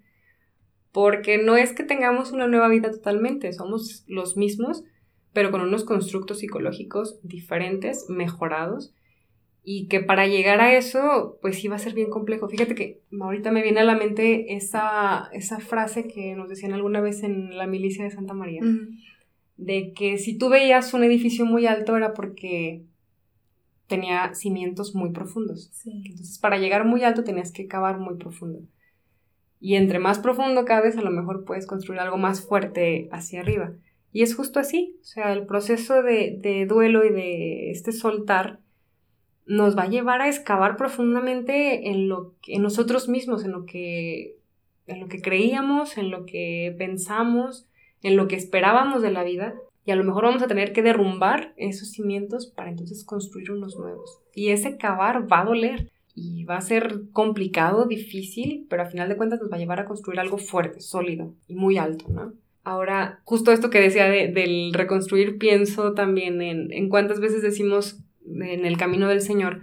Porque 0.92 1.38
no 1.38 1.56
es 1.56 1.72
que 1.72 1.84
tengamos 1.84 2.32
una 2.32 2.48
nueva 2.48 2.68
vida 2.68 2.90
totalmente, 2.90 3.52
somos 3.52 4.04
los 4.08 4.36
mismos, 4.36 4.82
pero 5.32 5.52
con 5.52 5.60
unos 5.60 5.84
constructos 5.84 6.40
psicológicos 6.40 7.20
diferentes, 7.22 8.06
mejorados, 8.08 8.92
y 9.62 9.86
que 9.88 10.00
para 10.00 10.26
llegar 10.26 10.60
a 10.60 10.74
eso, 10.74 11.38
pues 11.42 11.62
iba 11.62 11.76
a 11.76 11.80
ser 11.80 11.94
bien 11.94 12.10
complejo. 12.10 12.48
Fíjate 12.48 12.74
que 12.74 13.00
ahorita 13.20 13.50
me 13.50 13.62
viene 13.62 13.80
a 13.80 13.84
la 13.84 13.96
mente 13.96 14.54
esa, 14.54 15.28
esa 15.32 15.60
frase 15.60 16.08
que 16.08 16.34
nos 16.34 16.48
decían 16.48 16.72
alguna 16.72 17.00
vez 17.00 17.22
en 17.22 17.56
la 17.56 17.66
milicia 17.66 18.04
de 18.04 18.10
Santa 18.10 18.32
María, 18.32 18.62
de 19.56 19.92
que 19.92 20.16
si 20.18 20.38
tú 20.38 20.48
veías 20.48 20.94
un 20.94 21.04
edificio 21.04 21.44
muy 21.44 21.66
alto 21.66 21.96
era 21.96 22.14
porque 22.14 22.82
tenía 23.86 24.34
cimientos 24.34 24.94
muy 24.94 25.10
profundos. 25.10 25.70
Entonces, 25.84 26.38
para 26.38 26.58
llegar 26.58 26.86
muy 26.86 27.02
alto 27.02 27.24
tenías 27.24 27.52
que 27.52 27.66
cavar 27.66 27.98
muy 27.98 28.16
profundo. 28.16 28.60
Y 29.60 29.74
entre 29.74 29.98
más 29.98 30.18
profundo 30.18 30.64
cabes, 30.64 30.96
a 30.96 31.02
lo 31.02 31.10
mejor 31.10 31.44
puedes 31.44 31.66
construir 31.66 32.00
algo 32.00 32.16
más 32.16 32.40
fuerte 32.40 33.08
hacia 33.12 33.40
arriba. 33.40 33.74
Y 34.12 34.22
es 34.22 34.34
justo 34.34 34.58
así. 34.58 34.96
O 35.02 35.04
sea, 35.04 35.32
el 35.34 35.44
proceso 35.44 36.02
de, 36.02 36.38
de 36.40 36.64
duelo 36.64 37.04
y 37.04 37.10
de 37.10 37.70
este 37.70 37.92
soltar 37.92 38.60
nos 39.50 39.76
va 39.76 39.82
a 39.82 39.88
llevar 39.88 40.22
a 40.22 40.28
excavar 40.28 40.76
profundamente 40.76 41.90
en 41.90 42.08
lo 42.08 42.34
en 42.46 42.62
nosotros 42.62 43.08
mismos, 43.08 43.44
en 43.44 43.50
lo 43.50 43.66
que 43.66 44.36
en 44.86 45.00
lo 45.00 45.08
que 45.08 45.20
creíamos, 45.20 45.98
en 45.98 46.10
lo 46.10 46.24
que 46.24 46.72
pensamos, 46.78 47.66
en 48.04 48.16
lo 48.16 48.28
que 48.28 48.36
esperábamos 48.36 49.02
de 49.02 49.10
la 49.10 49.24
vida 49.24 49.54
y 49.84 49.90
a 49.90 49.96
lo 49.96 50.04
mejor 50.04 50.22
vamos 50.22 50.42
a 50.42 50.46
tener 50.46 50.72
que 50.72 50.82
derrumbar 50.82 51.52
esos 51.56 51.90
cimientos 51.90 52.46
para 52.46 52.70
entonces 52.70 53.02
construir 53.02 53.50
unos 53.50 53.76
nuevos. 53.76 54.20
Y 54.36 54.50
ese 54.50 54.76
cavar 54.76 55.30
va 55.30 55.40
a 55.40 55.44
doler 55.46 55.90
y 56.14 56.44
va 56.44 56.56
a 56.56 56.60
ser 56.60 57.00
complicado, 57.12 57.86
difícil, 57.86 58.66
pero 58.70 58.82
al 58.82 58.90
final 58.90 59.08
de 59.08 59.16
cuentas 59.16 59.40
nos 59.40 59.50
va 59.50 59.56
a 59.56 59.60
llevar 59.60 59.80
a 59.80 59.84
construir 59.84 60.20
algo 60.20 60.38
fuerte, 60.38 60.80
sólido 60.80 61.34
y 61.48 61.56
muy 61.56 61.76
alto, 61.76 62.04
¿no? 62.08 62.34
Ahora, 62.62 63.20
justo 63.24 63.50
esto 63.50 63.68
que 63.68 63.80
decía 63.80 64.04
del 64.08 64.72
reconstruir, 64.74 65.38
pienso 65.38 65.94
también 65.94 66.40
en, 66.40 66.72
en 66.72 66.88
cuántas 66.88 67.18
veces 67.18 67.42
decimos 67.42 67.98
en 68.26 68.66
el 68.66 68.76
camino 68.76 69.08
del 69.08 69.20
Señor, 69.20 69.62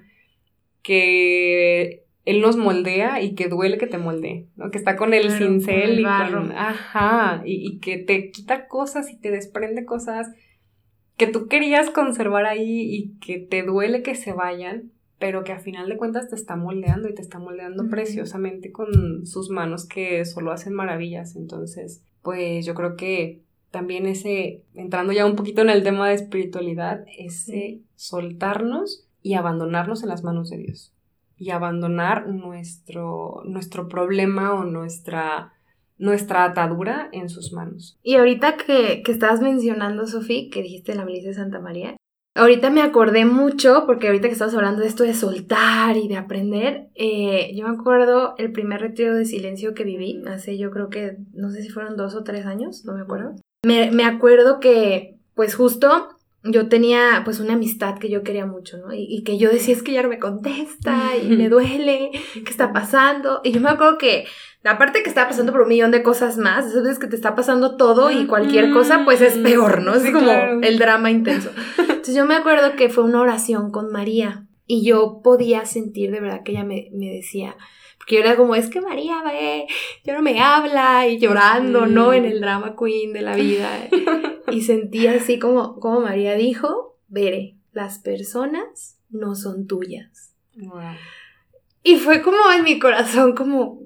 que 0.82 2.06
Él 2.26 2.42
nos 2.42 2.58
moldea 2.58 3.22
y 3.22 3.36
que 3.36 3.48
duele 3.48 3.78
que 3.78 3.88
te 3.88 3.98
moldee, 3.98 4.48
¿no? 4.56 4.72
Que 4.72 4.78
está 4.78 4.96
con 4.96 5.14
el 5.14 5.32
cincel 5.32 6.00
y 6.00 6.04
con... 6.04 6.52
Ajá, 6.52 7.42
y, 7.46 7.68
y, 7.68 7.80
que 7.80 7.98
te 7.98 8.32
quita 8.32 8.68
cosas 8.68 9.12
y 9.12 9.18
te 9.18 9.32
desprende 9.32 9.86
cosas 9.86 10.30
que 11.18 11.28
tú 11.28 11.48
querías 11.48 11.90
conservar 11.90 12.46
ahí 12.46 12.96
y 12.96 13.18
que 13.20 13.40
te 13.40 13.64
duele 13.64 14.04
que 14.04 14.16
se 14.16 14.34
vayan, 14.34 14.92
pero 15.20 15.44
que 15.44 15.52
a 15.52 15.60
final 15.60 15.90
de 15.90 15.98
cuentas 15.98 16.30
te 16.30 16.36
está 16.36 16.56
moldeando 16.56 17.10
y 17.10 17.16
te 17.16 17.24
está 17.24 17.40
moldeando 17.40 17.90
preciosamente 17.90 18.72
con 18.72 19.26
sus 19.26 19.50
manos 19.50 19.88
que 19.88 20.24
solo 20.26 20.52
hacen 20.52 20.74
maravillas. 20.74 21.36
Entonces, 21.36 22.04
pues 22.22 22.66
yo 22.66 22.76
creo 22.76 22.96
que 22.96 23.42
también 23.78 24.08
ese, 24.08 24.64
entrando 24.74 25.14
ya 25.14 25.28
un 25.28 25.36
poquito 25.36 25.62
en 25.62 25.70
el 25.70 25.84
tema 25.84 26.10
de 26.10 26.16
espiritualidad, 26.16 27.06
ese 27.16 27.82
soltarnos 27.96 29.08
y 29.22 29.36
abandonarnos 29.36 30.02
en 30.02 30.10
las 30.10 30.24
manos 30.24 30.50
de 30.50 30.58
Dios. 30.58 30.96
Y 31.38 31.52
abandonar 31.52 32.28
nuestro, 32.28 33.44
nuestro 33.46 33.88
problema 33.88 34.56
o 34.56 34.64
nuestra, 34.64 35.54
nuestra 36.00 36.44
atadura 36.44 37.10
en 37.12 37.30
sus 37.30 37.54
manos. 37.54 38.00
Y 38.02 38.16
ahorita 38.16 38.58
que, 38.58 39.04
que 39.04 39.12
estabas 39.12 39.42
mencionando, 39.42 40.08
Sofía, 40.08 40.50
que 40.52 40.64
dijiste 40.64 40.96
la 40.96 41.06
milicia 41.06 41.30
de 41.30 41.36
Santa 41.36 41.60
María, 41.60 41.96
ahorita 42.34 42.72
me 42.72 42.82
acordé 42.82 43.26
mucho, 43.26 43.84
porque 43.86 44.08
ahorita 44.08 44.28
que 44.28 44.34
estabas 44.34 44.56
hablando 44.56 44.82
de 44.82 44.88
esto 44.88 45.04
de 45.04 45.14
soltar 45.14 45.98
y 45.98 46.08
de 46.08 46.18
aprender, 46.18 46.90
eh, 46.96 47.54
yo 47.56 47.68
me 47.68 47.76
acuerdo 47.76 48.34
el 48.40 48.52
primer 48.52 48.82
retiro 48.82 49.14
de 49.14 49.26
silencio 49.26 49.76
que 49.76 49.84
viví, 49.84 50.24
hace 50.26 50.58
yo 50.58 50.72
creo 50.72 50.90
que, 50.90 51.18
no 51.34 51.52
sé 51.52 51.62
si 51.62 51.70
fueron 51.70 51.96
dos 51.96 52.16
o 52.16 52.24
tres 52.24 52.48
años, 52.48 52.84
no 52.86 52.94
me 52.94 53.02
acuerdo. 53.02 53.36
Me, 53.64 53.92
me 53.92 54.06
acuerdo 54.06 54.60
que, 54.60 55.18
pues 55.36 55.56
justo 55.56 56.18
yo 56.52 56.70
tenía 56.70 57.22
pues 57.26 57.40
una 57.40 57.54
amistad 57.54 57.98
que 57.98 58.10
yo 58.10 58.24
quería 58.24 58.46
mucho, 58.46 58.78
¿no? 58.78 58.94
Y, 58.94 59.24
que 59.24 59.38
yo 59.38 59.50
decía, 59.50 59.76
es 59.76 59.84
que 59.84 59.94
ya 59.94 60.04
no 60.04 60.10
me 60.10 60.20
contesta 60.20 61.16
y 61.22 61.30
me 61.30 61.50
duele, 61.50 62.12
¿qué 62.34 62.50
está 62.50 62.74
pasando? 62.74 63.42
Y 63.44 63.52
yo 63.52 63.62
me 63.62 63.70
acuerdo 63.70 63.98
que, 63.98 64.26
aparte 64.64 65.04
que 65.04 65.10
estaba 65.10 65.30
pasando 65.30 65.52
por 65.52 65.62
un 65.62 65.70
millón 65.70 65.92
de 65.92 66.04
cosas 66.04 66.38
más, 66.38 66.66
esas 66.66 66.84
veces 66.84 67.00
que 67.00 67.08
te 67.08 67.16
está 67.16 67.36
pasando 67.36 67.76
todo 67.76 68.12
y 68.12 68.28
cualquier 68.28 68.72
cosa, 68.72 69.04
pues 69.06 69.22
es 69.22 69.38
peor, 69.38 69.82
¿no? 69.82 69.96
Es 69.96 70.12
como 70.12 70.32
el 70.62 70.78
drama 70.78 71.12
intenso. 71.12 71.52
Entonces 71.78 72.16
yo 72.16 72.26
me 72.26 72.36
acuerdo 72.36 72.76
que 72.76 72.90
fue 72.90 73.04
una 73.04 73.22
oración 73.22 73.72
con 73.72 73.92
María 73.92 74.46
y 74.66 74.86
yo 74.86 75.22
podía 75.24 75.66
sentir 75.66 76.12
de 76.12 76.20
verdad 76.20 76.44
que 76.44 76.52
ella 76.52 76.64
me, 76.64 76.90
me 76.94 77.08
decía, 77.08 77.56
porque 78.08 78.16
yo 78.16 78.22
era 78.22 78.38
como, 78.38 78.56
es 78.56 78.70
que 78.70 78.80
María, 78.80 79.22
ve, 79.22 79.68
ya 80.06 80.16
no 80.16 80.22
me 80.22 80.40
habla 80.40 81.08
y 81.08 81.20
llorando, 81.20 81.88
¿no? 81.88 82.14
En 82.14 82.24
el 82.24 82.40
drama 82.40 82.74
queen 82.80 83.12
de 83.12 83.22
la 83.22 83.36
vida. 83.36 83.70
y 84.50 84.62
sentía 84.62 85.16
así 85.16 85.40
como, 85.40 85.78
como 85.82 86.00
María 86.00 86.36
dijo, 86.36 86.98
Veré, 87.10 87.58
las 87.74 88.00
personas 88.00 88.98
no 89.10 89.36
son 89.36 89.68
tuyas. 89.68 90.34
Y 91.84 91.98
fue 91.98 92.22
como 92.22 92.38
en 92.56 92.64
mi 92.64 92.80
corazón, 92.80 93.36
como, 93.36 93.82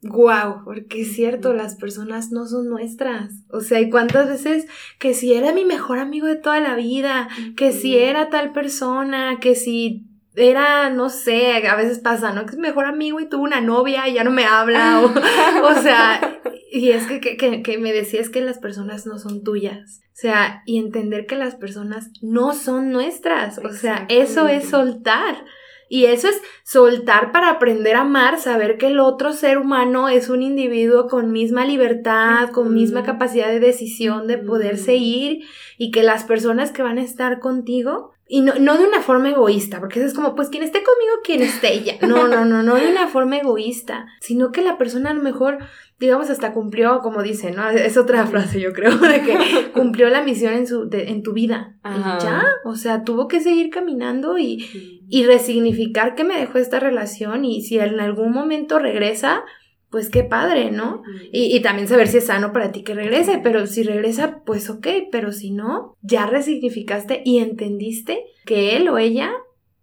wow, 0.00 0.64
porque 0.64 1.02
es 1.02 1.14
cierto, 1.14 1.52
las 1.52 1.74
personas 1.74 2.32
no 2.32 2.46
son 2.46 2.70
nuestras. 2.70 3.34
O 3.50 3.60
sea, 3.60 3.80
y 3.80 3.90
cuántas 3.90 4.28
veces 4.28 4.66
que 4.98 5.12
si 5.12 5.34
era 5.34 5.52
mi 5.52 5.66
mejor 5.66 5.98
amigo 5.98 6.26
de 6.26 6.36
toda 6.36 6.60
la 6.60 6.74
vida, 6.74 7.28
que 7.54 7.72
si 7.72 7.98
era 7.98 8.30
tal 8.30 8.52
persona, 8.52 9.38
que 9.40 9.54
si 9.54 10.06
era, 10.38 10.90
no 10.90 11.10
sé, 11.10 11.66
a 11.66 11.76
veces 11.76 11.98
pasa, 11.98 12.32
¿no? 12.32 12.46
Que 12.46 12.52
es 12.52 12.58
mejor 12.58 12.86
amigo 12.86 13.20
y 13.20 13.28
tuvo 13.28 13.42
una 13.42 13.60
novia 13.60 14.08
y 14.08 14.14
ya 14.14 14.24
no 14.24 14.30
me 14.30 14.44
habla. 14.44 15.00
O, 15.00 15.74
sea, 15.82 16.40
y 16.70 16.90
es 16.90 17.06
que, 17.06 17.20
que, 17.20 17.62
que, 17.62 17.78
me 17.78 17.92
decías 17.92 18.30
que 18.30 18.40
las 18.40 18.58
personas 18.58 19.06
no 19.06 19.18
son 19.18 19.42
tuyas. 19.42 20.00
O 20.12 20.20
sea, 20.20 20.62
y 20.66 20.78
entender 20.78 21.26
que 21.26 21.36
las 21.36 21.54
personas 21.54 22.10
no 22.22 22.54
son 22.54 22.90
nuestras. 22.90 23.58
O 23.58 23.72
sea, 23.72 24.06
eso 24.08 24.48
es 24.48 24.68
soltar. 24.68 25.44
Y 25.90 26.04
eso 26.04 26.28
es 26.28 26.40
soltar 26.64 27.32
para 27.32 27.48
aprender 27.48 27.96
a 27.96 28.02
amar, 28.02 28.38
saber 28.38 28.76
que 28.76 28.88
el 28.88 29.00
otro 29.00 29.32
ser 29.32 29.56
humano 29.56 30.10
es 30.10 30.28
un 30.28 30.42
individuo 30.42 31.08
con 31.08 31.32
misma 31.32 31.64
libertad, 31.64 32.50
con 32.50 32.74
misma 32.74 33.04
capacidad 33.04 33.48
de 33.48 33.58
decisión 33.58 34.26
de 34.26 34.36
poderse 34.36 34.96
ir 34.96 35.46
y 35.78 35.90
que 35.90 36.02
las 36.02 36.24
personas 36.24 36.72
que 36.72 36.82
van 36.82 36.98
a 36.98 37.02
estar 37.02 37.40
contigo 37.40 38.12
y 38.30 38.42
no, 38.42 38.54
no 38.58 38.76
de 38.76 38.86
una 38.86 39.00
forma 39.00 39.30
egoísta, 39.30 39.80
porque 39.80 40.04
es 40.04 40.12
como, 40.12 40.34
pues 40.34 40.50
quien 40.50 40.62
esté 40.62 40.82
conmigo, 40.82 41.12
quien 41.24 41.42
esté 41.42 41.72
ella. 41.72 41.94
No, 42.06 42.28
no, 42.28 42.44
no, 42.44 42.62
no 42.62 42.74
de 42.74 42.90
una 42.90 43.08
forma 43.08 43.38
egoísta, 43.38 44.06
sino 44.20 44.52
que 44.52 44.60
la 44.60 44.76
persona 44.76 45.10
a 45.10 45.14
lo 45.14 45.22
mejor, 45.22 45.58
digamos, 45.98 46.28
hasta 46.28 46.52
cumplió, 46.52 47.00
como 47.00 47.22
dice, 47.22 47.52
¿no? 47.52 47.70
Es 47.70 47.96
otra 47.96 48.26
frase, 48.26 48.60
yo 48.60 48.74
creo, 48.74 48.96
de 48.98 49.22
que 49.22 49.70
cumplió 49.72 50.10
la 50.10 50.22
misión 50.22 50.52
en, 50.52 50.66
su, 50.66 50.90
en 50.92 51.22
tu 51.22 51.32
vida. 51.32 51.76
Y 51.84 52.22
ya, 52.22 52.44
o 52.66 52.76
sea, 52.76 53.02
tuvo 53.02 53.28
que 53.28 53.40
seguir 53.40 53.70
caminando 53.70 54.36
y, 54.38 55.02
y 55.08 55.24
resignificar 55.24 56.14
que 56.14 56.24
me 56.24 56.38
dejó 56.38 56.58
esta 56.58 56.80
relación 56.80 57.46
y 57.46 57.62
si 57.62 57.78
en 57.78 57.98
algún 57.98 58.32
momento 58.32 58.78
regresa, 58.78 59.44
pues 59.90 60.10
qué 60.10 60.22
padre, 60.22 60.70
¿no? 60.70 61.02
Y, 61.32 61.56
y, 61.56 61.60
también 61.60 61.88
saber 61.88 62.08
si 62.08 62.18
es 62.18 62.26
sano 62.26 62.52
para 62.52 62.72
ti 62.72 62.82
que 62.82 62.94
regrese, 62.94 63.40
pero 63.42 63.66
si 63.66 63.82
regresa, 63.82 64.42
pues 64.44 64.68
ok, 64.68 64.86
pero 65.10 65.32
si 65.32 65.50
no, 65.50 65.96
ya 66.02 66.26
resignificaste 66.26 67.22
y 67.24 67.38
entendiste 67.38 68.24
que 68.44 68.76
él 68.76 68.88
o 68.88 68.98
ella, 68.98 69.32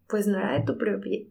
pues 0.08 0.28
no 0.28 0.38
era 0.38 0.54
de 0.54 0.62
tu 0.62 0.78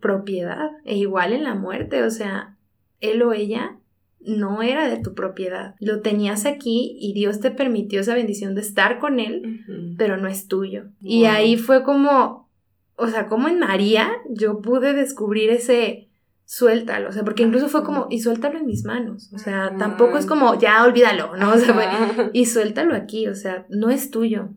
propiedad, 0.00 0.70
e 0.84 0.96
igual 0.96 1.32
en 1.32 1.44
la 1.44 1.54
muerte, 1.54 2.02
o 2.02 2.10
sea, 2.10 2.56
él 3.00 3.22
o 3.22 3.32
ella 3.32 3.78
no 4.20 4.62
era 4.62 4.88
de 4.88 5.00
tu 5.00 5.14
propiedad, 5.14 5.74
lo 5.80 6.00
tenías 6.00 6.46
aquí 6.46 6.96
y 6.98 7.12
Dios 7.12 7.40
te 7.40 7.50
permitió 7.50 8.00
esa 8.00 8.14
bendición 8.14 8.54
de 8.54 8.62
estar 8.62 8.98
con 8.98 9.20
él, 9.20 9.60
pero 9.98 10.16
no 10.16 10.28
es 10.28 10.48
tuyo. 10.48 10.84
Y 11.00 11.26
ahí 11.26 11.56
fue 11.56 11.84
como, 11.84 12.48
o 12.96 13.06
sea, 13.08 13.26
como 13.26 13.48
en 13.48 13.58
María 13.58 14.10
yo 14.30 14.62
pude 14.62 14.94
descubrir 14.94 15.50
ese 15.50 16.03
suéltalo, 16.46 17.08
o 17.08 17.12
sea, 17.12 17.24
porque 17.24 17.42
incluso 17.42 17.68
fue 17.68 17.84
como, 17.84 18.06
y 18.10 18.20
suéltalo 18.20 18.58
en 18.58 18.66
mis 18.66 18.84
manos, 18.84 19.32
o 19.32 19.38
sea, 19.38 19.74
tampoco 19.78 20.18
es 20.18 20.26
como, 20.26 20.58
ya 20.58 20.84
olvídalo, 20.84 21.36
¿no? 21.36 21.52
O 21.54 21.58
sea, 21.58 22.30
y 22.32 22.46
suéltalo 22.46 22.94
aquí, 22.94 23.28
o 23.28 23.34
sea, 23.34 23.66
no 23.68 23.90
es 23.90 24.10
tuyo, 24.10 24.50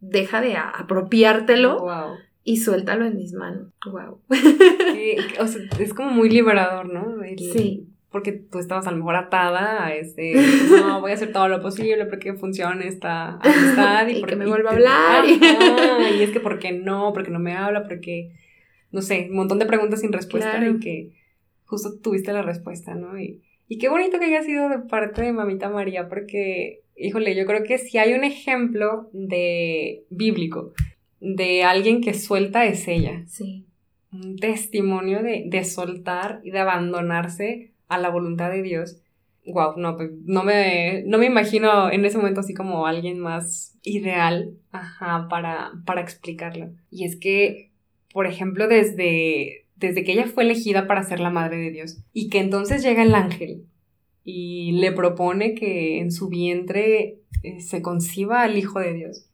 deja 0.00 0.40
de 0.40 0.56
apropiártelo 0.56 1.86
y 2.42 2.58
suéltalo 2.58 3.04
en 3.04 3.16
mis 3.16 3.32
manos, 3.32 3.68
wow. 3.84 4.20
o 5.40 5.46
sea, 5.46 5.62
es 5.78 5.94
como 5.94 6.10
muy 6.10 6.30
liberador, 6.30 6.92
¿no? 6.92 7.16
sí. 7.36 7.88
Porque 8.08 8.32
tú 8.32 8.60
estabas 8.60 8.86
a 8.86 8.92
lo 8.92 8.96
mejor 8.96 9.16
atada 9.16 9.84
a 9.84 9.94
este, 9.94 10.32
no, 10.70 11.02
voy 11.02 11.10
a 11.10 11.14
hacer 11.14 11.32
todo 11.32 11.48
lo 11.48 11.60
posible 11.60 12.06
porque 12.06 12.32
funcione 12.32 12.86
esta 12.86 13.34
amistad 13.34 14.08
y, 14.08 14.20
porque 14.20 14.36
me 14.36 14.46
vuelva 14.46 14.70
a 14.70 14.72
hablar. 14.72 15.24
y 15.26 16.22
es 16.22 16.30
que, 16.30 16.40
¿por 16.40 16.58
qué 16.58 16.72
no? 16.72 17.12
Porque 17.12 17.30
no 17.30 17.40
me 17.40 17.54
habla, 17.54 17.82
porque, 17.82 18.32
no 18.90 19.02
sé, 19.02 19.26
un 19.28 19.36
montón 19.36 19.58
de 19.58 19.66
preguntas 19.66 20.00
sin 20.00 20.14
respuesta 20.14 20.66
y 20.66 20.78
que 20.78 21.15
justo 21.66 21.98
tuviste 22.02 22.32
la 22.32 22.42
respuesta, 22.42 22.94
¿no? 22.94 23.18
Y, 23.18 23.42
y 23.68 23.78
qué 23.78 23.88
bonito 23.88 24.18
que 24.18 24.26
haya 24.26 24.42
sido 24.42 24.68
de 24.68 24.78
parte 24.78 25.22
de 25.22 25.32
mamita 25.32 25.68
María, 25.68 26.08
porque, 26.08 26.80
híjole, 26.96 27.34
yo 27.36 27.46
creo 27.46 27.62
que 27.62 27.78
si 27.78 27.98
hay 27.98 28.14
un 28.14 28.24
ejemplo 28.24 29.10
de 29.12 30.04
bíblico 30.08 30.72
de 31.20 31.64
alguien 31.64 32.00
que 32.00 32.14
suelta 32.14 32.64
es 32.64 32.86
ella. 32.88 33.24
Sí. 33.26 33.66
Un 34.12 34.36
testimonio 34.36 35.22
de, 35.22 35.44
de 35.46 35.64
soltar 35.64 36.40
y 36.44 36.50
de 36.50 36.60
abandonarse 36.60 37.72
a 37.88 37.98
la 37.98 38.08
voluntad 38.08 38.50
de 38.50 38.62
Dios. 38.62 39.02
Wow, 39.46 39.74
no, 39.76 39.96
pues 39.96 40.10
no 40.24 40.42
me, 40.42 41.04
no 41.06 41.18
me 41.18 41.26
imagino 41.26 41.90
en 41.90 42.04
ese 42.04 42.18
momento 42.18 42.40
así 42.40 42.52
como 42.52 42.86
alguien 42.86 43.20
más 43.20 43.78
ideal, 43.82 44.56
ajá, 44.72 45.28
para, 45.28 45.70
para 45.84 46.00
explicarlo. 46.00 46.70
Y 46.90 47.04
es 47.04 47.16
que, 47.16 47.70
por 48.12 48.26
ejemplo, 48.26 48.66
desde, 48.66 49.65
desde 49.76 50.04
que 50.04 50.12
ella 50.12 50.26
fue 50.26 50.44
elegida 50.44 50.86
para 50.86 51.02
ser 51.02 51.20
la 51.20 51.30
madre 51.30 51.58
de 51.58 51.70
Dios 51.70 51.98
y 52.12 52.28
que 52.28 52.40
entonces 52.40 52.82
llega 52.82 53.02
el 53.02 53.14
ángel 53.14 53.64
y 54.24 54.72
le 54.72 54.92
propone 54.92 55.54
que 55.54 56.00
en 56.00 56.10
su 56.10 56.28
vientre 56.28 57.20
eh, 57.42 57.60
se 57.60 57.82
conciba 57.82 58.42
al 58.42 58.58
Hijo 58.58 58.80
de 58.80 58.92
Dios. 58.92 59.26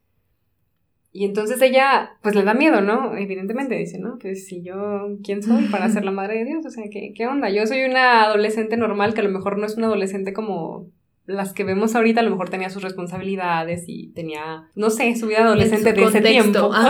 Y 1.14 1.24
entonces 1.26 1.61
ella, 1.61 2.12
pues 2.22 2.34
le 2.34 2.43
da 2.43 2.55
miedo, 2.55 2.80
¿no? 2.80 3.14
Evidentemente 3.16 3.74
dice, 3.74 3.99
¿no? 3.99 4.18
Pues 4.18 4.47
si 4.47 4.62
yo, 4.62 5.18
¿quién 5.22 5.43
soy 5.43 5.64
para 5.64 5.90
ser 5.90 6.07
la 6.07 6.11
madre 6.11 6.38
de 6.38 6.45
Dios? 6.47 6.64
O 6.64 6.70
sea, 6.70 6.84
¿qué, 6.90 7.12
¿qué 7.14 7.26
onda? 7.26 7.51
Yo 7.51 7.66
soy 7.66 7.84
una 7.84 8.24
adolescente 8.24 8.78
normal 8.78 9.12
que 9.12 9.20
a 9.20 9.24
lo 9.24 9.30
mejor 9.30 9.59
no 9.59 9.66
es 9.66 9.76
una 9.76 9.88
adolescente 9.88 10.32
como 10.32 10.86
las 11.26 11.53
que 11.53 11.64
vemos 11.64 11.95
ahorita, 11.95 12.20
a 12.20 12.24
lo 12.24 12.30
mejor 12.30 12.49
tenía 12.49 12.70
sus 12.70 12.82
responsabilidades 12.82 13.84
y 13.86 14.09
tenía, 14.09 14.70
no 14.74 14.90
sé, 14.90 15.14
su 15.14 15.26
vida 15.26 15.45
adolescente 15.45 15.93
de 15.93 16.03
ese 16.03 16.20
tiempo. 16.20 16.70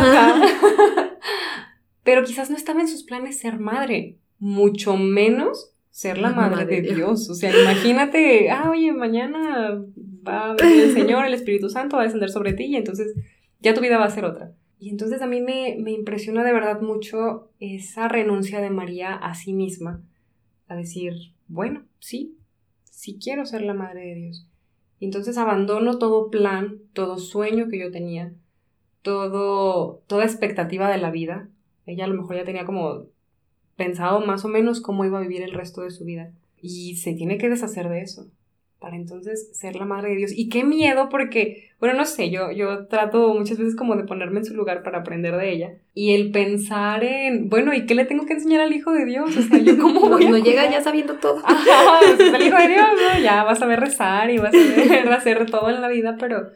pero 2.04 2.24
quizás 2.24 2.50
no 2.50 2.56
estaba 2.56 2.80
en 2.80 2.88
sus 2.88 3.04
planes 3.04 3.38
ser 3.38 3.58
madre, 3.58 4.18
mucho 4.38 4.96
menos 4.96 5.72
ser 5.90 6.18
la 6.18 6.30
madre, 6.32 6.64
de 6.64 6.94
Dios. 6.94 7.28
O 7.28 7.34
sea, 7.34 7.50
imagínate, 7.50 8.50
ah, 8.50 8.70
oye, 8.70 8.92
mañana 8.92 9.84
va 10.26 10.50
a 10.50 10.54
venir 10.54 10.84
el 10.84 10.92
Señor, 10.94 11.26
el 11.26 11.34
Espíritu 11.34 11.68
Santo 11.68 11.96
va 11.96 12.02
a 12.02 12.06
descender 12.06 12.30
sobre 12.30 12.54
ti 12.54 12.64
y 12.64 12.76
entonces 12.76 13.14
ya 13.60 13.74
tu 13.74 13.80
vida 13.80 13.98
va 13.98 14.06
a 14.06 14.10
ser 14.10 14.24
otra. 14.24 14.52
Y 14.78 14.88
entonces 14.90 15.22
a 15.22 15.26
mí 15.26 15.40
me, 15.40 15.76
me 15.78 15.92
impresiona 15.92 16.42
de 16.42 16.52
verdad 16.52 16.80
mucho 16.80 17.50
esa 17.60 18.08
renuncia 18.08 18.60
de 18.60 18.70
María 18.70 19.14
a 19.14 19.34
sí 19.34 19.52
misma, 19.52 20.02
a 20.66 20.74
decir, 20.74 21.14
bueno, 21.46 21.84
sí, 22.00 22.36
sí 22.82 23.18
quiero 23.22 23.46
ser 23.46 23.62
la 23.62 23.74
madre 23.74 24.00
de 24.06 24.14
Dios. 24.14 24.48
Y 24.98 25.04
entonces 25.04 25.36
abandono 25.38 25.98
todo 25.98 26.30
plan, 26.30 26.78
todo 26.94 27.18
sueño 27.18 27.68
que 27.68 27.78
yo 27.78 27.90
tenía, 27.90 28.32
todo, 29.02 30.02
toda 30.06 30.24
expectativa 30.24 30.90
de 30.90 30.98
la 30.98 31.10
vida, 31.10 31.48
ella 31.86 32.04
a 32.04 32.08
lo 32.08 32.14
mejor 32.14 32.36
ya 32.36 32.44
tenía 32.44 32.64
como 32.64 33.06
pensado 33.76 34.20
más 34.20 34.44
o 34.44 34.48
menos 34.48 34.80
cómo 34.80 35.04
iba 35.04 35.18
a 35.18 35.22
vivir 35.22 35.42
el 35.42 35.52
resto 35.52 35.82
de 35.82 35.90
su 35.90 36.04
vida. 36.04 36.30
Y 36.60 36.96
se 36.96 37.14
tiene 37.14 37.38
que 37.38 37.48
deshacer 37.48 37.88
de 37.88 38.02
eso 38.02 38.26
para 38.82 38.96
entonces 38.96 39.48
ser 39.52 39.76
la 39.76 39.84
madre 39.84 40.10
de 40.10 40.16
Dios. 40.16 40.32
Y 40.34 40.48
qué 40.48 40.64
miedo 40.64 41.08
porque, 41.08 41.70
bueno, 41.78 41.96
no 41.96 42.04
sé, 42.04 42.30
yo, 42.30 42.50
yo 42.50 42.88
trato 42.88 43.32
muchas 43.32 43.56
veces 43.56 43.76
como 43.76 43.94
de 43.94 44.02
ponerme 44.02 44.40
en 44.40 44.44
su 44.44 44.54
lugar 44.54 44.82
para 44.82 44.98
aprender 44.98 45.36
de 45.36 45.52
ella. 45.52 45.70
Y 45.94 46.14
el 46.14 46.32
pensar 46.32 47.04
en, 47.04 47.48
bueno, 47.48 47.72
¿y 47.72 47.86
qué 47.86 47.94
le 47.94 48.04
tengo 48.04 48.26
que 48.26 48.32
enseñar 48.32 48.60
al 48.60 48.72
Hijo 48.72 48.92
de 48.92 49.04
Dios? 49.04 49.36
O 49.36 49.40
sea, 49.42 49.58
yo 49.58 49.76
voy 50.10 50.26
no, 50.26 50.38
llega 50.38 50.68
ya 50.68 50.82
sabiendo 50.82 51.14
todo. 51.14 51.40
Ajá, 51.44 52.00
el 52.10 52.42
Hijo 52.42 52.58
de 52.58 52.68
Dios, 52.68 52.86
¿no? 53.14 53.22
Ya 53.22 53.44
vas 53.44 53.62
a 53.62 53.66
ver 53.66 53.78
rezar 53.78 54.28
y 54.30 54.38
vas 54.38 54.52
a 54.52 54.58
ver 54.90 55.12
hacer 55.12 55.48
todo 55.48 55.70
en 55.70 55.80
la 55.80 55.88
vida, 55.88 56.16
pero 56.18 56.48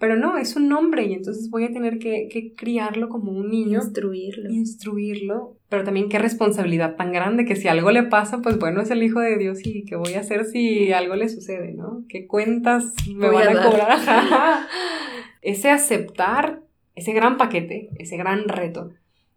pero 0.00 0.16
no, 0.16 0.36
es 0.36 0.56
un 0.56 0.72
hombre 0.72 1.04
y 1.04 1.12
entonces 1.12 1.48
voy 1.50 1.64
a 1.64 1.72
tener 1.72 1.98
que, 1.98 2.28
que, 2.28 2.54
criarlo 2.54 3.08
como 3.08 3.30
un 3.30 3.50
niño. 3.50 3.78
Instruirlo. 3.78 4.50
Instruirlo. 4.50 5.56
Pero 5.68 5.84
también 5.84 6.08
qué 6.08 6.18
responsabilidad 6.18 6.96
tan 6.96 7.12
grande 7.12 7.44
que 7.44 7.54
si 7.54 7.68
algo 7.68 7.92
le 7.92 8.02
pasa, 8.02 8.38
pues 8.42 8.58
bueno, 8.58 8.80
es 8.80 8.90
el 8.90 9.02
hijo 9.02 9.20
de 9.20 9.38
Dios 9.38 9.64
y 9.64 9.84
qué 9.84 9.94
voy 9.94 10.14
a 10.14 10.20
hacer 10.20 10.46
si 10.46 10.92
algo 10.92 11.14
le 11.14 11.28
sucede, 11.28 11.72
¿no? 11.74 12.02
¿Qué 12.08 12.26
cuentas 12.26 12.92
me 13.14 13.28
van 13.28 13.56
a, 13.56 13.62
cobrar? 13.62 13.98
ese 15.42 15.70
aceptar 15.70 16.62
ese 17.00 17.12
gran 17.12 17.36
paquete, 17.36 17.90
ese 17.98 18.16
gran 18.16 18.48
reto, 18.48 18.92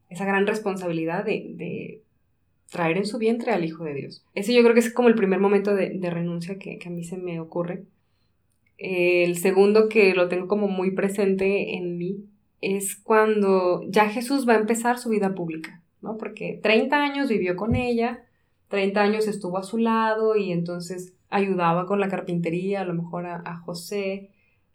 esa 0.10 0.26
gran 0.26 0.46
responsabilidad 0.46 1.24
de, 1.24 1.54
de 1.56 2.02
traer 2.70 2.98
en 2.98 3.06
su 3.06 3.18
vientre 3.18 3.52
al 3.52 3.64
Hijo 3.64 3.84
de 3.84 3.94
Dios. 3.94 4.26
Ese 4.36 4.54
yo 4.54 4.62
creo 4.64 4.74
que 4.74 4.82
es 4.82 4.94
como 4.94 5.08
el 5.08 5.16
primer 5.16 5.40
momento 5.40 5.74
de, 5.74 5.92
de 5.92 6.10
renuncia 6.10 6.58
que, 6.58 6.78
que, 6.78 6.90
a 6.90 6.92
mí 6.92 7.04
se 7.04 7.18
me 7.18 7.40
ocurre 7.40 7.84
el 8.78 9.38
segundo 9.38 9.90
que 9.90 10.14
lo 10.14 10.28
tengo 10.28 10.48
como 10.48 10.68
muy 10.68 10.92
presente 10.92 11.76
en 11.76 11.98
mí 11.98 12.26
es 12.62 12.96
cuando 12.96 13.84
ya 13.88 14.10
Jesús 14.10 14.48
va 14.48 14.54
a 14.54 14.60
empezar 14.60 14.98
su 14.98 15.10
vida 15.10 15.36
pública, 15.36 15.82
¿no? 16.02 16.18
Porque 16.18 16.60
30 16.64 16.96
años 16.96 17.30
vivió 17.30 17.56
con 17.56 17.76
ella, 17.76 18.24
30 18.70 19.02
años 19.02 19.28
estuvo 19.28 19.58
a 19.58 19.64
su 19.64 19.78
lado 19.78 20.36
y 20.36 20.52
entonces 20.52 21.14
ayudaba 21.30 21.86
con 21.86 22.00
la 22.00 22.08
carpintería, 22.08 22.82
a 22.82 22.86
lo 22.86 22.94
mejor 22.94 23.26
a, 23.26 23.58
José, 23.66 24.32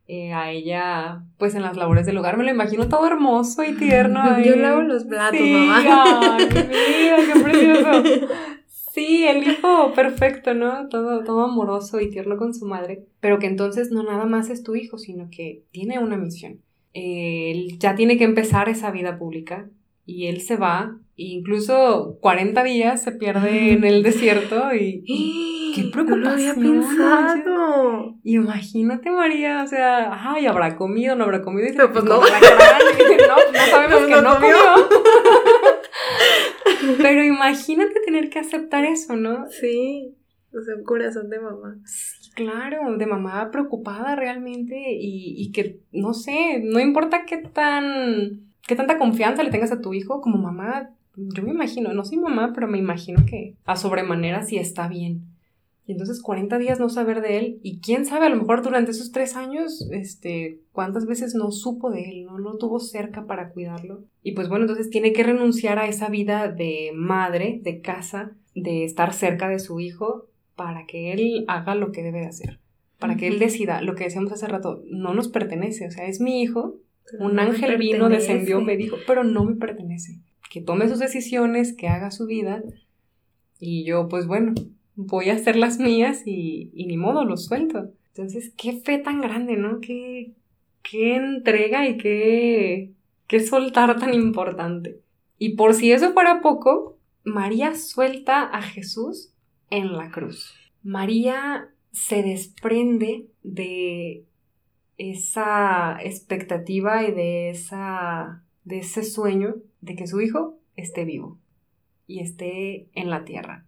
eh, 0.06 0.32
a 0.32 0.50
ella, 0.50 1.24
pues 1.38 1.54
en 1.54 1.62
las 1.62 1.76
labores 1.76 2.04
del 2.04 2.18
hogar. 2.18 2.36
Me 2.36 2.44
lo 2.44 2.50
imagino 2.50 2.88
todo 2.88 3.06
hermoso 3.06 3.64
y 3.64 3.74
tierno. 3.74 4.40
Yo 4.44 4.56
lavo 4.56 4.82
los 4.82 5.04
platos, 5.04 5.40
mamá. 5.40 6.36
Ay, 6.36 6.48
qué 6.48 7.40
precioso. 7.42 8.02
Sí, 8.98 9.24
el 9.24 9.46
hijo 9.46 9.92
perfecto, 9.94 10.54
¿no? 10.54 10.88
Todo, 10.88 11.22
todo 11.22 11.44
amoroso 11.44 12.00
y 12.00 12.10
tierno 12.10 12.36
con 12.36 12.52
su 12.52 12.66
madre. 12.66 13.04
Pero 13.20 13.38
que 13.38 13.46
entonces 13.46 13.92
no 13.92 14.02
nada 14.02 14.26
más 14.26 14.50
es 14.50 14.64
tu 14.64 14.74
hijo, 14.74 14.98
sino 14.98 15.28
que 15.30 15.62
tiene 15.70 16.00
una 16.00 16.16
misión. 16.16 16.60
Él 16.94 17.78
ya 17.78 17.94
tiene 17.94 18.18
que 18.18 18.24
empezar 18.24 18.68
esa 18.68 18.90
vida 18.90 19.16
pública 19.16 19.68
y 20.04 20.26
él 20.26 20.40
se 20.40 20.56
va, 20.56 20.96
e 21.16 21.24
incluso 21.24 22.16
40 22.20 22.64
días 22.64 23.02
se 23.02 23.12
pierde 23.12 23.72
en 23.72 23.84
el 23.84 24.02
desierto 24.04 24.74
y... 24.74 25.72
¡Qué 25.76 25.84
preocupación! 25.92 26.24
No 26.24 26.30
había 26.32 26.54
pensado. 26.54 28.14
Imagínate, 28.24 29.10
María, 29.12 29.62
o 29.62 29.66
sea, 29.68 30.32
ay, 30.32 30.46
¿habrá 30.46 30.76
comido? 30.76 31.14
¿No 31.14 31.24
habrá 31.24 31.42
comido? 31.42 31.68
Pero 31.76 31.92
pues 31.92 32.04
no. 32.04 32.16
no, 32.16 32.22
no 32.22 33.66
sabemos 33.70 34.00
que 34.08 34.22
no 34.22 34.34
comió. 34.34 34.56
Pero 36.96 37.24
imagínate 37.24 38.00
tener 38.04 38.30
que 38.30 38.38
aceptar 38.38 38.84
eso, 38.84 39.16
¿no? 39.16 39.46
Sí, 39.50 40.14
o 40.52 40.62
sea, 40.62 40.76
un 40.76 40.84
corazón 40.84 41.28
de 41.30 41.40
mamá. 41.40 41.76
Sí, 41.84 42.30
claro, 42.34 42.96
de 42.96 43.06
mamá 43.06 43.50
preocupada 43.50 44.16
realmente 44.16 44.76
y, 44.92 45.34
y 45.36 45.52
que, 45.52 45.80
no 45.92 46.14
sé, 46.14 46.60
no 46.64 46.80
importa 46.80 47.24
qué 47.26 47.38
tan, 47.38 48.52
qué 48.66 48.76
tanta 48.76 48.98
confianza 48.98 49.42
le 49.42 49.50
tengas 49.50 49.72
a 49.72 49.80
tu 49.80 49.94
hijo 49.94 50.20
como 50.20 50.38
mamá, 50.38 50.90
yo 51.16 51.42
me 51.42 51.50
imagino, 51.50 51.92
no 51.92 52.04
soy 52.04 52.18
mamá, 52.18 52.52
pero 52.54 52.68
me 52.68 52.78
imagino 52.78 53.26
que 53.26 53.56
a 53.64 53.76
sobremanera 53.76 54.44
sí 54.44 54.56
está 54.56 54.86
bien. 54.86 55.22
Y 55.88 55.92
entonces 55.92 56.20
40 56.20 56.58
días 56.58 56.78
no 56.78 56.90
saber 56.90 57.22
de 57.22 57.38
él 57.38 57.60
y 57.62 57.80
quién 57.80 58.04
sabe, 58.04 58.26
a 58.26 58.28
lo 58.28 58.36
mejor 58.36 58.62
durante 58.62 58.90
esos 58.90 59.10
tres 59.10 59.36
años, 59.36 59.88
este, 59.90 60.60
cuántas 60.70 61.06
veces 61.06 61.34
no 61.34 61.50
supo 61.50 61.90
de 61.90 62.10
él, 62.10 62.26
no 62.26 62.36
lo 62.36 62.58
tuvo 62.58 62.78
cerca 62.78 63.24
para 63.24 63.48
cuidarlo. 63.48 64.04
Y 64.22 64.32
pues 64.32 64.50
bueno, 64.50 64.64
entonces 64.64 64.90
tiene 64.90 65.14
que 65.14 65.22
renunciar 65.22 65.78
a 65.78 65.88
esa 65.88 66.10
vida 66.10 66.52
de 66.52 66.90
madre, 66.94 67.60
de 67.62 67.80
casa, 67.80 68.32
de 68.54 68.84
estar 68.84 69.14
cerca 69.14 69.48
de 69.48 69.58
su 69.60 69.80
hijo 69.80 70.26
para 70.56 70.84
que 70.84 71.14
él 71.14 71.46
haga 71.48 71.74
lo 71.74 71.90
que 71.90 72.02
debe 72.02 72.20
de 72.20 72.26
hacer. 72.26 72.60
Para 72.98 73.16
que 73.16 73.26
él 73.26 73.38
decida, 73.38 73.80
lo 73.80 73.94
que 73.94 74.04
decíamos 74.04 74.30
hace 74.30 74.46
rato, 74.46 74.82
no 74.90 75.14
nos 75.14 75.28
pertenece, 75.28 75.86
o 75.86 75.90
sea, 75.90 76.04
es 76.04 76.20
mi 76.20 76.42
hijo, 76.42 76.76
un 77.18 77.38
ángel 77.38 77.78
vino, 77.78 78.10
descendió, 78.10 78.60
me 78.60 78.76
dijo, 78.76 78.98
pero 79.06 79.24
no 79.24 79.42
me 79.42 79.54
pertenece. 79.54 80.18
Que 80.50 80.60
tome 80.60 80.86
sus 80.90 80.98
decisiones, 80.98 81.74
que 81.74 81.88
haga 81.88 82.10
su 82.10 82.26
vida. 82.26 82.62
Y 83.58 83.84
yo, 83.84 84.08
pues 84.08 84.26
bueno, 84.26 84.52
voy 84.98 85.30
a 85.30 85.34
hacer 85.34 85.54
las 85.54 85.78
mías 85.78 86.22
y, 86.26 86.72
ni 86.74 86.96
modo, 86.96 87.24
lo 87.24 87.36
suelto. 87.36 87.92
Entonces, 88.08 88.52
qué 88.56 88.72
fe 88.80 88.98
tan 88.98 89.20
grande, 89.20 89.56
¿no? 89.56 89.80
Qué, 89.80 90.32
qué 90.82 91.14
entrega 91.14 91.88
y 91.88 91.96
qué, 91.98 92.90
qué 93.28 93.40
soltar 93.40 94.00
tan 94.00 94.12
importante. 94.12 95.00
Y 95.38 95.54
por 95.54 95.74
si 95.74 95.92
eso 95.92 96.12
fuera 96.12 96.40
poco, 96.40 96.98
María 97.22 97.76
suelta 97.76 98.42
a 98.42 98.60
Jesús 98.60 99.32
en 99.70 99.92
la 99.92 100.10
cruz. 100.10 100.52
María 100.82 101.68
se 101.92 102.24
desprende 102.24 103.28
de 103.44 104.24
esa 104.96 105.96
expectativa 106.02 107.04
y 107.04 107.12
de, 107.12 107.50
esa, 107.50 108.42
de 108.64 108.78
ese 108.78 109.04
sueño 109.04 109.54
de 109.80 109.94
que 109.94 110.08
su 110.08 110.20
hijo 110.20 110.58
esté 110.74 111.04
vivo 111.04 111.38
y 112.08 112.18
esté 112.18 112.88
en 112.94 113.10
la 113.10 113.24
tierra 113.24 113.67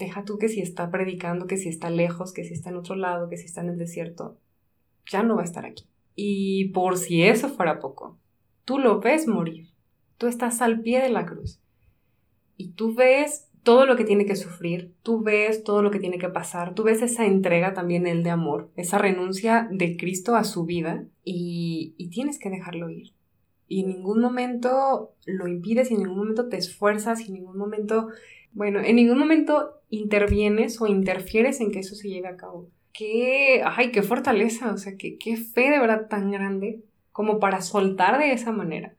deja 0.00 0.24
tú 0.24 0.38
que 0.38 0.48
si 0.48 0.60
está 0.60 0.90
predicando, 0.90 1.46
que 1.46 1.56
si 1.56 1.68
está 1.68 1.90
lejos, 1.90 2.32
que 2.32 2.42
si 2.42 2.54
está 2.54 2.70
en 2.70 2.76
otro 2.76 2.96
lado, 2.96 3.28
que 3.28 3.36
si 3.36 3.44
está 3.44 3.60
en 3.60 3.68
el 3.68 3.78
desierto, 3.78 4.36
ya 5.06 5.22
no 5.22 5.36
va 5.36 5.42
a 5.42 5.44
estar 5.44 5.64
aquí. 5.64 5.84
Y 6.16 6.70
por 6.70 6.96
si 6.96 7.22
eso 7.22 7.48
fuera 7.48 7.78
poco, 7.78 8.18
tú 8.64 8.78
lo 8.78 9.00
ves 9.00 9.28
morir, 9.28 9.68
tú 10.18 10.26
estás 10.26 10.60
al 10.60 10.80
pie 10.80 11.00
de 11.00 11.10
la 11.10 11.26
cruz 11.26 11.60
y 12.56 12.70
tú 12.70 12.94
ves 12.94 13.46
todo 13.62 13.86
lo 13.86 13.96
que 13.96 14.04
tiene 14.04 14.26
que 14.26 14.36
sufrir, 14.36 14.92
tú 15.02 15.22
ves 15.22 15.64
todo 15.64 15.82
lo 15.82 15.90
que 15.90 16.00
tiene 16.00 16.18
que 16.18 16.28
pasar, 16.28 16.74
tú 16.74 16.82
ves 16.82 17.02
esa 17.02 17.26
entrega 17.26 17.74
también 17.74 18.06
el 18.06 18.22
de 18.22 18.30
amor, 18.30 18.70
esa 18.76 18.98
renuncia 18.98 19.68
de 19.70 19.96
Cristo 19.96 20.34
a 20.34 20.44
su 20.44 20.64
vida 20.64 21.04
y, 21.24 21.94
y 21.98 22.08
tienes 22.08 22.38
que 22.38 22.50
dejarlo 22.50 22.88
ir. 22.90 23.12
Y 23.68 23.82
en 23.82 23.88
ningún 23.88 24.20
momento 24.20 25.12
lo 25.26 25.46
impides, 25.46 25.90
y 25.90 25.94
en 25.94 26.00
ningún 26.00 26.18
momento 26.18 26.48
te 26.48 26.56
esfuerzas, 26.56 27.20
y 27.20 27.28
en 27.28 27.34
ningún 27.34 27.56
momento 27.56 28.08
bueno, 28.52 28.80
en 28.80 28.96
ningún 28.96 29.18
momento 29.18 29.80
intervienes 29.90 30.80
o 30.80 30.86
interfieres 30.86 31.60
en 31.60 31.70
que 31.70 31.80
eso 31.80 31.94
se 31.94 32.08
lleve 32.08 32.28
a 32.28 32.36
cabo. 32.36 32.68
Qué, 32.92 33.62
ay, 33.64 33.92
qué 33.92 34.02
fortaleza, 34.02 34.72
o 34.72 34.76
sea, 34.76 34.96
qué, 34.96 35.16
qué 35.18 35.36
fe 35.36 35.70
de 35.70 35.78
verdad 35.78 36.08
tan 36.08 36.30
grande 36.30 36.80
como 37.12 37.38
para 37.38 37.60
soltar 37.60 38.18
de 38.18 38.32
esa 38.32 38.52
manera. 38.52 38.94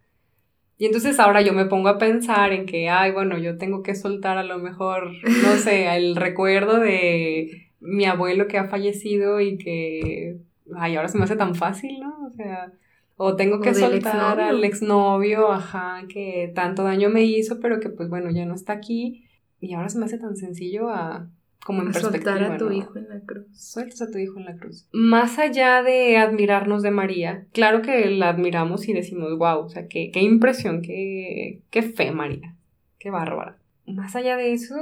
Y 0.77 0.85
entonces 0.85 1.19
ahora 1.19 1.41
yo 1.41 1.53
me 1.53 1.65
pongo 1.65 1.89
a 1.89 1.99
pensar 1.99 2.53
en 2.53 2.65
que, 2.65 2.89
ay, 2.89 3.11
bueno, 3.11 3.37
yo 3.37 3.57
tengo 3.57 3.83
que 3.83 3.93
soltar 3.93 4.37
a 4.37 4.43
lo 4.43 4.57
mejor, 4.57 5.11
no 5.43 5.55
sé, 5.57 5.95
el 5.95 6.15
recuerdo 6.15 6.79
de 6.79 7.69
mi 7.79 8.05
abuelo 8.05 8.47
que 8.47 8.57
ha 8.57 8.67
fallecido 8.67 9.41
y 9.41 9.57
que, 9.57 10.37
ay, 10.75 10.95
ahora 10.95 11.07
se 11.07 11.17
me 11.17 11.25
hace 11.25 11.35
tan 11.35 11.53
fácil, 11.53 11.99
¿no? 11.99 12.25
O 12.25 12.31
sea, 12.31 12.71
o 13.15 13.35
tengo 13.35 13.59
que 13.59 13.75
soltar 13.75 14.39
al 14.39 14.63
exnovio, 14.63 15.51
ajá, 15.51 16.01
que 16.09 16.51
tanto 16.55 16.83
daño 16.83 17.09
me 17.09 17.23
hizo, 17.23 17.59
pero 17.59 17.79
que 17.79 17.89
pues 17.89 18.09
bueno, 18.09 18.31
ya 18.31 18.45
no 18.45 18.55
está 18.55 18.73
aquí. 18.73 19.27
Y 19.61 19.75
ahora 19.75 19.89
se 19.89 19.99
me 19.99 20.05
hace 20.05 20.17
tan 20.17 20.35
sencillo 20.35 20.89
a 20.89 21.29
como 21.63 21.83
en 21.83 21.91
perspectiva. 21.91 22.33
Soltar 22.33 22.53
a 22.53 22.57
tu 22.57 22.71
hijo 22.71 22.97
en 22.97 23.09
la 23.09 23.19
cruz. 23.19 23.45
Sueltas 23.53 24.01
a 24.01 24.09
tu 24.09 24.17
hijo 24.17 24.39
en 24.39 24.45
la 24.45 24.55
cruz. 24.55 24.87
Más 24.91 25.37
allá 25.37 25.83
de 25.83 26.17
admirarnos 26.17 26.81
de 26.81 26.91
María, 26.91 27.45
claro 27.53 27.83
que 27.83 28.09
la 28.09 28.29
admiramos 28.29 28.89
y 28.89 28.93
decimos, 28.93 29.37
wow, 29.37 29.59
o 29.59 29.69
sea, 29.69 29.87
qué, 29.87 30.09
qué 30.11 30.21
impresión, 30.21 30.81
qué, 30.81 31.61
qué 31.69 31.83
fe 31.83 32.11
María, 32.11 32.55
qué 32.97 33.11
bárbara. 33.11 33.57
Más 33.85 34.15
allá 34.15 34.35
de 34.35 34.53
eso, 34.53 34.75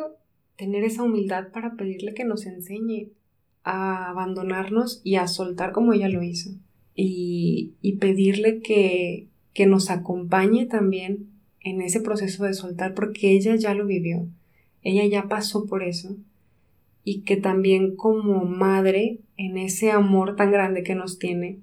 tener 0.56 0.86
esa 0.86 1.04
humildad 1.04 1.50
para 1.52 1.74
pedirle 1.74 2.14
que 2.14 2.24
nos 2.24 2.46
enseñe 2.46 3.10
a 3.64 4.10
abandonarnos 4.10 5.02
y 5.04 5.16
a 5.16 5.28
soltar 5.28 5.74
como 5.74 5.92
ella 5.92 6.08
lo 6.08 6.24
hizo. 6.24 6.52
Y, 6.96 7.74
y 7.82 7.98
pedirle 7.98 8.62
que, 8.62 9.28
que 9.54 9.66
nos 9.66 9.90
acompañe 9.90 10.66
también 10.66 11.28
en 11.62 11.82
ese 11.82 12.00
proceso 12.00 12.46
de 12.46 12.54
soltar 12.54 12.94
porque 12.94 13.32
ella 13.32 13.56
ya 13.56 13.74
lo 13.74 13.86
vivió 13.86 14.28
ella 14.84 15.06
ya 15.06 15.28
pasó 15.28 15.66
por 15.66 15.84
eso 15.84 16.16
y 17.04 17.22
que 17.22 17.38
también 17.38 17.96
como 17.96 18.46
madre, 18.46 19.20
en 19.38 19.58
ese 19.58 19.92
amor 19.92 20.36
tan 20.36 20.52
grande 20.52 20.84
que 20.84 20.96
nos 20.96 21.18
tiene, 21.18 21.60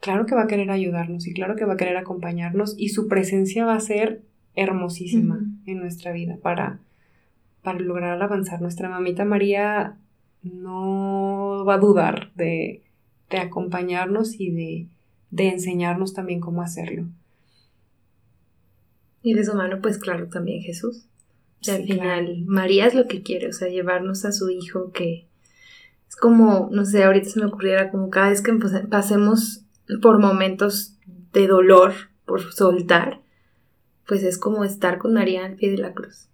claro 0.00 0.26
que 0.26 0.34
va 0.34 0.42
a 0.42 0.46
querer 0.46 0.70
ayudarnos 0.70 1.26
y 1.26 1.32
claro 1.32 1.56
que 1.56 1.64
va 1.64 1.74
a 1.74 1.76
querer 1.76 1.96
acompañarnos 1.96 2.74
y 2.76 2.88
su 2.90 3.08
presencia 3.08 3.64
va 3.64 3.74
a 3.74 3.80
ser 3.80 4.22
hermosísima 4.54 5.40
en 5.64 5.78
nuestra 5.78 6.12
vida 6.12 6.36
para, 6.42 6.80
para 7.62 7.78
lograr 7.78 8.20
avanzar. 8.20 8.60
Nuestra 8.60 8.88
mamita 8.88 9.24
María 9.24 9.96
no 10.42 11.64
va 11.66 11.74
a 11.74 11.78
dudar 11.78 12.32
de, 12.34 12.82
de 13.30 13.38
acompañarnos 13.38 14.38
y 14.38 14.50
de, 14.50 14.86
de 15.30 15.48
enseñarnos 15.48 16.14
también 16.14 16.40
cómo 16.40 16.62
hacerlo. 16.62 17.06
Y 19.22 19.34
de 19.34 19.44
su 19.44 19.54
mano, 19.54 19.78
pues 19.80 19.98
claro, 19.98 20.28
también 20.28 20.62
Jesús 20.62 21.06
al 21.68 21.84
final, 21.84 22.44
María 22.46 22.86
es 22.86 22.94
lo 22.94 23.06
que 23.06 23.22
quiere, 23.22 23.48
o 23.48 23.52
sea, 23.52 23.68
llevarnos 23.68 24.24
a 24.24 24.32
su 24.32 24.50
hijo 24.50 24.90
que 24.92 25.28
es 26.08 26.16
como, 26.16 26.68
no 26.72 26.84
sé, 26.84 27.04
ahorita 27.04 27.28
se 27.28 27.40
me 27.40 27.46
ocurriera 27.46 27.90
como 27.90 28.10
cada 28.10 28.30
vez 28.30 28.42
que 28.42 28.52
pasemos 28.90 29.64
por 30.00 30.18
momentos 30.18 30.96
de 31.32 31.46
dolor, 31.46 31.92
por 32.26 32.52
soltar, 32.52 33.20
pues 34.06 34.22
es 34.22 34.38
como 34.38 34.64
estar 34.64 34.98
con 34.98 35.14
María 35.14 35.44
al 35.44 35.56
pie 35.56 35.70
de 35.70 35.78
la 35.78 35.94
cruz. 35.94 36.28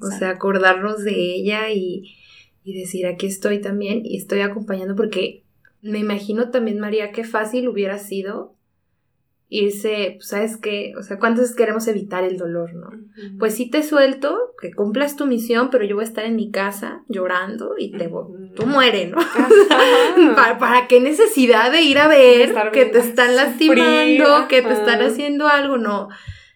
O 0.00 0.06
sea, 0.06 0.30
acordarnos 0.30 1.04
de 1.04 1.34
ella 1.34 1.70
y, 1.70 2.14
y 2.62 2.78
decir, 2.78 3.06
aquí 3.06 3.26
estoy 3.26 3.60
también 3.60 4.02
y 4.04 4.16
estoy 4.16 4.40
acompañando 4.40 4.96
porque 4.96 5.44
me 5.82 5.98
imagino 5.98 6.50
también, 6.50 6.78
María, 6.78 7.12
qué 7.12 7.24
fácil 7.24 7.68
hubiera 7.68 7.98
sido 7.98 8.54
irse, 9.54 10.14
pues, 10.16 10.28
¿sabes 10.28 10.56
qué? 10.56 10.94
O 10.98 11.02
sea, 11.02 11.18
¿cuántos 11.20 11.54
queremos 11.54 11.86
evitar 11.86 12.24
el 12.24 12.36
dolor, 12.36 12.74
no? 12.74 12.90
Pues 13.38 13.54
sí 13.54 13.70
te 13.70 13.84
suelto, 13.84 14.36
que 14.60 14.72
cumplas 14.72 15.14
tu 15.14 15.26
misión, 15.26 15.70
pero 15.70 15.84
yo 15.84 15.94
voy 15.94 16.04
a 16.04 16.08
estar 16.08 16.24
en 16.24 16.34
mi 16.34 16.50
casa 16.50 17.04
llorando 17.08 17.74
y 17.78 17.92
te 17.92 18.08
voy, 18.08 18.50
tú 18.56 18.66
muere, 18.66 19.06
¿no? 19.06 19.18
¿Para, 20.34 20.88
qué 20.88 21.00
necesidad 21.00 21.70
de 21.70 21.82
ir 21.82 21.98
a 21.98 22.08
ver 22.08 22.52
que 22.72 22.86
te 22.86 22.98
están 22.98 23.36
lastimando, 23.36 24.48
que 24.48 24.60
te 24.62 24.72
están 24.72 25.00
haciendo 25.02 25.46
algo? 25.46 25.78
No. 25.78 26.08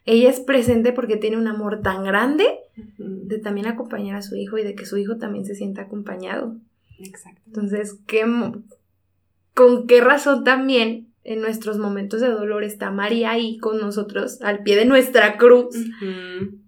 Ella 0.05 0.31
es 0.31 0.41
presente 0.41 0.93
porque 0.93 1.17
tiene 1.17 1.37
un 1.37 1.47
amor 1.47 1.83
tan 1.83 2.03
grande 2.03 2.47
de 2.97 3.39
también 3.39 3.69
acompañar 3.69 4.17
a 4.17 4.23
su 4.23 4.35
hijo 4.35 4.59
y 4.59 4.65
de 4.65 4.75
que 4.75 4.87
su 4.87 4.97
hijo 4.97 5.19
también 5.19 5.45
se 5.45 5.55
sienta 5.55 5.83
acompañado. 5.83 6.57
Exacto. 6.99 7.43
Entonces, 7.47 7.97
¿qué, 8.09 8.25
¿con 9.55 9.87
qué 9.87 10.01
razón 10.01 10.43
también 10.43 11.08
en 11.29 11.43
nuestros 11.43 11.77
momentos 11.77 12.23
de 12.23 12.29
dolor 12.29 12.65
está 12.65 12.91
María 12.91 13.33
ahí 13.33 13.59
con 13.59 13.79
nosotros, 13.79 14.41
al 14.41 14.63
pie 14.63 14.77
de 14.77 14.87
nuestra 14.87 15.37
cruz, 15.37 15.77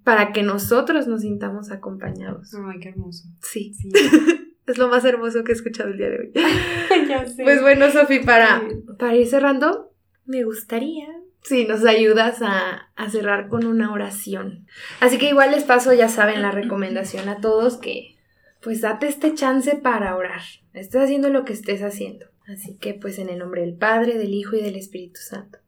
para 0.04 0.32
que 0.32 0.42
nosotros 0.42 1.06
nos 1.06 1.22
sintamos 1.22 1.70
acompañados. 1.70 2.52
Ay, 2.68 2.78
qué 2.78 2.90
hermoso. 2.90 3.24
Sí. 3.40 3.72
es 4.66 4.76
lo 4.76 4.88
más 4.88 5.02
hermoso 5.06 5.44
que 5.44 5.52
he 5.52 5.54
escuchado 5.54 5.88
el 5.88 5.96
día 5.96 6.10
de 6.10 6.18
hoy. 6.18 6.32
ya 7.08 7.24
sé. 7.24 7.42
Pues 7.42 7.62
bueno, 7.62 7.90
Sofi, 7.90 8.18
para, 8.18 8.62
para 8.98 9.16
ir 9.16 9.26
cerrando, 9.26 9.94
me 10.26 10.44
gustaría 10.44 11.08
si 11.42 11.64
nos 11.64 11.86
ayudas 11.86 12.42
a, 12.42 12.90
a, 12.96 13.08
cerrar 13.08 13.48
con 13.48 13.64
una 13.64 13.90
oración. 13.94 14.66
Así 15.00 15.16
que 15.16 15.30
igual 15.30 15.52
les 15.52 15.64
paso, 15.64 15.94
ya 15.94 16.10
saben, 16.10 16.42
la 16.42 16.50
recomendación 16.50 17.30
a 17.30 17.40
todos 17.40 17.78
que 17.78 18.18
pues 18.60 18.82
date 18.82 19.08
este 19.08 19.32
chance 19.32 19.74
para 19.76 20.14
orar. 20.16 20.42
Estás 20.74 21.04
haciendo 21.04 21.30
lo 21.30 21.46
que 21.46 21.54
estés 21.54 21.82
haciendo. 21.82 22.26
Así 22.52 22.74
que 22.74 22.94
pues 22.94 23.20
en 23.20 23.28
el 23.28 23.38
nombre 23.38 23.60
del 23.60 23.74
Padre, 23.74 24.18
del 24.18 24.34
Hijo 24.34 24.56
y 24.56 24.62
del 24.62 24.74
Espíritu 24.74 25.20
Santo. 25.20 25.58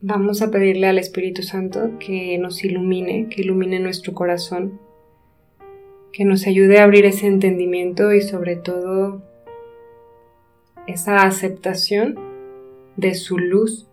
Vamos 0.00 0.42
a 0.42 0.50
pedirle 0.50 0.86
al 0.86 0.98
Espíritu 0.98 1.42
Santo 1.42 1.98
que 1.98 2.38
nos 2.38 2.62
ilumine, 2.64 3.28
que 3.28 3.42
ilumine 3.42 3.80
nuestro 3.80 4.14
corazón, 4.14 4.78
que 6.12 6.24
nos 6.24 6.46
ayude 6.46 6.78
a 6.78 6.84
abrir 6.84 7.04
ese 7.04 7.26
entendimiento 7.26 8.12
y 8.12 8.22
sobre 8.22 8.54
todo 8.54 9.22
esa 10.86 11.24
aceptación 11.24 12.16
de 12.96 13.14
su 13.14 13.36
luz 13.36 13.88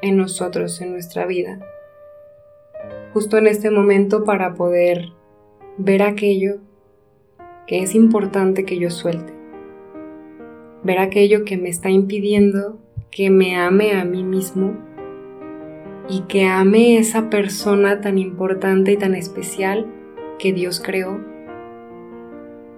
en 0.00 0.16
nosotros, 0.16 0.80
en 0.80 0.92
nuestra 0.92 1.26
vida. 1.26 1.60
Justo 3.12 3.36
en 3.36 3.46
este 3.46 3.70
momento 3.70 4.24
para 4.24 4.54
poder 4.54 5.10
ver 5.76 6.02
aquello 6.02 6.60
que 7.66 7.80
es 7.82 7.94
importante 7.94 8.64
que 8.64 8.78
yo 8.78 8.88
suelte. 8.88 9.31
Ver 10.84 10.98
aquello 10.98 11.44
que 11.44 11.56
me 11.56 11.68
está 11.68 11.90
impidiendo 11.90 12.78
que 13.12 13.30
me 13.30 13.56
ame 13.56 13.92
a 13.92 14.04
mí 14.04 14.24
mismo 14.24 14.74
y 16.08 16.22
que 16.22 16.46
ame 16.46 16.98
esa 16.98 17.30
persona 17.30 18.00
tan 18.00 18.18
importante 18.18 18.92
y 18.92 18.96
tan 18.96 19.14
especial 19.14 19.86
que 20.38 20.52
Dios 20.52 20.80
creó 20.80 21.20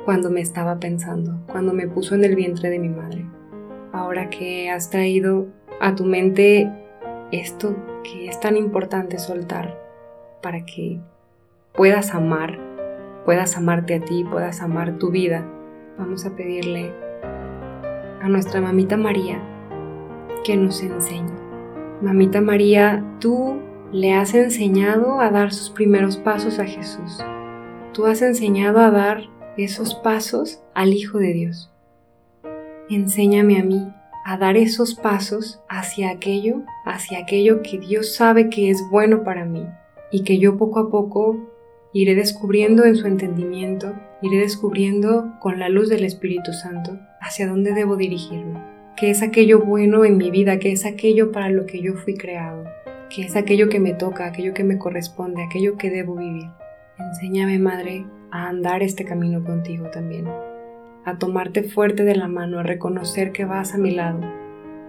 cuando 0.04 0.30
me 0.30 0.40
estaba 0.40 0.78
pensando, 0.80 1.38
cuando 1.50 1.72
me 1.72 1.88
puso 1.88 2.14
en 2.14 2.24
el 2.24 2.36
vientre 2.36 2.68
de 2.68 2.78
mi 2.78 2.88
madre. 2.88 3.24
Ahora 3.92 4.28
que 4.28 4.68
has 4.70 4.90
traído 4.90 5.46
a 5.80 5.94
tu 5.94 6.04
mente 6.04 6.70
esto 7.32 7.76
que 8.02 8.28
es 8.28 8.38
tan 8.40 8.56
importante 8.56 9.18
soltar 9.18 9.80
para 10.42 10.66
que 10.66 11.00
puedas 11.72 12.14
amar, 12.14 12.58
puedas 13.24 13.56
amarte 13.56 13.94
a 13.94 14.00
ti, 14.00 14.24
puedas 14.30 14.60
amar 14.60 14.98
tu 14.98 15.10
vida, 15.10 15.46
vamos 15.96 16.26
a 16.26 16.36
pedirle 16.36 17.03
a 18.24 18.28
nuestra 18.30 18.58
mamita 18.58 18.96
María 18.96 19.38
que 20.44 20.56
nos 20.56 20.82
enseñe. 20.82 21.30
Mamita 22.00 22.40
María, 22.40 23.04
tú 23.20 23.60
le 23.92 24.14
has 24.14 24.32
enseñado 24.32 25.20
a 25.20 25.30
dar 25.30 25.52
sus 25.52 25.68
primeros 25.68 26.16
pasos 26.16 26.58
a 26.58 26.64
Jesús. 26.64 27.22
Tú 27.92 28.06
has 28.06 28.22
enseñado 28.22 28.80
a 28.80 28.90
dar 28.90 29.24
esos 29.58 29.94
pasos 29.94 30.62
al 30.72 30.94
Hijo 30.94 31.18
de 31.18 31.34
Dios. 31.34 31.70
Enséñame 32.88 33.60
a 33.60 33.62
mí 33.62 33.92
a 34.24 34.38
dar 34.38 34.56
esos 34.56 34.94
pasos 34.94 35.60
hacia 35.68 36.08
aquello, 36.08 36.62
hacia 36.86 37.18
aquello 37.18 37.60
que 37.60 37.78
Dios 37.78 38.14
sabe 38.14 38.48
que 38.48 38.70
es 38.70 38.82
bueno 38.90 39.22
para 39.22 39.44
mí 39.44 39.66
y 40.10 40.24
que 40.24 40.38
yo 40.38 40.56
poco 40.56 40.80
a 40.80 40.90
poco 40.90 41.36
iré 41.92 42.14
descubriendo 42.14 42.84
en 42.84 42.96
su 42.96 43.06
entendimiento, 43.06 43.92
iré 44.26 44.38
descubriendo 44.38 45.34
con 45.40 45.58
la 45.58 45.68
luz 45.68 45.88
del 45.88 46.04
Espíritu 46.04 46.52
Santo 46.52 46.98
hacia 47.20 47.46
dónde 47.46 47.72
debo 47.72 47.96
dirigirme, 47.96 48.60
qué 48.96 49.10
es 49.10 49.22
aquello 49.22 49.60
bueno 49.60 50.04
en 50.04 50.16
mi 50.16 50.30
vida, 50.30 50.58
qué 50.58 50.72
es 50.72 50.84
aquello 50.84 51.32
para 51.32 51.50
lo 51.50 51.66
que 51.66 51.80
yo 51.80 51.94
fui 51.94 52.16
creado, 52.16 52.64
qué 53.10 53.22
es 53.22 53.36
aquello 53.36 53.68
que 53.68 53.80
me 53.80 53.94
toca, 53.94 54.26
aquello 54.26 54.54
que 54.54 54.64
me 54.64 54.78
corresponde, 54.78 55.42
aquello 55.42 55.76
que 55.76 55.90
debo 55.90 56.16
vivir. 56.16 56.48
Enséñame, 56.98 57.58
Madre, 57.58 58.06
a 58.30 58.48
andar 58.48 58.82
este 58.82 59.04
camino 59.04 59.44
contigo 59.44 59.90
también 59.90 60.26
a 61.04 61.18
tomarte 61.18 61.62
fuerte 61.62 62.04
de 62.04 62.16
la 62.16 62.28
mano, 62.28 62.58
a 62.58 62.62
reconocer 62.62 63.32
que 63.32 63.44
vas 63.44 63.74
a 63.74 63.78
mi 63.78 63.90
lado. 63.90 64.20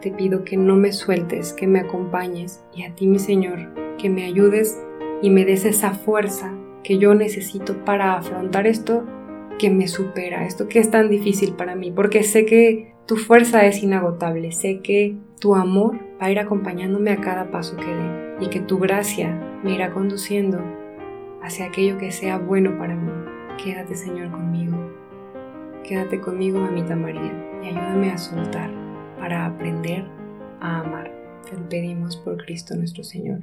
Te 0.01 0.11
pido 0.11 0.43
que 0.43 0.57
no 0.57 0.75
me 0.75 0.93
sueltes, 0.93 1.53
que 1.53 1.67
me 1.67 1.79
acompañes 1.79 2.63
y 2.73 2.83
a 2.83 2.93
ti, 2.95 3.07
mi 3.07 3.19
Señor, 3.19 3.73
que 3.97 4.09
me 4.09 4.25
ayudes 4.25 4.81
y 5.21 5.29
me 5.29 5.45
des 5.45 5.65
esa 5.65 5.91
fuerza 5.91 6.53
que 6.83 6.97
yo 6.97 7.15
necesito 7.15 7.83
para 7.83 8.15
afrontar 8.15 8.67
esto 8.67 9.05
que 9.57 9.69
me 9.69 9.87
supera, 9.87 10.45
esto 10.45 10.67
que 10.67 10.79
es 10.79 10.91
tan 10.91 11.09
difícil 11.09 11.53
para 11.53 11.75
mí, 11.75 11.91
porque 11.91 12.23
sé 12.23 12.45
que 12.45 12.93
tu 13.05 13.17
fuerza 13.17 13.65
es 13.65 13.83
inagotable, 13.83 14.51
sé 14.51 14.79
que 14.79 15.15
tu 15.39 15.55
amor 15.55 15.97
va 16.21 16.27
a 16.27 16.31
ir 16.31 16.39
acompañándome 16.39 17.11
a 17.11 17.21
cada 17.21 17.51
paso 17.51 17.77
que 17.77 17.85
dé 17.85 18.35
y 18.39 18.49
que 18.49 18.59
tu 18.59 18.79
gracia 18.79 19.59
me 19.63 19.73
irá 19.73 19.91
conduciendo 19.91 20.59
hacia 21.41 21.65
aquello 21.65 21.97
que 21.97 22.11
sea 22.11 22.37
bueno 22.37 22.77
para 22.77 22.95
mí. 22.95 23.11
Quédate, 23.63 23.95
Señor, 23.95 24.31
conmigo. 24.31 24.77
Quédate 25.83 26.19
conmigo, 26.19 26.59
mamita 26.59 26.95
María, 26.95 27.31
y 27.63 27.67
ayúdame 27.67 28.11
a 28.11 28.17
soltar 28.17 28.71
para 29.19 29.45
aprender 29.45 30.03
a 30.59 30.79
amar. 30.79 31.11
Te 31.47 31.55
lo 31.55 31.69
pedimos 31.69 32.17
por 32.17 32.43
Cristo 32.43 32.75
nuestro 32.75 33.03
Señor. 33.03 33.41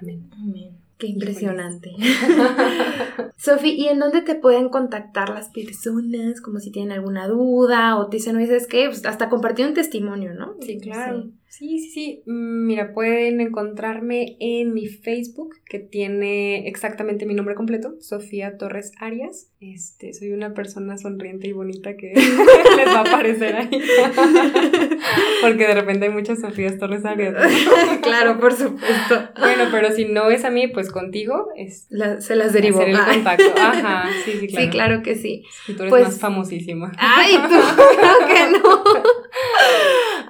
Amén. 0.00 0.30
Amén. 0.32 0.89
Qué 1.00 1.06
impresionante. 1.06 1.92
Sofi, 3.38 3.70
¿y 3.70 3.88
en 3.88 3.98
dónde 3.98 4.20
te 4.20 4.34
pueden 4.34 4.68
contactar 4.68 5.30
las 5.30 5.48
personas? 5.48 6.42
Como 6.42 6.60
si 6.60 6.70
tienen 6.70 6.92
alguna 6.92 7.26
duda 7.26 7.96
o 7.96 8.08
te 8.08 8.18
dicen, 8.18 8.34
no 8.34 8.40
dices 8.40 8.66
que 8.66 8.86
pues, 8.86 9.06
hasta 9.06 9.30
compartir 9.30 9.66
un 9.66 9.72
testimonio, 9.72 10.34
¿no? 10.34 10.56
Sí, 10.60 10.78
claro. 10.78 11.22
Sí. 11.22 11.39
Sí, 11.50 11.90
sí, 11.92 12.22
mm, 12.26 12.60
Mira, 12.70 12.92
pueden 12.92 13.40
encontrarme 13.40 14.36
en 14.38 14.72
mi 14.72 14.86
Facebook, 14.86 15.56
que 15.66 15.80
tiene 15.80 16.68
exactamente 16.68 17.26
mi 17.26 17.34
nombre 17.34 17.56
completo, 17.56 17.96
Sofía 18.00 18.56
Torres 18.58 18.92
Arias. 19.00 19.48
Este, 19.60 20.14
soy 20.14 20.30
una 20.30 20.54
persona 20.54 20.96
sonriente 20.96 21.48
y 21.48 21.52
bonita 21.52 21.96
que 21.96 22.12
les 22.76 22.86
va 22.86 22.98
a 22.98 23.00
aparecer 23.00 23.56
ahí. 23.56 23.68
Porque 25.42 25.66
de 25.66 25.74
repente 25.74 26.06
hay 26.06 26.12
muchas 26.12 26.40
Sofías 26.40 26.78
Torres 26.78 27.04
Arias. 27.04 27.34
claro, 28.02 28.38
por 28.38 28.52
supuesto. 28.54 29.30
Bueno, 29.38 29.64
pero 29.72 29.90
si 29.90 30.04
no 30.04 30.30
es 30.30 30.44
a 30.44 30.50
mí, 30.50 30.68
pues 30.68 30.90
contigo 30.90 31.48
es 31.56 31.88
se 32.20 32.36
las 32.36 32.52
derivo. 32.52 32.80
Hacer 32.80 32.90
el 32.90 32.98
contacto. 32.98 33.52
Ajá, 33.56 34.08
sí, 34.24 34.32
sí, 34.38 34.46
claro. 34.46 34.64
Sí, 34.64 34.70
claro 34.70 35.02
que 35.02 35.16
sí. 35.16 35.42
Y 35.66 35.72
tú 35.72 35.82
eres 35.82 35.90
pues, 35.90 36.04
más 36.04 36.20
famosísima. 36.20 36.92
Ay, 36.98 37.34
tú, 37.34 37.56
creo 37.96 38.28
que 38.28 38.58
no. 38.58 38.84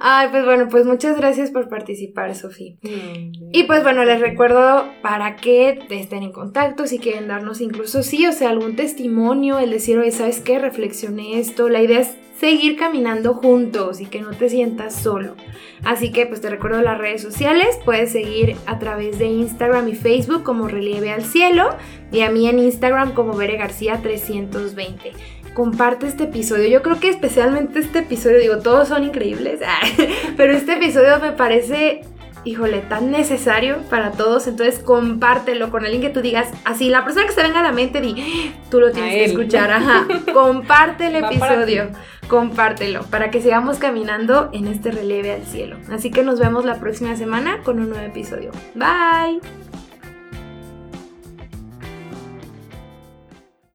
Ay, 0.03 0.28
pues 0.30 0.46
bueno, 0.46 0.68
pues 0.70 0.86
muchas 0.86 1.16
gracias 1.18 1.51
por 1.51 1.68
participar, 1.68 2.34
Sofía. 2.34 2.74
Mm, 2.82 3.51
y 3.53 3.64
pues 3.64 3.82
bueno, 3.82 4.03
les 4.05 4.18
recuerdo 4.18 4.86
para 5.03 5.36
que 5.36 5.78
estén 5.90 6.22
en 6.22 6.32
contacto, 6.32 6.86
si 6.86 6.98
quieren 6.98 7.28
darnos 7.28 7.61
incluso 7.61 8.03
sí, 8.03 8.26
o 8.26 8.32
sea, 8.32 8.48
algún 8.48 8.76
testimonio, 8.76 9.59
el 9.59 9.70
decir, 9.70 9.98
oye, 9.98 10.11
¿sabes 10.11 10.40
qué? 10.40 10.59
Reflexioné 10.59 11.38
esto. 11.38 11.68
La 11.68 11.82
idea 11.82 12.01
es 12.01 12.16
seguir 12.40 12.76
caminando 12.76 13.34
juntos 13.34 14.01
y 14.01 14.07
que 14.07 14.22
no 14.22 14.30
te 14.30 14.48
sientas 14.48 14.94
solo. 14.94 15.36
Así 15.84 16.11
que 16.11 16.24
pues 16.24 16.40
te 16.40 16.48
recuerdo 16.48 16.80
las 16.80 16.96
redes 16.96 17.20
sociales, 17.20 17.78
puedes 17.84 18.12
seguir 18.12 18.57
a 18.64 18.78
través 18.78 19.18
de 19.18 19.26
Instagram 19.26 19.88
y 19.88 19.94
Facebook 19.94 20.42
como 20.42 20.66
Relieve 20.66 21.11
al 21.12 21.22
Cielo 21.22 21.76
y 22.11 22.22
a 22.22 22.30
mí 22.30 22.48
en 22.48 22.59
Instagram 22.59 23.12
como 23.12 23.36
Bere 23.36 23.59
García 23.59 24.01
320 24.03 25.12
comparte 25.55 26.07
este 26.07 26.24
episodio. 26.24 26.68
Yo 26.68 26.82
creo 26.82 26.98
que 27.01 27.09
especialmente 27.09 27.78
este 27.78 28.01
episodio, 28.01 28.38
digo, 28.38 28.59
todos 28.59 28.88
son 28.88 29.05
increíbles, 29.05 29.61
pero 30.36 30.53
este 30.53 30.74
episodio 30.74 31.18
me 31.20 31.32
parece, 31.32 32.03
híjole, 32.44 32.80
tan 32.80 33.11
necesario 33.11 33.78
para 33.90 34.12
todos. 34.12 34.46
Entonces 34.46 34.80
compártelo 34.80 35.70
con 35.70 35.84
alguien 35.84 36.03
que 36.03 36.11
tú 36.11 36.20
digas, 36.20 36.48
así, 36.64 36.88
la 36.88 37.05
persona 37.05 37.26
que 37.26 37.32
se 37.32 37.42
venga 37.42 37.61
a 37.61 37.64
la 37.64 37.72
mente, 37.72 38.01
di, 38.01 38.53
tú 38.70 38.80
lo 38.80 38.90
tienes 38.92 39.14
que 39.14 39.24
escuchar, 39.24 39.70
ajá. 39.72 40.07
Comparte 40.32 41.07
el 41.07 41.16
episodio 41.16 41.90
compártelo 42.30 43.03
para 43.03 43.30
que 43.30 43.42
sigamos 43.42 43.78
caminando 43.78 44.48
en 44.53 44.68
este 44.68 44.92
relieve 44.92 45.32
al 45.32 45.44
cielo. 45.44 45.76
Así 45.90 46.11
que 46.11 46.22
nos 46.22 46.38
vemos 46.38 46.64
la 46.64 46.76
próxima 46.76 47.16
semana 47.16 47.62
con 47.62 47.80
un 47.80 47.90
nuevo 47.90 48.07
episodio. 48.07 48.53
Bye. 48.74 49.40